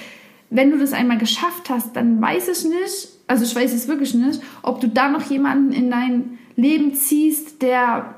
wenn 0.49 0.71
du 0.71 0.77
das 0.77 0.93
einmal 0.93 1.17
geschafft 1.17 1.69
hast, 1.69 1.95
dann 1.95 2.21
weiß 2.21 2.47
ich 2.47 2.65
nicht, 2.65 3.09
also 3.27 3.43
ich 3.43 3.53
weiß 3.53 3.73
es 3.73 3.87
wirklich 3.87 4.13
nicht, 4.13 4.41
ob 4.63 4.79
du 4.79 4.87
da 4.87 5.09
noch 5.09 5.23
jemanden 5.23 5.73
in 5.73 5.91
dein 5.91 6.37
Leben 6.55 6.93
ziehst, 6.93 7.61
der 7.61 8.16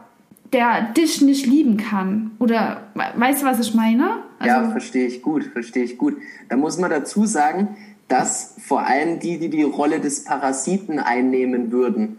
der 0.54 0.94
dich 0.94 1.22
nicht 1.22 1.46
lieben 1.46 1.78
kann. 1.78 2.32
Oder 2.40 2.84
weißt 2.94 3.42
du, 3.42 3.46
was 3.46 3.60
ich 3.60 3.74
meine? 3.74 4.24
Also, 4.40 4.56
ja, 4.56 4.72
verstehe 4.72 5.08
ich 5.08 5.22
gut, 5.22 5.46
verstehe 5.46 5.84
ich 5.84 5.98
gut. 5.98 6.18
Da 6.50 6.58
muss 6.58 6.78
man 6.78 6.90
dazu 6.90 7.26
sagen, 7.26 7.78
dass 8.08 8.56
vor 8.60 8.82
allem 8.82 9.20
die, 9.20 9.38
die 9.38 9.50
die 9.50 9.64
Rolle 9.64 10.00
des 10.00 10.24
Parasiten 10.24 11.00
einnehmen 11.00 11.72
würden, 11.72 12.18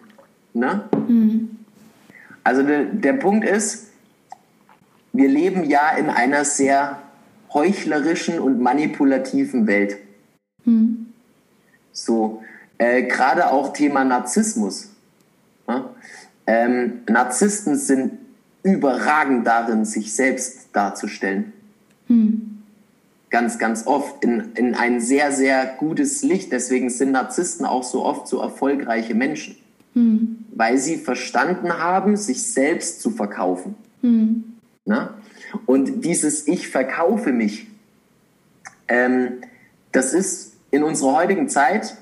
ne? 0.54 0.84
Also 2.44 2.62
der, 2.62 2.84
der 2.84 3.14
Punkt 3.14 3.46
ist, 3.46 3.88
wir 5.12 5.28
leben 5.28 5.64
ja 5.64 5.90
in 5.96 6.08
einer 6.08 6.44
sehr 6.44 7.02
heuchlerischen 7.52 8.38
und 8.38 8.60
manipulativen 8.60 9.66
Welt. 9.66 9.96
So, 11.92 12.42
äh, 12.78 13.02
gerade 13.02 13.50
auch 13.50 13.72
Thema 13.72 14.04
Narzissmus. 14.04 14.90
Ne? 15.66 15.84
Ähm, 16.50 17.02
Narzissten 17.08 17.76
sind 17.76 18.14
überragend 18.64 19.46
darin, 19.46 19.84
sich 19.84 20.12
selbst 20.12 20.70
darzustellen. 20.72 21.52
Ganz, 23.30 23.60
ganz 23.60 23.86
oft 23.86 24.24
in, 24.24 24.50
in 24.56 24.74
ein 24.74 25.00
sehr, 25.00 25.30
sehr 25.30 25.64
gutes 25.78 26.24
Licht. 26.24 26.50
Deswegen 26.50 26.90
sind 26.90 27.12
Narzissten 27.12 27.64
auch 27.64 27.84
so 27.84 28.04
oft 28.04 28.26
so 28.26 28.40
erfolgreiche 28.40 29.14
Menschen. 29.14 29.54
Weil 30.52 30.76
sie 30.78 30.96
verstanden 30.96 31.72
haben, 31.78 32.16
sich 32.16 32.42
selbst 32.42 33.00
zu 33.00 33.12
verkaufen. 33.12 33.76
Ne? 34.86 35.10
Und 35.66 36.04
dieses 36.04 36.48
Ich 36.48 36.66
verkaufe 36.66 37.32
mich, 37.32 37.68
ähm, 38.88 39.34
das 39.92 40.14
ist 40.14 40.54
in 40.72 40.82
unserer 40.82 41.14
heutigen 41.14 41.48
Zeit 41.48 41.96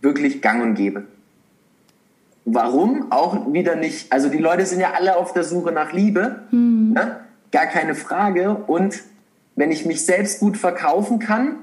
wirklich 0.00 0.42
gang 0.42 0.64
und 0.64 0.74
gäbe. 0.74 1.04
Warum? 2.52 3.12
Auch 3.12 3.52
wieder 3.52 3.76
nicht. 3.76 4.12
Also 4.12 4.28
die 4.28 4.38
Leute 4.38 4.64
sind 4.64 4.80
ja 4.80 4.92
alle 4.94 5.16
auf 5.16 5.32
der 5.32 5.44
Suche 5.44 5.72
nach 5.72 5.92
Liebe, 5.92 6.42
ne? 6.94 7.20
gar 7.52 7.66
keine 7.66 7.94
Frage. 7.94 8.54
Und 8.66 9.02
wenn 9.54 9.70
ich 9.70 9.84
mich 9.84 10.04
selbst 10.04 10.40
gut 10.40 10.56
verkaufen 10.56 11.18
kann, 11.18 11.56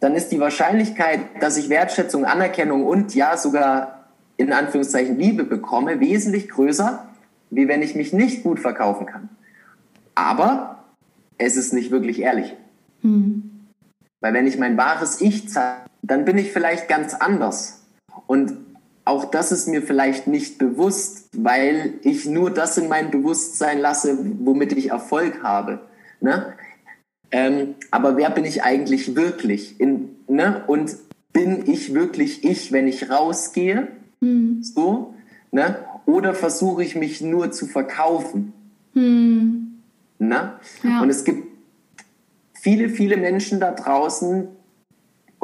dann 0.00 0.14
ist 0.14 0.32
die 0.32 0.40
Wahrscheinlichkeit, 0.40 1.20
dass 1.40 1.56
ich 1.56 1.68
Wertschätzung, 1.68 2.24
Anerkennung 2.24 2.84
und 2.84 3.14
ja 3.14 3.36
sogar 3.36 4.04
in 4.36 4.52
Anführungszeichen 4.52 5.18
Liebe 5.18 5.44
bekomme, 5.44 6.00
wesentlich 6.00 6.48
größer, 6.48 7.06
wie 7.50 7.68
wenn 7.68 7.82
ich 7.82 7.94
mich 7.94 8.12
nicht 8.12 8.42
gut 8.42 8.60
verkaufen 8.60 9.06
kann. 9.06 9.28
Aber 10.14 10.84
es 11.38 11.56
ist 11.56 11.72
nicht 11.72 11.90
wirklich 11.90 12.20
ehrlich. 12.20 12.54
Weil 14.20 14.34
wenn 14.34 14.46
ich 14.46 14.58
mein 14.58 14.76
wahres 14.76 15.20
Ich 15.20 15.48
zeige, 15.48 15.82
dann 16.02 16.24
bin 16.24 16.38
ich 16.38 16.52
vielleicht 16.52 16.88
ganz 16.88 17.14
anders. 17.14 17.82
Und 18.26 18.63
auch 19.04 19.26
das 19.26 19.52
ist 19.52 19.68
mir 19.68 19.82
vielleicht 19.82 20.26
nicht 20.26 20.58
bewusst, 20.58 21.28
weil 21.36 21.94
ich 22.02 22.26
nur 22.26 22.50
das 22.50 22.78
in 22.78 22.88
mein 22.88 23.10
Bewusstsein 23.10 23.78
lasse, 23.78 24.18
womit 24.40 24.72
ich 24.72 24.90
Erfolg 24.90 25.42
habe. 25.42 25.80
Ne? 26.20 26.54
Ähm, 27.30 27.74
aber 27.90 28.16
wer 28.16 28.30
bin 28.30 28.44
ich 28.44 28.62
eigentlich 28.62 29.14
wirklich? 29.14 29.78
In, 29.80 30.16
ne? 30.28 30.62
Und 30.66 30.96
bin 31.32 31.70
ich 31.70 31.92
wirklich 31.92 32.44
ich, 32.44 32.72
wenn 32.72 32.86
ich 32.86 33.10
rausgehe? 33.10 33.88
So? 34.62 35.14
Ne? 35.50 35.76
Oder 36.06 36.34
versuche 36.34 36.82
ich 36.82 36.96
mich 36.96 37.20
nur 37.20 37.50
zu 37.50 37.66
verkaufen? 37.66 38.52
Ne? 40.18 40.52
Ja. 40.82 41.02
Und 41.02 41.10
es 41.10 41.24
gibt 41.24 41.48
viele, 42.54 42.88
viele 42.88 43.16
Menschen 43.16 43.60
da 43.60 43.72
draußen, 43.72 44.48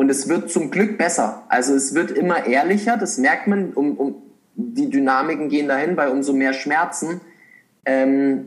und 0.00 0.10
es 0.10 0.30
wird 0.30 0.50
zum 0.50 0.70
Glück 0.70 0.96
besser. 0.96 1.42
Also 1.50 1.74
es 1.74 1.94
wird 1.94 2.10
immer 2.10 2.46
ehrlicher, 2.46 2.96
das 2.96 3.18
merkt 3.18 3.46
man, 3.48 3.74
um, 3.74 3.98
um, 3.98 4.14
die 4.54 4.88
Dynamiken 4.88 5.50
gehen 5.50 5.68
dahin, 5.68 5.94
weil 5.98 6.08
umso 6.08 6.32
mehr 6.32 6.54
Schmerzen 6.54 7.20
ähm, 7.84 8.46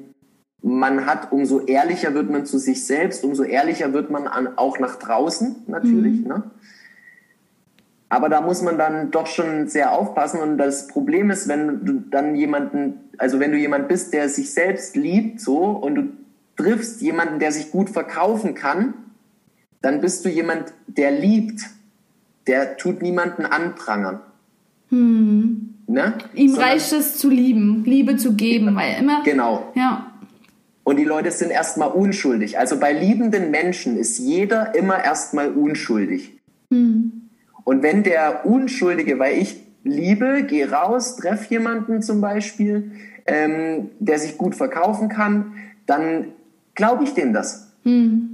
man 0.63 1.05
hat, 1.05 1.31
umso 1.31 1.59
ehrlicher 1.59 2.15
wird 2.15 2.31
man 2.31 2.47
zu 2.47 2.57
sich 2.57 2.87
selbst, 2.87 3.23
umso 3.23 3.43
ehrlicher 3.43 3.93
wird 3.93 4.09
man 4.09 4.25
an, 4.25 4.57
auch 4.57 4.79
nach 4.79 4.95
draußen 4.95 5.57
natürlich. 5.67 6.25
Ne? 6.25 6.49
Aber 8.09 8.29
da 8.29 8.41
muss 8.41 8.63
man 8.63 8.79
dann 8.79 9.11
doch 9.11 9.27
schon 9.27 9.67
sehr 9.67 9.91
aufpassen. 9.91 10.39
Und 10.39 10.57
das 10.57 10.87
Problem 10.87 11.29
ist, 11.29 11.47
wenn 11.47 11.85
du 11.85 11.99
dann 12.09 12.35
jemanden, 12.35 13.11
also 13.19 13.39
wenn 13.39 13.51
du 13.51 13.59
jemand 13.59 13.87
bist, 13.87 14.11
der 14.11 14.27
sich 14.27 14.51
selbst 14.51 14.95
liebt, 14.95 15.39
so, 15.39 15.59
und 15.65 15.93
du 15.93 16.03
triffst 16.55 17.01
jemanden, 17.01 17.37
der 17.37 17.51
sich 17.51 17.69
gut 17.69 17.91
verkaufen 17.91 18.55
kann, 18.55 18.95
dann 19.83 20.01
bist 20.01 20.25
du 20.25 20.29
jemand, 20.29 20.73
der 20.87 21.11
liebt. 21.11 21.61
Der 22.47 22.77
tut 22.77 23.01
niemanden 23.03 23.45
anprangern. 23.45 24.19
Ne? 24.89 26.13
ihm 26.33 26.49
Sondern- 26.49 26.69
reicht 26.69 26.91
es 26.93 27.17
zu 27.17 27.29
lieben, 27.29 27.83
Liebe 27.85 28.17
zu 28.17 28.33
geben, 28.33 28.75
weil 28.75 28.99
immer. 28.99 29.23
Genau. 29.23 29.71
Ja. 29.75 30.11
Und 30.83 30.97
die 30.97 31.03
Leute 31.03 31.31
sind 31.31 31.51
erstmal 31.51 31.89
unschuldig. 31.91 32.57
Also 32.59 32.79
bei 32.79 32.91
liebenden 32.91 33.51
Menschen 33.51 33.97
ist 33.97 34.19
jeder 34.19 34.75
immer 34.75 35.03
erstmal 35.03 35.51
unschuldig. 35.51 36.33
Mhm. 36.69 37.29
Und 37.63 37.83
wenn 37.83 38.03
der 38.03 38.45
Unschuldige, 38.45 39.19
weil 39.19 39.37
ich 39.37 39.61
liebe, 39.83 40.43
gehe 40.43 40.69
raus, 40.71 41.15
treffe 41.15 41.53
jemanden 41.53 42.01
zum 42.01 42.19
Beispiel, 42.19 42.91
ähm, 43.25 43.89
der 43.99 44.19
sich 44.19 44.37
gut 44.37 44.55
verkaufen 44.55 45.07
kann, 45.07 45.53
dann 45.85 46.27
glaube 46.75 47.05
ich 47.05 47.13
dem 47.13 47.33
das. 47.33 47.71
Mhm. 47.85 48.32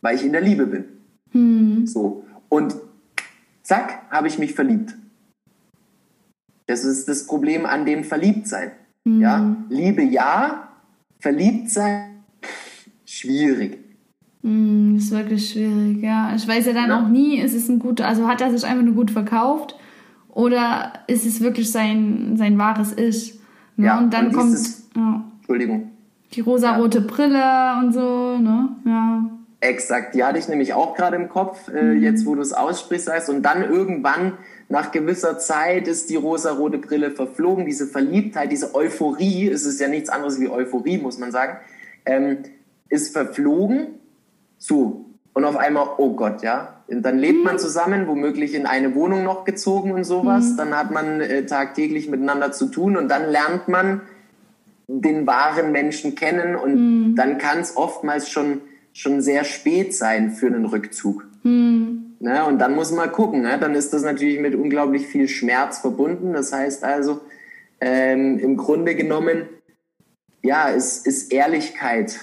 Weil 0.00 0.16
ich 0.16 0.24
in 0.24 0.32
der 0.32 0.42
Liebe 0.42 0.66
bin. 0.66 0.84
Mhm. 1.32 1.86
So. 1.86 2.24
Und 2.48 2.76
zack, 3.62 4.02
habe 4.10 4.28
ich 4.28 4.38
mich 4.38 4.54
verliebt. 4.54 4.94
Das 6.66 6.84
ist 6.84 7.08
das 7.08 7.26
Problem 7.26 7.66
an 7.66 7.86
dem 7.86 8.04
Verliebtsein. 8.04 8.72
Mhm. 9.04 9.20
Ja, 9.20 9.56
Liebe 9.68 10.02
ja, 10.02 10.68
verliebt 11.20 11.70
sein 11.70 12.16
schwierig. 13.06 13.78
Mm, 14.42 14.96
ist 14.96 15.10
wirklich 15.10 15.50
schwierig, 15.50 16.02
ja. 16.02 16.34
Ich 16.34 16.46
weiß 16.46 16.66
ja 16.66 16.72
dann 16.72 16.90
ja. 16.90 17.00
auch 17.00 17.08
nie, 17.08 17.38
ist 17.38 17.54
es 17.54 17.68
ein 17.68 17.78
guter, 17.78 18.06
also 18.06 18.28
hat 18.28 18.40
er 18.40 18.50
sich 18.50 18.64
einfach 18.64 18.84
nur 18.84 18.94
gut 18.94 19.10
verkauft 19.10 19.76
oder 20.28 20.92
ist 21.06 21.24
es 21.24 21.40
wirklich 21.40 21.70
sein, 21.70 22.36
sein 22.36 22.58
wahres 22.58 22.92
Ich? 22.92 23.38
Ne? 23.76 23.86
Ja, 23.86 23.98
und 23.98 24.12
dann 24.12 24.26
und 24.26 24.32
kommt 24.32 24.52
dieses, 24.52 24.88
ja, 24.94 25.24
Entschuldigung. 25.38 25.90
die 26.32 26.40
rosarote 26.40 26.98
ja. 26.98 27.04
Brille 27.06 27.76
und 27.80 27.92
so, 27.92 28.38
ne? 28.38 28.68
Ja. 28.84 29.30
Exakt, 29.60 30.14
die 30.14 30.22
hatte 30.22 30.38
ich 30.38 30.48
nämlich 30.48 30.74
auch 30.74 30.94
gerade 30.94 31.16
im 31.16 31.28
Kopf, 31.28 31.68
äh, 31.68 31.82
mhm. 31.82 32.02
jetzt 32.02 32.26
wo 32.26 32.34
du 32.34 32.42
es 32.42 32.52
aussprichst, 32.52 33.06
sagst. 33.06 33.30
Und 33.30 33.42
dann 33.42 33.62
irgendwann, 33.62 34.34
nach 34.68 34.92
gewisser 34.92 35.38
Zeit, 35.38 35.88
ist 35.88 36.10
die 36.10 36.16
rosarote 36.16 36.78
Brille 36.78 37.10
verflogen. 37.10 37.64
Diese 37.64 37.86
Verliebtheit, 37.86 38.52
diese 38.52 38.74
Euphorie, 38.74 39.48
es 39.48 39.64
ist 39.64 39.80
ja 39.80 39.88
nichts 39.88 40.10
anderes 40.10 40.40
wie 40.40 40.48
Euphorie, 40.48 40.98
muss 40.98 41.18
man 41.18 41.32
sagen, 41.32 41.58
ähm, 42.04 42.38
ist 42.90 43.12
verflogen. 43.12 43.94
So. 44.58 45.06
Und 45.32 45.44
auf 45.44 45.56
einmal, 45.56 45.88
oh 45.98 46.14
Gott, 46.14 46.42
ja. 46.42 46.82
Und 46.88 47.02
dann 47.02 47.18
lebt 47.18 47.38
mhm. 47.38 47.44
man 47.44 47.58
zusammen, 47.58 48.06
womöglich 48.08 48.54
in 48.54 48.66
eine 48.66 48.94
Wohnung 48.94 49.24
noch 49.24 49.44
gezogen 49.44 49.90
und 49.92 50.04
sowas. 50.04 50.52
Mhm. 50.52 50.56
Dann 50.58 50.76
hat 50.76 50.90
man 50.90 51.20
äh, 51.22 51.46
tagtäglich 51.46 52.08
miteinander 52.08 52.52
zu 52.52 52.66
tun 52.66 52.96
und 52.96 53.08
dann 53.08 53.30
lernt 53.30 53.68
man 53.68 54.02
den 54.86 55.26
wahren 55.26 55.72
Menschen 55.72 56.14
kennen 56.14 56.54
und 56.54 56.74
mhm. 56.74 57.16
dann 57.16 57.38
kann 57.38 57.58
es 57.58 57.76
oftmals 57.76 58.28
schon 58.30 58.60
schon 58.96 59.20
sehr 59.20 59.44
spät 59.44 59.94
sein 59.94 60.30
für 60.30 60.46
einen 60.46 60.64
Rückzug. 60.64 61.26
Hm. 61.42 62.16
Ne? 62.18 62.44
Und 62.46 62.58
dann 62.58 62.74
muss 62.74 62.92
man 62.92 63.12
gucken. 63.12 63.42
Ne? 63.42 63.58
Dann 63.60 63.74
ist 63.74 63.92
das 63.92 64.02
natürlich 64.02 64.40
mit 64.40 64.54
unglaublich 64.54 65.06
viel 65.06 65.28
Schmerz 65.28 65.78
verbunden. 65.78 66.32
Das 66.32 66.52
heißt 66.52 66.82
also, 66.82 67.20
ähm, 67.78 68.38
im 68.38 68.56
Grunde 68.56 68.94
genommen, 68.94 69.42
ja, 70.42 70.68
ist, 70.70 71.06
ist 71.06 71.30
Ehrlichkeit 71.30 72.18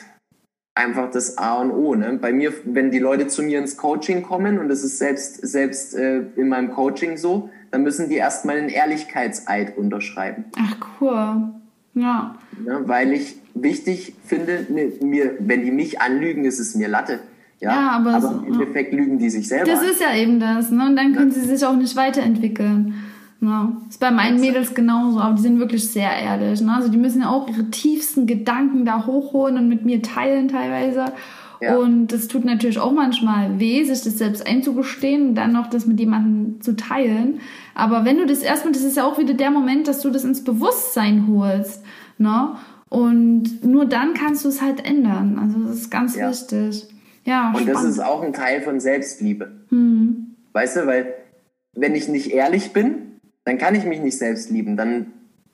einfach 0.74 1.12
das 1.12 1.38
A 1.38 1.62
und 1.62 1.70
O. 1.70 1.94
Ne? 1.94 2.18
Bei 2.20 2.34
mir, 2.34 2.52
wenn 2.66 2.90
die 2.90 2.98
Leute 2.98 3.28
zu 3.28 3.44
mir 3.44 3.60
ins 3.60 3.78
Coaching 3.78 4.24
kommen, 4.24 4.58
und 4.58 4.68
das 4.68 4.84
ist 4.84 4.98
selbst, 4.98 5.46
selbst 5.46 5.94
äh, 5.94 6.24
in 6.36 6.50
meinem 6.50 6.72
Coaching 6.72 7.18
so, 7.18 7.52
dann 7.70 7.84
müssen 7.84 8.10
die 8.10 8.16
erstmal 8.16 8.58
einen 8.58 8.70
Ehrlichkeitseid 8.70 9.78
unterschreiben. 9.78 10.46
Ach, 10.58 10.76
cool. 11.00 11.54
Ja. 11.94 12.36
Ne? 12.64 12.82
Weil 12.86 13.14
ich 13.14 13.43
wichtig 13.54 14.14
finde, 14.26 14.66
ne, 14.70 14.92
mir, 15.02 15.36
wenn 15.40 15.64
die 15.64 15.72
mich 15.72 16.02
anlügen, 16.02 16.46
ist 16.46 16.60
es 16.60 16.76
mir 16.76 16.88
Latte. 16.88 17.20
Ja, 17.60 17.72
ja 17.72 17.90
aber, 17.92 18.16
aber 18.16 18.44
im 18.46 18.54
Endeffekt 18.54 18.94
ja. 18.94 19.00
lügen 19.00 19.20
die 19.20 19.30
sich 19.30 19.48
selber. 19.48 19.66
Das 19.66 19.82
an. 19.82 19.90
ist 19.90 20.02
ja 20.02 20.16
eben 20.16 20.40
das, 20.40 20.72
ne? 20.72 20.86
Und 20.86 20.96
dann 20.96 21.14
können 21.14 21.32
ja. 21.32 21.42
sie 21.42 21.48
sich 21.48 21.66
auch 21.66 21.76
nicht 21.76 21.96
weiterentwickeln. 21.96 22.94
Ja, 23.42 23.76
ist 23.90 24.00
bei 24.00 24.10
meinen 24.10 24.40
Mädels 24.40 24.74
genauso, 24.74 25.20
aber 25.20 25.36
die 25.36 25.42
sind 25.42 25.60
wirklich 25.60 25.92
sehr 25.92 26.12
ehrlich. 26.12 26.62
Ne? 26.62 26.74
Also 26.74 26.88
die 26.88 26.98
müssen 26.98 27.22
ja 27.22 27.30
auch 27.30 27.50
ihre 27.50 27.70
tiefsten 27.70 28.26
Gedanken 28.26 28.86
da 28.86 29.06
hochholen 29.06 29.58
und 29.58 29.68
mit 29.68 29.84
mir 29.84 30.02
teilen 30.02 30.48
teilweise. 30.48 31.06
Ja. 31.60 31.76
Und 31.78 32.08
das 32.08 32.30
tut 32.30 32.46
natürlich 32.46 32.80
auch 32.80 32.94
manchmal 32.94 33.60
weh, 33.60 33.84
sich 33.84 34.02
das 34.02 34.18
selbst 34.18 34.48
einzugestehen 34.48 35.30
und 35.30 35.36
dann 35.36 35.52
noch 35.52 35.68
das 35.68 35.86
mit 35.86 36.00
jemandem 36.00 36.62
zu 36.62 36.78
teilen. 36.78 37.42
Aber 37.76 38.06
wenn 38.06 38.18
du 38.18 38.26
das 38.26 38.44
erstmal, 38.44 38.72
das 38.72 38.84
ist 38.84 38.96
ja 38.96 39.04
auch 39.04 39.18
wieder 39.18 39.34
der 39.34 39.52
Moment, 39.52 39.90
dass 39.90 40.02
du 40.02 40.10
das 40.10 40.24
ins 40.24 40.44
Bewusstsein 40.46 41.28
holst. 41.28 41.84
Ne? 42.18 42.56
Und 42.94 43.66
nur 43.66 43.88
dann 43.88 44.14
kannst 44.14 44.46
du 44.46 44.50
es 44.50 44.62
halt 44.62 44.86
ändern. 44.86 45.40
Also 45.42 45.68
das 45.68 45.78
ist 45.78 45.90
ganz 45.90 46.16
ja. 46.16 46.30
wichtig. 46.30 46.88
Ja, 47.26 47.48
und 47.48 47.62
spannend. 47.62 47.74
das 47.74 47.84
ist 47.86 48.00
auch 48.00 48.22
ein 48.22 48.34
Teil 48.34 48.62
von 48.62 48.80
Selbstliebe. 48.80 49.52
Mhm. 49.72 50.36
Weißt 50.52 50.76
du, 50.76 50.86
weil 50.86 51.16
wenn 51.76 51.96
ich 51.96 52.08
nicht 52.08 52.30
ehrlich 52.30 52.72
bin, 52.72 53.20
dann 53.46 53.58
kann 53.58 53.74
ich 53.74 53.86
mich 53.86 54.00
nicht 54.00 54.20
selbst 54.20 54.52
lieben. 54.52 54.78
Dann 54.78 55.08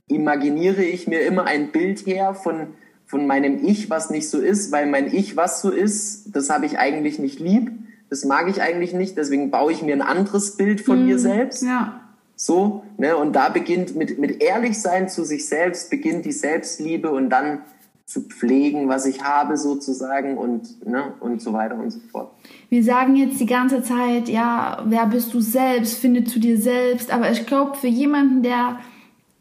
imaginiere 0.10 0.84
ich 0.84 1.08
mir 1.08 1.22
immer 1.22 1.46
ein 1.46 1.72
Bild 1.72 2.06
her 2.06 2.34
von, 2.34 2.74
von 3.06 3.26
meinem 3.26 3.64
Ich, 3.64 3.90
was 3.90 4.10
nicht 4.10 4.30
so 4.30 4.40
ist, 4.40 4.74
weil 4.74 4.88
mein 4.88 5.08
Ich, 5.08 5.38
was 5.38 5.62
so 5.62 5.72
ist, 5.72 6.36
das 6.36 6.50
habe 6.50 6.66
ich 6.66 6.78
eigentlich 6.78 7.20
nicht 7.20 7.40
lieb. 7.40 7.72
Das 8.10 8.26
mag 8.26 8.50
ich 8.50 8.62
eigentlich 8.62 8.94
nicht, 8.94 9.18
deswegen 9.18 9.50
baue 9.50 9.72
ich 9.72 9.82
mir 9.82 9.96
ein 9.96 10.02
anderes 10.02 10.58
Bild 10.58 10.82
von 10.82 11.00
mhm. 11.00 11.06
mir 11.06 11.20
selbst. 11.20 11.64
Ja. 11.64 12.02
So, 12.42 12.86
ne? 12.98 13.18
Und 13.18 13.34
da 13.34 13.50
beginnt 13.50 13.98
mit, 13.98 14.18
mit 14.18 14.42
ehrlich 14.42 14.80
sein 14.80 15.10
zu 15.10 15.26
sich 15.26 15.50
selbst, 15.50 15.90
beginnt 15.90 16.24
die 16.24 16.32
Selbstliebe 16.32 17.12
und 17.12 17.30
dann 17.30 17.64
zu 18.06 18.22
pflegen, 18.22 18.88
was 18.88 19.06
ich 19.06 19.26
habe 19.26 19.58
sozusagen 19.58 20.38
und, 20.38 20.88
ne, 20.88 21.16
und 21.20 21.42
so 21.42 21.52
weiter 21.52 21.76
und 21.76 21.92
so 21.92 22.00
fort. 22.10 22.32
Wir 22.70 22.82
sagen 22.82 23.18
jetzt 23.18 23.42
die 23.42 23.46
ganze 23.46 23.84
Zeit, 23.84 24.30
ja, 24.30 24.82
wer 24.86 25.06
bist 25.08 25.34
du 25.34 25.42
selbst, 25.42 26.00
finde 26.00 26.24
zu 26.24 26.40
dir 26.40 26.58
selbst, 26.58 27.12
aber 27.12 27.30
ich 27.30 27.46
glaube, 27.46 27.76
für 27.76 27.88
jemanden, 27.88 28.42
der 28.42 28.80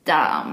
da 0.05 0.46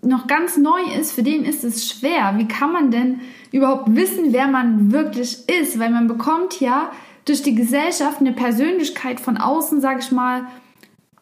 noch 0.00 0.26
ganz 0.26 0.56
neu 0.56 0.80
ist, 0.98 1.12
für 1.12 1.22
den 1.22 1.44
ist 1.44 1.64
es 1.64 1.86
schwer. 1.86 2.32
Wie 2.38 2.48
kann 2.48 2.72
man 2.72 2.90
denn 2.90 3.20
überhaupt 3.52 3.94
wissen, 3.94 4.32
wer 4.32 4.48
man 4.48 4.90
wirklich 4.90 5.46
ist? 5.50 5.78
Weil 5.78 5.90
man 5.90 6.08
bekommt 6.08 6.60
ja 6.60 6.90
durch 7.26 7.42
die 7.42 7.54
Gesellschaft 7.54 8.20
eine 8.20 8.32
Persönlichkeit 8.32 9.20
von 9.20 9.36
außen, 9.36 9.82
sag 9.82 9.98
ich 9.98 10.10
mal, 10.10 10.46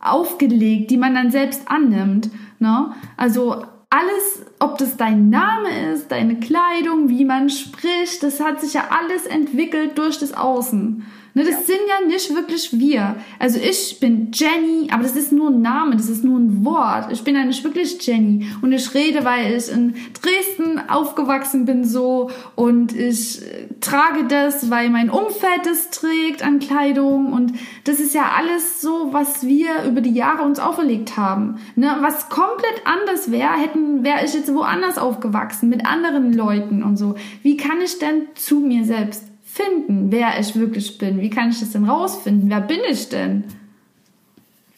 aufgelegt, 0.01 0.91
die 0.91 0.97
man 0.97 1.15
dann 1.15 1.31
selbst 1.31 1.63
annimmt. 1.67 2.31
Ne? 2.59 2.93
Also 3.17 3.65
alles, 3.91 4.45
ob 4.59 4.79
das 4.79 4.97
dein 4.97 5.31
Name 5.31 5.93
ist, 5.93 6.11
deine 6.11 6.41
Kleidung, 6.41 7.09
wie 7.09 7.25
man 7.25 7.49
spricht, 7.51 8.23
das 8.23 8.41
hat 8.41 8.61
sich 8.61 8.75
ja 8.75 8.89
alles 8.91 9.27
entwickelt 9.27 9.97
durch 9.99 10.19
das 10.19 10.35
Außen. 10.35 11.07
Ne, 11.37 11.45
das 11.45 11.53
ja. 11.53 11.61
sind 11.67 11.81
ja 11.87 12.07
nicht 12.07 12.35
wirklich 12.35 12.71
wir. 12.81 13.15
Also 13.39 13.61
ich 13.61 14.01
bin 14.01 14.31
Jenny, 14.33 14.89
aber 14.91 15.03
das 15.03 15.17
ist 15.17 15.33
nur 15.33 15.51
ein 15.51 15.61
Name, 15.61 15.95
das 15.95 16.09
ist 16.09 16.25
nur 16.25 16.39
ein 16.39 16.65
Wort. 16.65 17.13
Ich 17.13 17.25
bin 17.25 17.35
ja 17.35 17.45
nicht 17.45 17.63
wirklich 17.63 17.99
Jenny. 18.07 18.51
Und 18.63 18.73
ich 18.73 18.95
rede, 18.95 19.23
weil 19.27 19.55
ich 19.55 19.71
in 19.71 19.97
Dresden 20.15 20.89
aufgewachsen 20.89 21.67
bin 21.67 21.85
so 21.85 22.31
und 22.55 22.97
ich 22.97 23.43
äh, 23.43 23.67
trage 23.83 24.25
das, 24.27 24.71
weil 24.71 24.89
mein 24.89 25.11
Umfeld 25.11 25.67
es 25.71 25.91
trägt 25.91 26.43
an 26.43 26.59
Kleidung. 26.59 27.35
Und 27.35 27.53
das 27.85 28.01
ist 28.01 28.15
ja 28.15 28.31
alles 28.35 28.81
so, 28.81 29.13
was 29.13 29.47
wir 29.47 29.85
über 29.87 30.01
die 30.01 30.15
Jahre 30.15 30.43
uns 30.43 30.59
auferlegt 30.59 31.19
haben. 31.19 31.57
Ne, 31.75 31.99
was 32.01 32.31
komplett 32.31 32.81
anders 32.87 33.31
wäre, 33.31 33.53
hätten, 33.59 34.05
wäre 34.05 34.25
ich 34.25 34.33
jetzt 34.33 34.55
woanders 34.55 34.97
aufgewachsen, 34.97 35.69
mit 35.69 35.85
anderen 35.85 36.33
Leuten 36.33 36.83
und 36.83 36.97
so. 36.97 37.15
Wie 37.43 37.59
kann 37.59 37.83
ich 37.85 37.99
denn 37.99 38.23
zu 38.35 38.61
mir 38.61 38.87
selbst 38.87 39.36
finden, 39.57 40.13
wer 40.13 40.39
ich 40.39 40.55
wirklich 40.57 40.99
bin? 40.99 41.21
Wie 41.21 41.31
kann 41.31 41.51
ich 41.51 41.61
das 41.61 41.73
denn 41.73 41.85
rausfinden? 41.85 42.51
Wer 42.51 42.61
bin 42.61 42.81
ich 42.89 43.09
denn? 43.09 43.45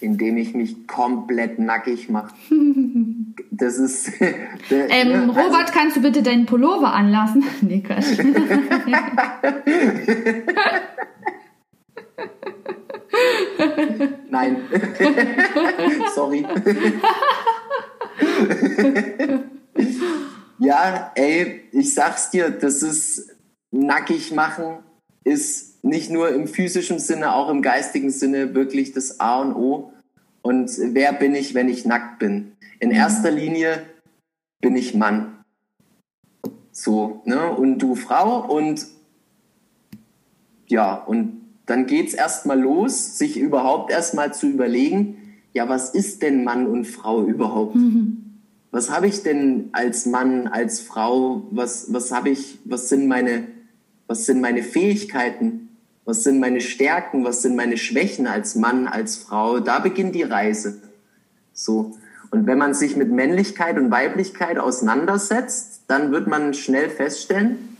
Indem 0.00 0.36
ich 0.36 0.54
mich 0.54 0.86
komplett 0.86 1.58
nackig 1.58 2.08
mache. 2.08 2.34
Das 3.50 3.78
ist. 3.78 4.20
Der, 4.70 4.90
ähm, 4.90 5.30
also, 5.30 5.40
Robert, 5.40 5.72
kannst 5.72 5.96
du 5.96 6.02
bitte 6.02 6.22
deinen 6.22 6.46
Pullover 6.46 6.92
anlassen? 6.92 7.44
nee, 7.60 7.80
Quatsch. 7.80 8.18
Nein. 14.30 14.56
Sorry. 16.14 16.46
ja, 20.58 21.12
ey, 21.14 21.62
ich 21.72 21.94
sag's 21.94 22.30
dir, 22.30 22.50
das 22.50 22.82
ist 22.82 23.37
nackig 23.70 24.32
machen 24.32 24.78
ist 25.24 25.84
nicht 25.84 26.10
nur 26.10 26.30
im 26.30 26.46
physischen 26.48 26.98
Sinne, 26.98 27.34
auch 27.34 27.48
im 27.50 27.62
geistigen 27.62 28.10
Sinne 28.10 28.54
wirklich 28.54 28.92
das 28.92 29.20
A 29.20 29.40
und 29.40 29.54
O. 29.54 29.92
Und 30.42 30.70
wer 30.78 31.12
bin 31.12 31.34
ich, 31.34 31.54
wenn 31.54 31.68
ich 31.68 31.84
nackt 31.84 32.18
bin? 32.18 32.52
In 32.80 32.90
erster 32.90 33.30
Linie 33.30 33.82
bin 34.60 34.76
ich 34.76 34.94
Mann. 34.94 35.44
So, 36.72 37.22
ne? 37.24 37.50
Und 37.50 37.78
du 37.78 37.94
Frau 37.94 38.46
und 38.46 38.86
ja, 40.66 40.94
und 40.94 41.40
dann 41.66 41.86
geht's 41.86 42.14
erstmal 42.14 42.60
los, 42.60 43.18
sich 43.18 43.38
überhaupt 43.38 43.90
erstmal 43.90 44.32
zu 44.32 44.46
überlegen, 44.46 45.16
ja, 45.52 45.68
was 45.68 45.90
ist 45.90 46.22
denn 46.22 46.44
Mann 46.44 46.66
und 46.66 46.86
Frau 46.86 47.24
überhaupt? 47.24 47.74
Mhm. 47.74 48.40
Was 48.70 48.90
habe 48.90 49.06
ich 49.06 49.22
denn 49.22 49.70
als 49.72 50.06
Mann, 50.06 50.46
als 50.46 50.80
Frau? 50.80 51.46
Was, 51.50 51.92
was 51.92 52.12
habe 52.12 52.28
ich, 52.30 52.58
was 52.64 52.88
sind 52.88 53.08
meine 53.08 53.46
was 54.08 54.26
sind 54.26 54.40
meine 54.40 54.64
Fähigkeiten, 54.64 55.68
was 56.04 56.24
sind 56.24 56.40
meine 56.40 56.60
Stärken, 56.60 57.22
was 57.22 57.42
sind 57.42 57.54
meine 57.54 57.76
Schwächen 57.76 58.26
als 58.26 58.56
Mann, 58.56 58.88
als 58.88 59.18
Frau. 59.18 59.60
Da 59.60 59.78
beginnt 59.78 60.14
die 60.14 60.22
Reise. 60.22 60.80
So. 61.52 61.96
Und 62.30 62.46
wenn 62.46 62.58
man 62.58 62.74
sich 62.74 62.96
mit 62.96 63.10
Männlichkeit 63.10 63.78
und 63.78 63.90
Weiblichkeit 63.90 64.58
auseinandersetzt, 64.58 65.82
dann 65.86 66.10
wird 66.10 66.26
man 66.26 66.54
schnell 66.54 66.90
feststellen, 66.90 67.76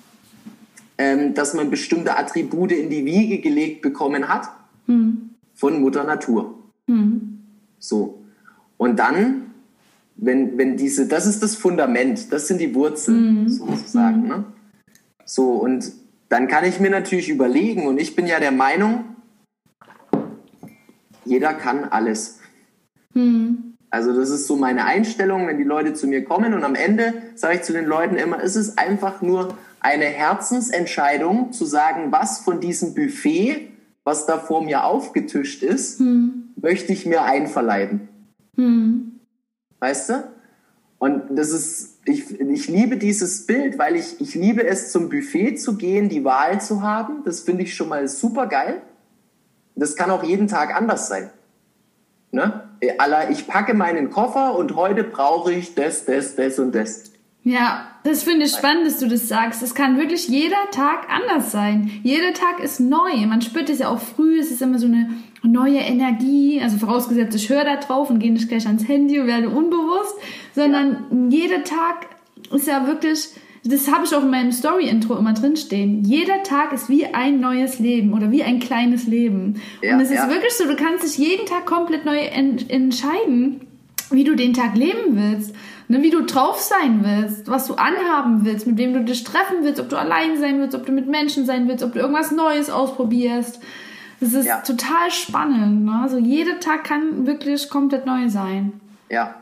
ähm, 0.98 1.34
dass 1.34 1.54
man 1.54 1.70
bestimmte 1.70 2.16
Attribute 2.16 2.72
in 2.72 2.90
die 2.90 3.04
Wiege 3.04 3.40
gelegt 3.40 3.82
bekommen 3.82 4.28
hat 4.28 4.48
hm. 4.86 5.30
von 5.54 5.80
Mutter 5.80 6.04
Natur. 6.04 6.54
Hm. 6.86 7.40
So. 7.78 8.22
Und 8.76 8.98
dann, 8.98 9.54
wenn, 10.16 10.58
wenn 10.58 10.76
diese, 10.76 11.06
das 11.06 11.26
ist 11.26 11.42
das 11.42 11.54
Fundament, 11.54 12.32
das 12.32 12.48
sind 12.48 12.60
die 12.60 12.74
Wurzeln 12.74 13.46
hm. 13.46 13.48
sozusagen. 13.48 14.28
Ne? 14.28 14.44
So, 15.24 15.52
und 15.52 15.92
dann 16.28 16.48
kann 16.48 16.64
ich 16.64 16.80
mir 16.80 16.90
natürlich 16.90 17.28
überlegen, 17.28 17.86
und 17.86 17.98
ich 17.98 18.14
bin 18.14 18.26
ja 18.26 18.40
der 18.40 18.52
Meinung, 18.52 19.16
jeder 21.24 21.54
kann 21.54 21.84
alles. 21.84 22.40
Hm. 23.14 23.76
Also 23.90 24.14
das 24.14 24.30
ist 24.30 24.46
so 24.46 24.56
meine 24.56 24.84
Einstellung, 24.84 25.46
wenn 25.46 25.56
die 25.56 25.64
Leute 25.64 25.94
zu 25.94 26.06
mir 26.06 26.24
kommen 26.24 26.52
und 26.52 26.64
am 26.64 26.74
Ende 26.74 27.14
sage 27.34 27.56
ich 27.56 27.62
zu 27.62 27.72
den 27.72 27.86
Leuten 27.86 28.16
immer, 28.16 28.42
ist 28.42 28.56
es 28.56 28.76
einfach 28.76 29.22
nur 29.22 29.56
eine 29.80 30.04
Herzensentscheidung 30.04 31.52
zu 31.52 31.64
sagen, 31.64 32.12
was 32.12 32.40
von 32.40 32.60
diesem 32.60 32.94
Buffet, 32.94 33.68
was 34.04 34.26
da 34.26 34.38
vor 34.38 34.62
mir 34.62 34.84
aufgetischt 34.84 35.62
ist, 35.62 36.00
hm. 36.00 36.52
möchte 36.60 36.92
ich 36.92 37.06
mir 37.06 37.22
einverleiben. 37.22 38.08
Hm. 38.56 39.20
Weißt 39.80 40.10
du? 40.10 40.24
Und 40.98 41.22
das 41.30 41.50
ist, 41.50 41.97
ich, 42.08 42.40
ich 42.40 42.68
liebe 42.68 42.96
dieses 42.96 43.46
Bild, 43.46 43.78
weil 43.78 43.96
ich, 43.96 44.20
ich 44.20 44.34
liebe 44.34 44.66
es, 44.66 44.90
zum 44.90 45.08
Buffet 45.08 45.56
zu 45.56 45.76
gehen, 45.76 46.08
die 46.08 46.24
Wahl 46.24 46.60
zu 46.60 46.82
haben. 46.82 47.22
Das 47.24 47.40
finde 47.40 47.64
ich 47.64 47.74
schon 47.74 47.88
mal 47.88 48.08
super 48.08 48.46
geil. 48.46 48.82
Das 49.74 49.94
kann 49.94 50.10
auch 50.10 50.22
jeden 50.22 50.48
Tag 50.48 50.74
anders 50.74 51.08
sein. 51.08 51.30
Ne? 52.30 52.68
Ich 53.30 53.46
packe 53.46 53.74
meinen 53.74 54.10
Koffer 54.10 54.56
und 54.56 54.74
heute 54.74 55.04
brauche 55.04 55.52
ich 55.52 55.74
das, 55.74 56.04
das, 56.04 56.36
das 56.36 56.58
und 56.58 56.74
das. 56.74 57.07
Ja, 57.48 57.86
das 58.04 58.24
finde 58.24 58.44
ich 58.44 58.52
spannend, 58.52 58.86
dass 58.86 58.98
du 58.98 59.08
das 59.08 59.26
sagst. 59.26 59.62
Es 59.62 59.74
kann 59.74 59.96
wirklich 59.96 60.28
jeder 60.28 60.70
Tag 60.70 61.08
anders 61.08 61.50
sein. 61.50 61.90
Jeder 62.02 62.34
Tag 62.34 62.60
ist 62.60 62.78
neu. 62.78 63.26
Man 63.26 63.40
spürt 63.40 63.70
es 63.70 63.78
ja 63.78 63.88
auch 63.88 64.00
früh. 64.00 64.38
Es 64.38 64.50
ist 64.50 64.60
immer 64.60 64.78
so 64.78 64.86
eine 64.86 65.08
neue 65.42 65.78
Energie. 65.78 66.60
Also 66.60 66.76
vorausgesetzt, 66.76 67.34
ich 67.34 67.48
höre 67.48 67.64
da 67.64 67.76
drauf 67.76 68.10
und 68.10 68.18
gehe 68.18 68.32
nicht 68.32 68.50
gleich 68.50 68.66
ans 68.66 68.86
Handy 68.86 69.18
und 69.18 69.28
werde 69.28 69.48
unbewusst, 69.48 70.14
sondern 70.54 71.30
ja. 71.30 71.38
jeder 71.38 71.64
Tag 71.64 72.08
ist 72.52 72.66
ja 72.66 72.86
wirklich 72.86 73.30
das 73.64 73.90
habe 73.90 74.04
ich 74.04 74.14
auch 74.14 74.22
in 74.22 74.30
meinem 74.30 74.52
Story-Intro 74.52 75.16
immer 75.16 75.34
drinstehen. 75.34 76.04
Jeder 76.04 76.42
Tag 76.42 76.72
ist 76.72 76.88
wie 76.88 77.06
ein 77.06 77.40
neues 77.40 77.78
Leben 77.78 78.14
oder 78.14 78.30
wie 78.30 78.42
ein 78.42 78.60
kleines 78.60 79.06
Leben. 79.06 79.60
Ja, 79.82 79.94
und 79.94 80.00
es 80.00 80.10
ja. 80.10 80.24
ist 80.24 80.30
wirklich 80.30 80.52
so, 80.52 80.64
du 80.64 80.76
kannst 80.76 81.04
dich 81.04 81.18
jeden 81.18 81.44
Tag 81.44 81.66
komplett 81.66 82.04
neu 82.04 82.18
ent 82.18 82.70
entscheiden, 82.70 83.67
wie 84.10 84.24
du 84.24 84.34
den 84.34 84.54
Tag 84.54 84.74
leben 84.76 85.16
willst. 85.16 85.54
Ne, 85.90 86.02
wie 86.02 86.10
du 86.10 86.22
drauf 86.22 86.60
sein 86.60 87.02
willst, 87.02 87.48
was 87.48 87.66
du 87.66 87.74
anhaben 87.74 88.44
willst, 88.44 88.66
mit 88.66 88.76
wem 88.76 88.92
du 88.92 89.04
dich 89.04 89.24
treffen 89.24 89.58
willst, 89.62 89.80
ob 89.80 89.88
du 89.88 89.96
allein 89.96 90.38
sein 90.38 90.58
willst, 90.60 90.74
ob 90.74 90.84
du 90.84 90.92
mit 90.92 91.08
Menschen 91.08 91.46
sein 91.46 91.66
willst, 91.66 91.82
ob 91.82 91.94
du 91.94 91.98
irgendwas 91.98 92.30
Neues 92.30 92.68
ausprobierst. 92.68 93.58
Das 94.20 94.34
ist 94.34 94.46
ja. 94.46 94.58
total 94.58 95.10
spannend. 95.10 95.86
Ne? 95.86 96.00
Also 96.02 96.18
jeder 96.18 96.60
Tag 96.60 96.84
kann 96.84 97.26
wirklich 97.26 97.70
komplett 97.70 98.04
neu 98.04 98.28
sein. 98.28 98.80
Ja, 99.08 99.36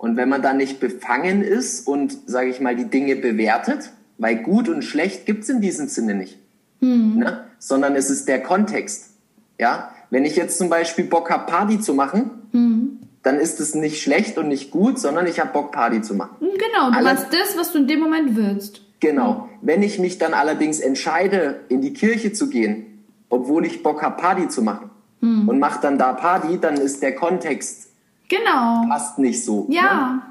und 0.00 0.16
wenn 0.16 0.30
man 0.30 0.40
dann 0.40 0.56
nicht 0.56 0.80
befangen 0.80 1.42
ist 1.42 1.86
und, 1.86 2.16
sage 2.24 2.48
ich 2.48 2.60
mal, 2.60 2.74
die 2.74 2.86
Dinge 2.86 3.16
bewertet, 3.16 3.90
weil 4.16 4.36
gut 4.36 4.68
und 4.70 4.82
schlecht 4.82 5.26
gibt's 5.26 5.50
in 5.50 5.60
diesem 5.60 5.88
Sinne 5.88 6.14
nicht, 6.14 6.38
mhm. 6.80 7.18
ne? 7.18 7.44
sondern 7.58 7.96
es 7.96 8.08
ist 8.08 8.26
der 8.26 8.42
Kontext. 8.42 9.10
Ja, 9.58 9.90
wenn 10.08 10.24
ich 10.24 10.36
jetzt 10.36 10.56
zum 10.56 10.70
Beispiel 10.70 11.04
Bock 11.04 11.30
habe, 11.30 11.44
Party 11.50 11.80
zu 11.80 11.92
machen, 11.92 12.30
mhm. 12.52 12.99
Dann 13.22 13.38
ist 13.38 13.60
es 13.60 13.74
nicht 13.74 14.02
schlecht 14.02 14.38
und 14.38 14.48
nicht 14.48 14.70
gut, 14.70 14.98
sondern 14.98 15.26
ich 15.26 15.40
habe 15.40 15.52
Bock, 15.52 15.72
Party 15.72 16.00
zu 16.00 16.14
machen. 16.14 16.36
Hm, 16.40 16.48
genau, 16.48 16.90
du 16.90 16.96
Alle 16.96 17.14
machst 17.14 17.28
das, 17.32 17.56
was 17.56 17.72
du 17.72 17.78
in 17.78 17.86
dem 17.86 18.00
Moment 18.00 18.36
willst. 18.36 18.82
Genau. 19.00 19.48
Wenn 19.62 19.82
ich 19.82 19.98
mich 19.98 20.18
dann 20.18 20.34
allerdings 20.34 20.80
entscheide, 20.80 21.60
in 21.68 21.80
die 21.80 21.92
Kirche 21.92 22.32
zu 22.32 22.48
gehen, 22.48 23.04
obwohl 23.28 23.66
ich 23.66 23.82
Bock 23.82 24.02
habe, 24.02 24.20
Party 24.20 24.48
zu 24.48 24.62
machen, 24.62 24.90
mhm. 25.20 25.48
und 25.48 25.58
mache 25.58 25.80
dann 25.80 25.98
da 25.98 26.12
Party, 26.12 26.58
dann 26.58 26.74
ist 26.74 27.02
der 27.02 27.14
Kontext 27.14 27.90
Genau. 28.30 28.86
Passt 28.88 29.18
nicht 29.18 29.44
so. 29.44 29.66
Ja. 29.68 30.12
Ne? 30.12 30.22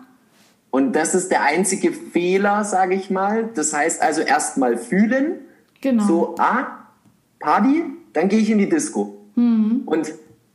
Und 0.71 0.93
das 0.93 1.13
ist 1.13 1.29
der 1.29 1.43
einzige 1.43 1.91
Fehler, 1.91 2.63
sage 2.63 2.95
ich 2.95 3.09
mal. 3.09 3.49
Das 3.53 3.73
heißt 3.73 4.01
also 4.01 4.21
erstmal 4.21 4.77
fühlen. 4.77 5.41
Genau. 5.81 6.03
So, 6.03 6.35
ah, 6.39 6.87
Party, 7.39 7.83
dann 8.13 8.29
gehe 8.29 8.39
ich 8.39 8.49
in 8.49 8.57
die 8.57 8.69
Disco. 8.69 9.17
Mhm. 9.35 9.83
Und 9.85 10.13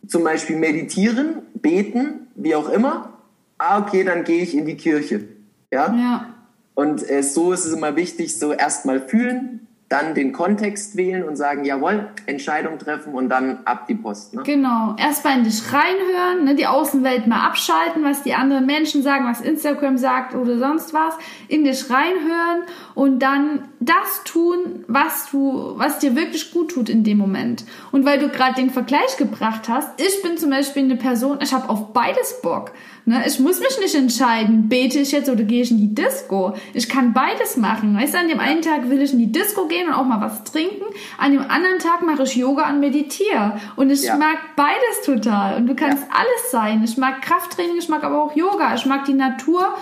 zum 0.09 0.25
Beispiel 0.25 0.57
meditieren, 0.57 1.43
beten, 1.55 2.24
wie 2.35 2.55
auch 2.55 2.69
immer. 2.69 3.13
Ah, 3.59 3.79
okay, 3.79 4.05
dann 4.05 4.25
gehe 4.25 4.43
ich 4.43 4.57
in 4.57 4.67
die 4.67 4.77
Kirche. 4.77 5.29
Ja. 5.73 5.93
ja. 5.95 6.35
Und 6.75 7.09
äh, 7.09 7.23
so 7.23 7.53
ist 7.53 7.65
es 7.65 7.73
immer 7.73 7.97
wichtig, 7.97 8.39
so 8.39 8.53
erstmal 8.53 9.01
fühlen, 9.01 9.65
dann 9.89 10.15
den 10.15 10.33
Kontext 10.33 10.97
wählen 10.97 11.23
und 11.23 11.37
sagen, 11.37 11.65
jawohl, 11.65 12.09
Entscheidung 12.27 12.79
treffen 12.79 13.15
und 13.15 13.29
dann 13.29 13.61
ab 13.65 13.87
die 13.87 13.95
Post. 13.95 14.35
Ne? 14.35 14.43
Genau. 14.43 14.97
Erstmal 14.99 15.39
in 15.39 15.45
dich 15.45 15.63
reinhören, 15.73 16.45
ne, 16.45 16.55
die 16.55 16.67
Außenwelt 16.67 17.27
mal 17.27 17.47
abschalten, 17.47 18.03
was 18.03 18.23
die 18.23 18.35
anderen 18.35 18.67
Menschen 18.67 19.03
sagen, 19.03 19.27
was 19.27 19.41
Instagram 19.41 19.99
sagt 19.99 20.35
oder 20.35 20.59
sonst 20.59 20.95
was, 20.95 21.15
in 21.49 21.65
dich 21.65 21.89
reinhören 21.91 22.63
und 22.95 23.21
dann 23.21 23.69
das 23.85 24.25
tun, 24.25 24.85
was 24.89 25.31
du, 25.31 25.75
was 25.77 25.99
dir 25.99 26.17
wirklich 26.17 26.53
gut 26.53 26.73
tut 26.73 26.89
in 26.89 27.05
dem 27.05 27.19
Moment. 27.19 27.65
Und 27.93 28.05
weil 28.05 28.19
du 28.19 28.29
gerade 28.29 28.55
den 28.55 28.71
Vergleich 28.71 29.17
gebracht 29.17 29.69
hast, 29.69 29.89
ich 30.01 30.23
bin 30.23 30.37
zum 30.37 30.51
Beispiel 30.51 30.85
eine 30.85 30.97
Person, 30.97 31.39
ich 31.43 31.53
habe 31.53 31.69
auf 31.69 31.93
beides 31.93 32.41
Bock. 32.43 32.73
Ne? 33.07 33.23
Ich 33.27 33.39
muss 33.39 33.61
mich 33.61 33.79
nicht 33.81 33.95
entscheiden, 33.95 34.69
bete 34.69 34.99
ich 34.99 35.13
jetzt 35.13 35.29
oder 35.29 35.45
gehe 35.45 35.63
ich 35.63 35.71
in 35.71 35.77
die 35.77 35.95
Disco. 35.95 36.55
Ich 36.73 36.89
kann 36.89 37.13
beides 37.13 37.57
machen. 37.57 37.97
Weißt 37.97 38.15
du, 38.15 38.19
an 38.19 38.29
dem 38.29 38.41
einen 38.41 38.63
Tag 38.63 38.89
will 38.89 39.03
ich 39.03 39.13
in 39.13 39.19
die 39.19 39.31
Disco 39.31 39.67
gehen 39.67 39.89
und 39.89 39.95
auch 39.95 40.05
mal 40.05 40.21
was 40.21 40.45
trinken. 40.45 40.85
An 41.19 41.33
dem 41.33 41.43
anderen 41.43 41.79
Tag 41.79 42.03
mache 42.03 42.23
ich 42.23 42.37
Yoga 42.37 42.71
und 42.71 42.81
meditiere. 42.81 43.61
Und 43.77 43.91
ich 43.91 44.05
ja. 44.05 44.17
mag 44.17 44.39
beides 44.57 45.03
total. 45.05 45.57
Und 45.57 45.67
du 45.67 45.75
kannst 45.75 46.05
ja. 46.05 46.15
alles 46.15 46.51
sein. 46.51 46.83
Ich 46.83 46.97
mag 46.97 47.21
Krafttraining, 47.21 47.77
ich 47.77 47.89
mag 47.89 48.05
aber 48.05 48.23
auch 48.23 48.35
Yoga. 48.35 48.75
Ich 48.75 48.87
mag 48.87 49.05
die 49.05 49.15
Natur. 49.15 49.75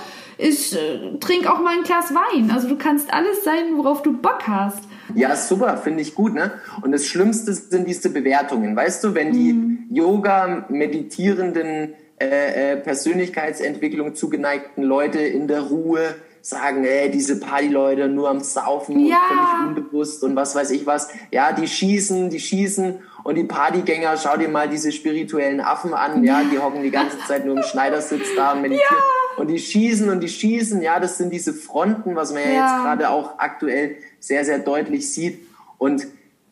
Ich 0.43 0.75
äh, 0.75 1.19
trinke 1.21 1.53
auch 1.53 1.61
mal 1.61 1.77
ein 1.77 1.85
Glas 1.85 2.13
Wein. 2.13 2.51
Also 2.51 2.69
du 2.69 2.77
kannst 2.77 3.13
alles 3.15 3.45
sein, 3.45 3.77
worauf 3.77 4.03
du 4.03 4.13
Bock 4.13 4.49
hast. 4.49 4.83
Ja, 5.15 5.37
super, 5.37 5.77
finde 5.77 6.03
ich 6.03 6.17
gut, 6.17 6.35
ne? 6.35 6.53
Und 6.81 6.91
das 6.91 7.07
Schlimmste 7.07 7.55
sind 7.55 7.87
diese 7.87 8.11
Bewertungen. 8.11 8.75
Weißt 8.75 9.05
du, 9.05 9.15
wenn 9.15 9.33
die 9.33 9.53
mhm. 9.53 9.87
Yoga 9.91 10.67
meditierenden 10.69 11.95
äh, 12.21 12.73
äh, 12.73 12.77
Persönlichkeitsentwicklung 12.77 14.17
zugeneigten 14.17 14.83
Leute 14.83 15.21
in 15.21 15.47
der 15.47 15.61
Ruhe 15.61 16.17
sagen, 16.41 16.85
ey, 16.85 17.09
diese 17.09 17.39
Partyleute 17.39 18.09
nur 18.09 18.29
am 18.29 18.41
Saufen 18.41 18.99
ja. 19.07 19.17
und 19.17 19.37
völlig 19.37 19.69
unbewusst 19.69 20.25
und 20.25 20.35
was 20.35 20.57
weiß 20.57 20.71
ich 20.73 20.87
was. 20.87 21.09
Ja, 21.31 21.53
die 21.53 21.69
schießen, 21.69 22.31
die 22.31 22.41
schießen 22.41 22.99
und 23.23 23.37
die 23.37 23.45
Partygänger, 23.45 24.17
schau 24.17 24.37
dir 24.37 24.49
mal 24.49 24.69
diese 24.69 24.91
spirituellen 24.91 25.61
Affen 25.61 25.95
an, 25.95 26.25
ja, 26.25 26.43
die 26.43 26.59
hocken 26.59 26.83
die 26.83 26.91
ganze 26.91 27.19
Zeit 27.29 27.47
nur 27.47 27.57
im 27.57 27.63
Schneidersitz 27.63 28.27
da 28.35 28.55
und 28.55 28.63
meditieren. 28.63 28.89
Ja. 28.91 29.22
Und 29.37 29.49
die 29.49 29.59
schießen 29.59 30.09
und 30.11 30.21
die 30.21 30.29
schießen, 30.29 30.83
ja, 30.83 31.01
das 31.01 31.19
sind 31.19 31.33
diese 31.33 31.55
Fronten, 31.55 32.15
was 32.15 32.33
man 32.33 32.43
ja, 32.43 32.49
ja 32.49 32.55
jetzt 32.55 32.85
gerade 32.85 33.11
auch 33.11 33.39
aktuell 33.39 33.97
sehr, 34.21 34.45
sehr 34.45 34.59
deutlich 34.59 35.13
sieht. 35.13 35.47
Und 35.79 36.07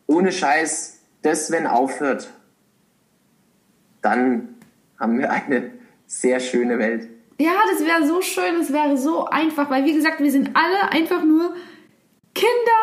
ohne 0.07 0.31
Scheiß, 0.31 0.99
das, 1.21 1.51
wenn 1.51 1.67
aufhört, 1.67 2.29
dann 4.01 4.55
haben 4.99 5.19
wir 5.19 5.31
eine 5.31 5.71
sehr 6.07 6.39
schöne 6.39 6.79
Welt. 6.79 7.07
Ja, 7.39 7.53
das 7.71 7.85
wäre 7.85 8.05
so 8.05 8.21
schön, 8.21 8.59
es 8.59 8.71
wäre 8.71 8.97
so 8.97 9.25
einfach, 9.25 9.69
weil 9.69 9.85
wie 9.85 9.93
gesagt, 9.93 10.19
wir 10.19 10.31
sind 10.31 10.51
alle 10.53 10.91
einfach 10.91 11.23
nur 11.23 11.55
Kinder, 12.35 12.81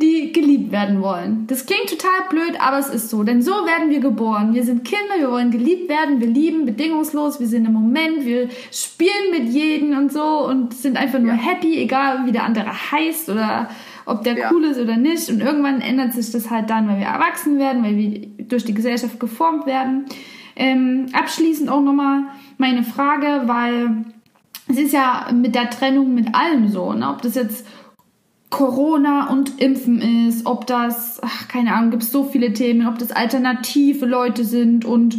die 0.00 0.32
geliebt 0.32 0.72
werden 0.72 1.02
wollen. 1.02 1.46
Das 1.46 1.66
klingt 1.66 1.88
total 1.88 2.28
blöd, 2.30 2.60
aber 2.60 2.78
es 2.78 2.88
ist 2.88 3.10
so, 3.10 3.22
denn 3.22 3.42
so 3.42 3.52
werden 3.52 3.90
wir 3.90 4.00
geboren. 4.00 4.54
Wir 4.54 4.64
sind 4.64 4.84
Kinder, 4.84 5.18
wir 5.18 5.30
wollen 5.30 5.50
geliebt 5.50 5.88
werden, 5.88 6.20
wir 6.20 6.26
lieben 6.26 6.64
bedingungslos, 6.64 7.40
wir 7.40 7.46
sind 7.46 7.66
im 7.66 7.72
Moment, 7.72 8.24
wir 8.24 8.48
spielen 8.72 9.30
mit 9.30 9.48
jedem 9.48 9.96
und 9.96 10.12
so 10.12 10.46
und 10.46 10.74
sind 10.74 10.96
einfach 10.96 11.18
nur 11.18 11.34
ja. 11.34 11.38
happy, 11.38 11.78
egal 11.78 12.26
wie 12.26 12.32
der 12.32 12.44
andere 12.44 12.70
heißt 12.92 13.28
oder 13.28 13.68
ob 14.06 14.24
der 14.24 14.36
ja. 14.36 14.50
cool 14.50 14.64
ist 14.64 14.80
oder 14.80 14.96
nicht. 14.96 15.28
Und 15.28 15.40
irgendwann 15.40 15.80
ändert 15.80 16.14
sich 16.14 16.30
das 16.32 16.50
halt 16.50 16.70
dann, 16.70 16.88
weil 16.88 16.98
wir 16.98 17.06
erwachsen 17.06 17.58
werden, 17.58 17.84
weil 17.84 17.96
wir 17.96 18.26
durch 18.48 18.64
die 18.64 18.74
Gesellschaft 18.74 19.20
geformt 19.20 19.66
werden. 19.66 20.06
Ähm, 20.56 21.06
abschließend 21.12 21.68
auch 21.70 21.80
nochmal 21.80 22.24
meine 22.58 22.82
Frage, 22.82 23.42
weil 23.46 24.04
es 24.68 24.78
ist 24.78 24.92
ja 24.92 25.28
mit 25.32 25.54
der 25.54 25.70
Trennung 25.70 26.14
mit 26.14 26.34
allem 26.34 26.68
so, 26.68 26.92
ne? 26.92 27.08
ob 27.10 27.22
das 27.22 27.34
jetzt 27.34 27.66
Corona 28.50 29.30
und 29.30 29.60
Impfen 29.60 30.00
ist, 30.26 30.44
ob 30.44 30.66
das, 30.66 31.20
ach, 31.22 31.48
keine 31.48 31.72
Ahnung, 31.74 31.92
gibt 31.92 32.02
es 32.02 32.12
so 32.12 32.24
viele 32.24 32.52
Themen, 32.52 32.86
ob 32.86 32.98
das 32.98 33.12
alternative 33.12 34.06
Leute 34.06 34.44
sind 34.44 34.84
und 34.84 35.18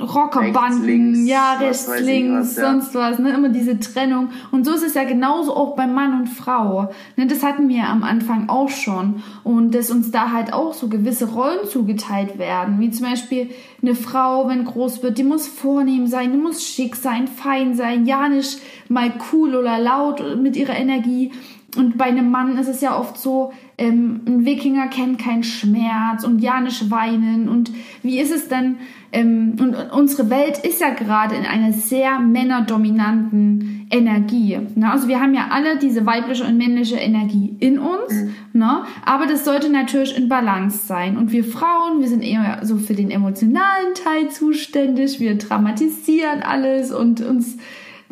Rockerbanden, 0.00 1.26
ja, 1.26 1.54
rechts, 1.54 1.90
links, 2.00 2.32
was, 2.32 2.56
ja. 2.56 2.70
sonst 2.70 2.94
was, 2.94 3.18
ne, 3.18 3.32
immer 3.34 3.50
diese 3.50 3.78
Trennung. 3.78 4.30
Und 4.50 4.64
so 4.64 4.72
ist 4.72 4.82
es 4.82 4.94
ja 4.94 5.04
genauso 5.04 5.54
auch 5.54 5.76
bei 5.76 5.86
Mann 5.86 6.18
und 6.18 6.28
Frau. 6.28 6.90
Ne, 7.16 7.26
das 7.26 7.42
hatten 7.42 7.68
wir 7.68 7.84
am 7.84 8.02
Anfang 8.02 8.48
auch 8.48 8.70
schon. 8.70 9.22
Und 9.44 9.74
dass 9.74 9.90
uns 9.90 10.10
da 10.10 10.30
halt 10.32 10.52
auch 10.52 10.72
so 10.72 10.88
gewisse 10.88 11.26
Rollen 11.26 11.66
zugeteilt 11.68 12.38
werden. 12.38 12.80
Wie 12.80 12.90
zum 12.90 13.06
Beispiel 13.06 13.50
eine 13.82 13.94
Frau, 13.94 14.48
wenn 14.48 14.64
groß 14.64 15.02
wird, 15.02 15.18
die 15.18 15.24
muss 15.24 15.46
vornehm 15.46 16.06
sein, 16.06 16.32
die 16.32 16.38
muss 16.38 16.64
schick 16.64 16.96
sein, 16.96 17.28
fein 17.28 17.74
sein, 17.74 18.06
ja 18.06 18.28
nicht 18.28 18.60
mal 18.88 19.12
cool 19.32 19.54
oder 19.54 19.78
laut 19.78 20.22
mit 20.40 20.56
ihrer 20.56 20.76
Energie. 20.76 21.30
Und 21.76 21.96
bei 21.96 22.04
einem 22.04 22.30
Mann 22.30 22.58
ist 22.58 22.68
es 22.68 22.82
ja 22.82 22.98
oft 22.98 23.18
so, 23.18 23.52
ähm, 23.78 24.20
ein 24.26 24.44
Wikinger 24.44 24.88
kennt 24.88 25.18
keinen 25.18 25.42
Schmerz 25.42 26.22
und 26.22 26.40
ja 26.40 26.60
nicht 26.60 26.90
weinen. 26.90 27.48
Und 27.48 27.70
wie 28.02 28.20
ist 28.20 28.30
es 28.30 28.48
denn? 28.48 28.76
Ähm, 29.10 29.56
und 29.58 29.74
unsere 29.92 30.28
Welt 30.28 30.58
ist 30.58 30.82
ja 30.82 30.90
gerade 30.90 31.34
in 31.34 31.46
einer 31.46 31.72
sehr 31.72 32.18
männerdominanten 32.18 33.86
Energie. 33.90 34.58
Ne? 34.74 34.90
Also 34.90 35.08
wir 35.08 35.20
haben 35.20 35.34
ja 35.34 35.48
alle 35.50 35.78
diese 35.78 36.04
weibliche 36.04 36.44
und 36.44 36.58
männliche 36.58 36.96
Energie 36.96 37.56
in 37.58 37.78
uns, 37.78 38.12
mhm. 38.12 38.34
ne? 38.52 38.84
aber 39.04 39.26
das 39.26 39.44
sollte 39.44 39.70
natürlich 39.70 40.16
in 40.16 40.28
Balance 40.28 40.86
sein. 40.86 41.16
Und 41.16 41.32
wir 41.32 41.44
Frauen, 41.44 42.00
wir 42.00 42.08
sind 42.08 42.22
eher 42.22 42.60
so 42.62 42.76
für 42.76 42.94
den 42.94 43.10
emotionalen 43.10 43.94
Teil 43.94 44.30
zuständig. 44.30 45.20
Wir 45.20 45.36
dramatisieren 45.36 46.42
alles 46.42 46.92
und 46.92 47.22
uns 47.22 47.56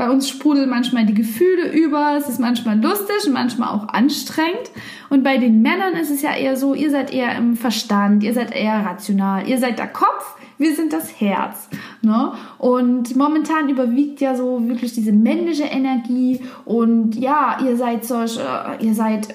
bei 0.01 0.09
uns 0.09 0.30
sprudeln 0.30 0.70
manchmal 0.70 1.05
die 1.05 1.12
Gefühle 1.12 1.70
über, 1.72 2.16
es 2.16 2.26
ist 2.26 2.40
manchmal 2.40 2.80
lustig 2.80 3.30
manchmal 3.30 3.68
auch 3.68 3.86
anstrengend. 3.88 4.70
Und 5.11 5.22
bei 5.22 5.36
den 5.36 5.61
Männern 5.61 5.92
ist 5.92 6.09
es 6.09 6.22
ja 6.22 6.34
eher 6.34 6.57
so, 6.57 6.72
ihr 6.72 6.90
seid 6.90 7.12
eher 7.12 7.36
im 7.36 7.55
Verstand, 7.55 8.22
ihr 8.22 8.32
seid 8.32 8.51
eher 8.57 8.86
rational, 8.86 9.46
ihr 9.46 9.59
seid 9.59 9.78
der 9.78 9.88
Kopf, 9.88 10.36
wir 10.57 10.74
sind 10.74 10.94
das 10.94 11.20
Herz. 11.20 11.68
Ne? 12.01 12.32
Und 12.57 13.14
momentan 13.14 13.68
überwiegt 13.68 14.22
ja 14.22 14.34
so 14.34 14.66
wirklich 14.66 14.94
diese 14.94 15.12
männliche 15.12 15.64
Energie 15.64 16.40
und 16.64 17.14
ja, 17.16 17.59
ihr 17.62 17.76
seid 17.76 18.07
solche, 18.07 18.40
ihr 18.80 18.94
seid 18.94 19.28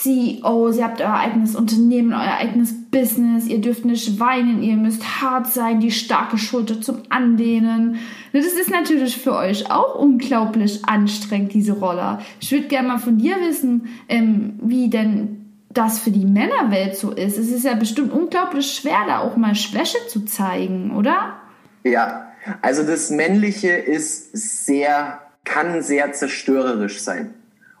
CEO, 0.00 0.70
ihr 0.70 0.84
habt 0.84 1.00
euer 1.00 1.14
eigenes 1.14 1.56
Unternehmen, 1.56 2.12
euer 2.12 2.36
eigenes 2.38 2.72
Business, 2.90 3.46
ihr 3.46 3.60
dürft 3.60 3.84
nicht 3.84 4.20
weinen, 4.20 4.62
ihr 4.62 4.76
müsst 4.76 5.20
hart 5.20 5.48
sein, 5.48 5.80
die 5.80 5.90
starke 5.90 6.38
Schulter 6.38 6.80
zum 6.80 7.02
Anlehnen. 7.08 7.98
Das 8.32 8.46
ist 8.46 8.70
natürlich 8.70 9.16
für 9.16 9.34
euch 9.34 9.70
auch 9.70 9.96
unglaublich 9.96 10.84
anstrengend, 10.84 11.52
diese 11.52 11.72
Roller. 11.72 12.20
Ich 12.40 12.52
würde 12.52 12.68
gerne 12.68 12.88
mal 12.88 12.98
von 12.98 13.18
dir 13.18 13.36
wissen, 13.40 13.88
ähm, 14.08 14.60
wie 14.62 14.88
denn 14.88 15.46
das 15.70 15.98
für 15.98 16.10
die 16.10 16.26
Männerwelt 16.26 16.96
so 16.96 17.10
ist. 17.10 17.36
Es 17.36 17.50
ist 17.50 17.64
ja 17.64 17.74
bestimmt 17.74 18.12
unglaublich 18.12 18.70
schwer, 18.70 19.00
da 19.06 19.18
auch 19.20 19.36
mal 19.36 19.54
Schwäche 19.54 19.98
zu 20.08 20.24
zeigen, 20.24 20.96
oder? 20.96 21.36
Ja, 21.82 22.28
also 22.62 22.84
das 22.84 23.10
Männliche 23.10 23.70
ist 23.70 24.30
sehr, 24.32 25.20
kann 25.44 25.82
sehr 25.82 26.12
zerstörerisch 26.12 27.00
sein. 27.00 27.34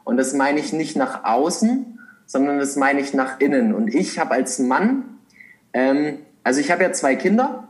Und 0.04 0.16
das 0.16 0.34
meine 0.34 0.58
ich 0.58 0.72
nicht 0.72 0.96
nach 0.96 1.24
außen, 1.24 1.97
sondern 2.28 2.58
das 2.58 2.76
meine 2.76 3.00
ich 3.00 3.14
nach 3.14 3.40
innen. 3.40 3.74
Und 3.74 3.92
ich 3.92 4.18
habe 4.18 4.32
als 4.32 4.58
Mann, 4.58 5.18
ähm, 5.72 6.18
also 6.44 6.60
ich 6.60 6.70
habe 6.70 6.82
ja 6.84 6.92
zwei 6.92 7.16
Kinder, 7.16 7.66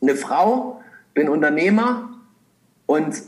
eine 0.00 0.16
Frau, 0.16 0.80
bin 1.12 1.28
Unternehmer 1.28 2.08
und 2.86 3.22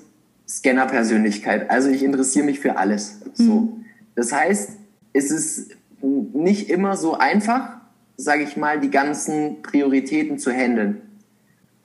Scanner-Persönlichkeit. 0.49 1.70
Also 1.70 1.91
ich 1.91 2.03
interessiere 2.03 2.47
mich 2.47 2.61
für 2.61 2.78
alles. 2.78 3.20
Mhm. 3.37 3.45
So. 3.45 3.76
Das 4.14 4.33
heißt, 4.33 4.70
es 5.12 5.30
ist 5.30 5.76
nicht 6.01 6.70
immer 6.70 6.97
so 6.97 7.14
einfach, 7.14 7.76
sage 8.16 8.43
ich 8.43 8.57
mal, 8.57 8.80
die 8.80 8.91
ganzen 8.91 9.61
Prioritäten 9.62 10.39
zu 10.39 10.51
handeln. 10.51 11.03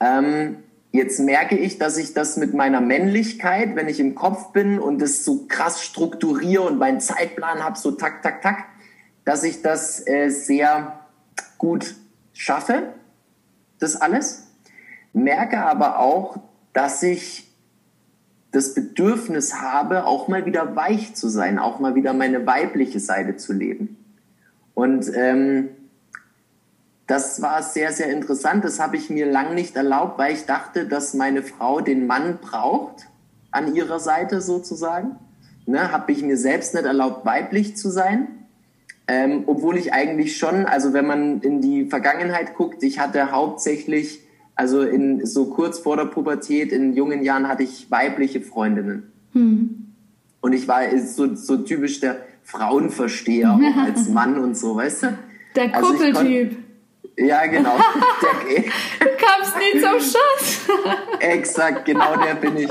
Ähm, 0.00 0.56
Jetzt 0.98 1.20
merke 1.20 1.56
ich, 1.56 1.78
dass 1.78 1.96
ich 1.96 2.12
das 2.12 2.36
mit 2.36 2.54
meiner 2.54 2.80
Männlichkeit, 2.80 3.76
wenn 3.76 3.86
ich 3.86 4.00
im 4.00 4.16
Kopf 4.16 4.50
bin 4.50 4.80
und 4.80 5.00
das 5.00 5.24
so 5.24 5.46
krass 5.46 5.84
strukturiere 5.84 6.64
und 6.64 6.76
meinen 6.76 6.98
Zeitplan 6.98 7.62
habe, 7.62 7.78
so 7.78 7.92
tak, 7.92 8.20
tak, 8.20 8.42
tak, 8.42 8.64
dass 9.24 9.44
ich 9.44 9.62
das 9.62 10.04
äh, 10.08 10.28
sehr 10.30 10.98
gut 11.56 11.94
schaffe, 12.32 12.94
das 13.78 13.94
alles. 13.94 14.48
Merke 15.12 15.60
aber 15.60 16.00
auch, 16.00 16.40
dass 16.72 17.00
ich 17.04 17.48
das 18.50 18.74
Bedürfnis 18.74 19.54
habe, 19.54 20.04
auch 20.04 20.26
mal 20.26 20.46
wieder 20.46 20.74
weich 20.74 21.14
zu 21.14 21.28
sein, 21.28 21.60
auch 21.60 21.78
mal 21.78 21.94
wieder 21.94 22.12
meine 22.12 22.44
weibliche 22.44 22.98
Seite 22.98 23.36
zu 23.36 23.52
leben. 23.52 24.04
Und 24.74 25.08
ähm, 25.14 25.68
das 27.08 27.40
war 27.40 27.62
sehr, 27.62 27.90
sehr 27.90 28.10
interessant. 28.10 28.64
Das 28.64 28.78
habe 28.78 28.96
ich 28.96 29.08
mir 29.08 29.26
lang 29.26 29.54
nicht 29.54 29.74
erlaubt, 29.74 30.18
weil 30.18 30.34
ich 30.34 30.44
dachte, 30.44 30.86
dass 30.86 31.14
meine 31.14 31.42
Frau 31.42 31.80
den 31.80 32.06
Mann 32.06 32.38
braucht, 32.40 33.08
an 33.50 33.74
ihrer 33.74 33.98
Seite 33.98 34.42
sozusagen. 34.42 35.16
Ne, 35.66 35.90
habe 35.90 36.12
ich 36.12 36.22
mir 36.22 36.36
selbst 36.36 36.74
nicht 36.74 36.84
erlaubt, 36.84 37.26
weiblich 37.26 37.76
zu 37.76 37.90
sein. 37.90 38.28
Ähm, 39.06 39.44
obwohl 39.46 39.78
ich 39.78 39.92
eigentlich 39.92 40.36
schon, 40.36 40.66
also 40.66 40.92
wenn 40.92 41.06
man 41.06 41.40
in 41.40 41.62
die 41.62 41.86
Vergangenheit 41.86 42.54
guckt, 42.54 42.82
ich 42.82 42.98
hatte 42.98 43.32
hauptsächlich, 43.32 44.20
also 44.54 44.82
in 44.82 45.24
so 45.24 45.46
kurz 45.46 45.78
vor 45.78 45.96
der 45.96 46.04
Pubertät, 46.04 46.72
in 46.72 46.92
jungen 46.92 47.22
Jahren 47.22 47.48
hatte 47.48 47.62
ich 47.62 47.90
weibliche 47.90 48.42
Freundinnen. 48.42 49.10
Hm. 49.32 49.94
Und 50.42 50.52
ich 50.52 50.68
war 50.68 50.82
so, 50.98 51.34
so 51.34 51.56
typisch 51.56 52.00
der 52.00 52.16
Frauenversteher 52.44 53.54
auch 53.54 53.60
als 53.84 54.10
Mann 54.10 54.38
und 54.38 54.58
so, 54.58 54.76
weißt 54.76 55.04
du? 55.04 55.18
Der 55.56 55.70
Kuppeltyp. 55.70 56.50
Also 56.50 56.67
ja, 57.18 57.46
genau. 57.46 57.76
Der, 58.22 58.62
du 58.62 59.16
kamst 59.16 59.56
nie 59.56 59.80
zum 59.80 60.00
Schuss. 60.00 60.66
Exakt, 61.20 61.84
genau 61.84 62.16
der 62.16 62.34
bin 62.34 62.56
ich. 62.56 62.70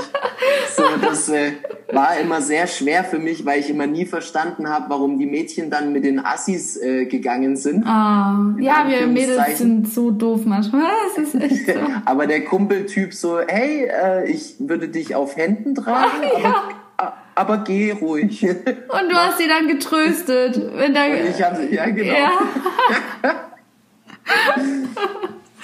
So, 0.76 0.84
das 1.00 1.28
äh, 1.28 1.52
war 1.92 2.18
immer 2.18 2.40
sehr 2.40 2.66
schwer 2.66 3.04
für 3.04 3.18
mich, 3.18 3.44
weil 3.44 3.60
ich 3.60 3.70
immer 3.70 3.86
nie 3.86 4.06
verstanden 4.06 4.68
habe, 4.68 4.86
warum 4.88 5.18
die 5.18 5.26
Mädchen 5.26 5.70
dann 5.70 5.92
mit 5.92 6.04
den 6.04 6.24
Assis 6.24 6.76
äh, 6.76 7.06
gegangen 7.06 7.56
sind. 7.56 7.84
Ah, 7.86 8.54
ja, 8.58 8.84
wir 8.86 9.06
Mädels 9.06 9.58
sind 9.58 9.88
so 9.88 10.10
doof 10.10 10.42
manchmal. 10.44 10.90
Das 11.16 11.34
ist 11.34 11.40
echt 11.40 11.66
so. 11.66 11.72
aber 12.04 12.26
der 12.26 12.44
Kumpeltyp 12.44 13.12
so, 13.14 13.40
hey, 13.46 13.86
äh, 13.86 14.30
ich 14.30 14.54
würde 14.58 14.88
dich 14.88 15.14
auf 15.14 15.36
Händen 15.36 15.74
tragen, 15.74 16.22
Ach, 16.22 16.42
ja. 17.00 17.12
aber, 17.34 17.58
geh 17.58 17.92
ruhig. 17.92 18.42
Und 18.44 19.10
du 19.10 19.14
hast 19.14 19.38
sie 19.38 19.48
dann 19.48 19.68
getröstet. 19.68 20.60
Wenn 20.74 20.94
da, 20.94 21.06
ich 21.06 21.42
hab, 21.42 21.58
ja, 21.70 21.86
genau. 21.86 22.12
Ja. 22.12 22.30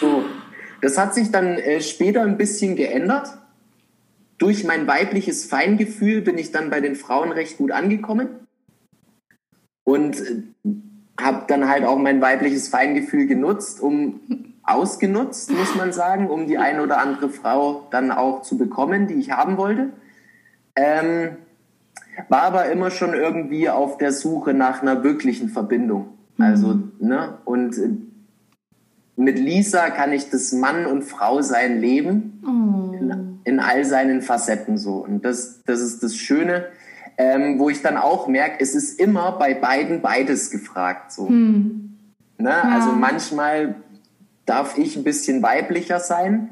So, 0.00 0.24
das 0.80 0.98
hat 0.98 1.14
sich 1.14 1.30
dann 1.30 1.58
äh, 1.58 1.80
später 1.80 2.22
ein 2.22 2.36
bisschen 2.36 2.76
geändert. 2.76 3.38
Durch 4.38 4.64
mein 4.64 4.86
weibliches 4.86 5.44
Feingefühl 5.44 6.20
bin 6.20 6.38
ich 6.38 6.52
dann 6.52 6.70
bei 6.70 6.80
den 6.80 6.96
Frauen 6.96 7.32
recht 7.32 7.56
gut 7.56 7.70
angekommen 7.70 8.28
und 9.84 10.20
äh, 10.20 10.42
habe 11.20 11.44
dann 11.46 11.68
halt 11.68 11.84
auch 11.84 11.98
mein 11.98 12.20
weibliches 12.20 12.68
Feingefühl 12.68 13.26
genutzt, 13.26 13.80
um 13.80 14.20
ausgenutzt, 14.64 15.52
muss 15.52 15.74
man 15.74 15.92
sagen, 15.92 16.28
um 16.28 16.46
die 16.46 16.58
eine 16.58 16.82
oder 16.82 16.98
andere 16.98 17.28
Frau 17.28 17.86
dann 17.90 18.10
auch 18.10 18.42
zu 18.42 18.56
bekommen, 18.56 19.06
die 19.06 19.14
ich 19.14 19.30
haben 19.30 19.56
wollte. 19.56 19.90
Ähm, 20.74 21.36
war 22.28 22.42
aber 22.42 22.70
immer 22.70 22.90
schon 22.90 23.14
irgendwie 23.14 23.68
auf 23.68 23.98
der 23.98 24.12
Suche 24.12 24.54
nach 24.54 24.82
einer 24.82 25.04
wirklichen 25.04 25.48
Verbindung. 25.48 26.08
Also, 26.38 26.74
mhm. 26.74 26.92
ne, 26.98 27.38
und 27.44 27.78
äh, 27.78 27.90
mit 29.16 29.38
Lisa 29.38 29.90
kann 29.90 30.12
ich 30.12 30.30
das 30.30 30.52
Mann 30.52 30.86
und 30.86 31.02
Frau 31.02 31.40
sein 31.42 31.80
leben 31.80 32.42
oh. 32.44 32.92
in, 32.94 33.38
in, 33.44 33.60
all 33.60 33.84
seinen 33.84 34.22
Facetten 34.22 34.76
so. 34.76 34.96
Und 34.96 35.24
das, 35.24 35.62
das 35.64 35.80
ist 35.80 36.02
das 36.02 36.16
Schöne, 36.16 36.66
ähm, 37.16 37.58
wo 37.58 37.70
ich 37.70 37.80
dann 37.80 37.96
auch 37.96 38.26
merke, 38.26 38.56
es 38.60 38.74
ist 38.74 38.98
immer 38.98 39.32
bei 39.38 39.54
beiden 39.54 40.02
beides 40.02 40.50
gefragt 40.50 41.12
so. 41.12 41.28
Hm. 41.28 41.96
Ne? 42.38 42.50
Ja. 42.50 42.62
Also 42.62 42.92
manchmal 42.92 43.76
darf 44.46 44.76
ich 44.78 44.96
ein 44.96 45.04
bisschen 45.04 45.42
weiblicher 45.42 46.00
sein 46.00 46.50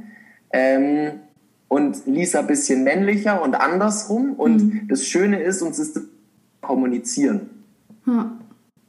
ähm, 0.52 1.20
und 1.68 2.06
Lisa 2.06 2.40
ein 2.40 2.46
bisschen 2.46 2.84
männlicher 2.84 3.42
und 3.42 3.56
andersrum. 3.56 4.34
Und 4.34 4.60
hm. 4.60 4.88
das 4.88 5.04
Schöne 5.04 5.42
ist, 5.42 5.62
uns 5.62 5.80
ist 5.80 5.96
das 5.96 6.04
kommunizieren. 6.60 7.50
Ja. 8.06 8.32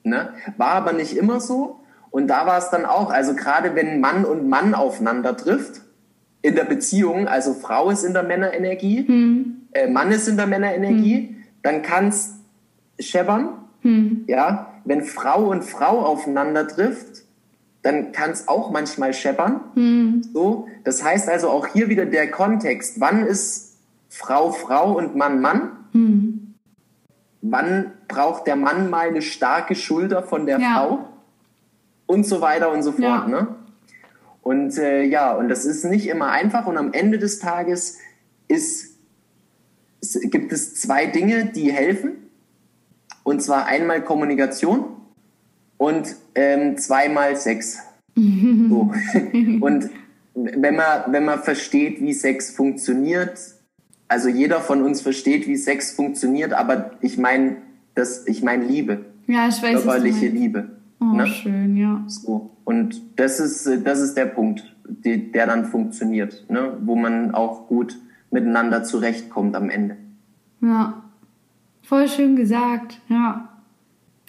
Ne? 0.04 0.34
War 0.58 0.74
aber 0.74 0.94
nicht 0.94 1.18
immer 1.18 1.40
so. 1.40 1.80
Und 2.14 2.28
da 2.28 2.46
war 2.46 2.60
es 2.60 2.70
dann 2.70 2.86
auch, 2.86 3.10
also 3.10 3.34
gerade 3.34 3.74
wenn 3.74 4.00
Mann 4.00 4.24
und 4.24 4.48
Mann 4.48 4.76
aufeinander 4.76 5.36
trifft, 5.36 5.82
in 6.44 6.54
der 6.54 6.64
Beziehung, 6.64 7.28
also 7.28 7.56
Frau 7.56 7.90
ist 7.90 8.04
in 8.04 8.14
der 8.14 8.22
Männerenergie, 8.22 9.08
hm. 9.08 9.62
äh, 9.72 9.88
Mann 9.88 10.12
ist 10.12 10.28
in 10.28 10.38
der 10.38 10.46
Männerenergie, 10.46 11.16
hm. 11.16 11.36
dann 11.64 11.82
kann 11.82 12.10
es 12.10 12.36
scheppern. 13.00 13.50
Hm. 13.82 14.26
Ja, 14.28 14.74
wenn 14.86 15.04
Frau 15.04 15.50
und 15.50 15.64
Frau 15.64 16.06
aufeinander 16.06 16.68
trifft, 16.68 17.24
dann 17.82 18.12
kann 18.12 18.30
es 18.30 18.48
auch 18.48 18.70
manchmal 18.70 19.16
scheppern. 19.16 19.62
Hm. 19.74 20.22
So, 20.36 20.68
das 20.84 21.04
heißt 21.04 21.28
also 21.28 21.50
auch 21.50 21.66
hier 21.66 21.90
wieder 21.90 22.06
der 22.06 22.30
Kontext. 22.30 23.00
Wann 23.00 23.26
ist 23.26 23.80
Frau 24.10 24.52
Frau 24.52 24.96
und 24.96 25.16
Mann 25.16 25.42
Mann? 25.42 25.72
Hm. 25.94 26.54
Wann 27.42 27.92
braucht 28.08 28.46
der 28.46 28.56
Mann 28.56 28.92
mal 28.92 29.08
eine 29.08 29.24
starke 29.24 29.74
Schulter 29.74 30.22
von 30.22 30.46
der 30.46 30.60
ja. 30.60 30.74
Frau? 30.76 31.10
Und 32.14 32.26
so 32.26 32.42
weiter 32.42 32.72
und 32.72 32.84
so 32.84 32.92
fort. 32.92 33.02
Ja. 33.02 33.28
Ne? 33.28 33.48
Und 34.42 34.78
äh, 34.78 35.04
ja, 35.04 35.34
und 35.34 35.50
das 35.50 35.66
ist 35.66 35.84
nicht 35.86 36.08
immer 36.08 36.30
einfach. 36.30 36.68
Und 36.68 36.78
am 36.78 36.94
Ende 36.94 37.18
des 37.18 37.40
Tages 37.40 37.98
ist, 38.48 38.98
gibt 40.26 40.52
es 40.52 40.76
zwei 40.76 41.08
Dinge, 41.08 41.46
die 41.46 41.72
helfen. 41.72 42.12
Und 43.24 43.42
zwar 43.42 43.66
einmal 43.66 44.04
Kommunikation 44.04 44.86
und 45.78 46.16
ähm, 46.36 46.78
zweimal 46.78 47.38
Sex. 47.38 47.80
so. 48.16 48.92
Und 49.62 49.90
wenn 50.36 50.76
man, 50.76 51.04
wenn 51.12 51.26
man 51.26 51.42
versteht, 51.42 52.02
wie 52.02 52.14
Sex 52.14 52.52
funktioniert, 52.52 53.40
also 54.10 54.28
jeder 54.28 54.60
von 54.60 54.82
uns 54.82 55.02
versteht, 55.02 55.48
wie 55.48 55.56
Sex 55.56 55.92
funktioniert, 55.92 56.54
aber 56.54 56.92
ich 57.02 57.18
meine, 57.18 57.58
das, 57.96 58.28
ich 58.28 58.44
meine 58.44 58.66
Liebe. 58.66 59.06
Ja, 59.28 59.48
ich 59.48 59.64
weiß. 59.64 59.84
Körperliche 59.84 60.28
Liebe. 60.28 60.83
Oh, 61.12 61.16
ne? 61.16 61.28
schön, 61.28 61.76
ja. 61.76 62.04
So. 62.08 62.52
Und 62.64 63.20
das 63.20 63.40
ist, 63.40 63.70
das 63.86 64.00
ist 64.00 64.16
der 64.16 64.26
Punkt, 64.26 64.74
die, 64.88 65.32
der 65.32 65.48
dann 65.48 65.66
funktioniert, 65.66 66.50
ne? 66.50 66.78
wo 66.82 66.96
man 66.96 67.34
auch 67.34 67.68
gut 67.68 67.98
miteinander 68.32 68.84
zurechtkommt 68.84 69.56
am 69.56 69.70
Ende. 69.70 69.98
Ja, 70.62 71.04
voll 71.82 72.08
schön 72.08 72.36
gesagt, 72.36 73.00
ja. 73.10 73.50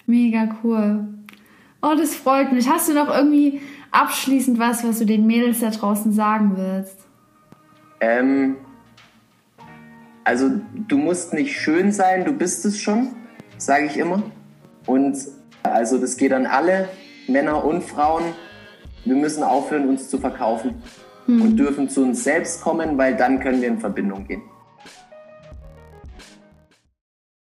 Mega 0.05 0.49
cool. 0.63 1.07
Oh, 1.81 1.95
das 1.97 2.13
freut 2.13 2.51
mich. 2.51 2.69
Hast 2.69 2.89
du 2.89 2.93
noch 2.93 3.15
irgendwie 3.15 3.61
abschließend 3.91 4.59
was, 4.59 4.83
was 4.83 4.99
du 4.99 5.05
den 5.05 5.25
Mädels 5.25 5.61
da 5.61 5.69
draußen 5.69 6.11
sagen 6.11 6.53
willst? 6.55 6.99
Ähm, 8.01 8.57
also 10.23 10.51
du 10.87 10.97
musst 10.97 11.33
nicht 11.33 11.57
schön 11.57 11.91
sein, 11.91 12.25
du 12.25 12.33
bist 12.33 12.65
es 12.65 12.79
schon, 12.79 13.15
sage 13.57 13.85
ich 13.85 13.97
immer. 13.97 14.21
Und 14.85 15.17
also 15.71 15.97
das 15.97 16.17
geht 16.17 16.33
an 16.33 16.45
alle, 16.45 16.89
Männer 17.27 17.63
und 17.63 17.83
Frauen. 17.83 18.23
Wir 19.03 19.15
müssen 19.15 19.43
aufhören, 19.43 19.87
uns 19.87 20.09
zu 20.09 20.17
verkaufen 20.17 20.75
hm. 21.25 21.41
und 21.41 21.57
dürfen 21.57 21.89
zu 21.89 22.01
uns 22.01 22.23
selbst 22.23 22.61
kommen, 22.61 22.97
weil 22.97 23.15
dann 23.15 23.39
können 23.39 23.61
wir 23.61 23.67
in 23.67 23.79
Verbindung 23.79 24.27
gehen. 24.27 24.43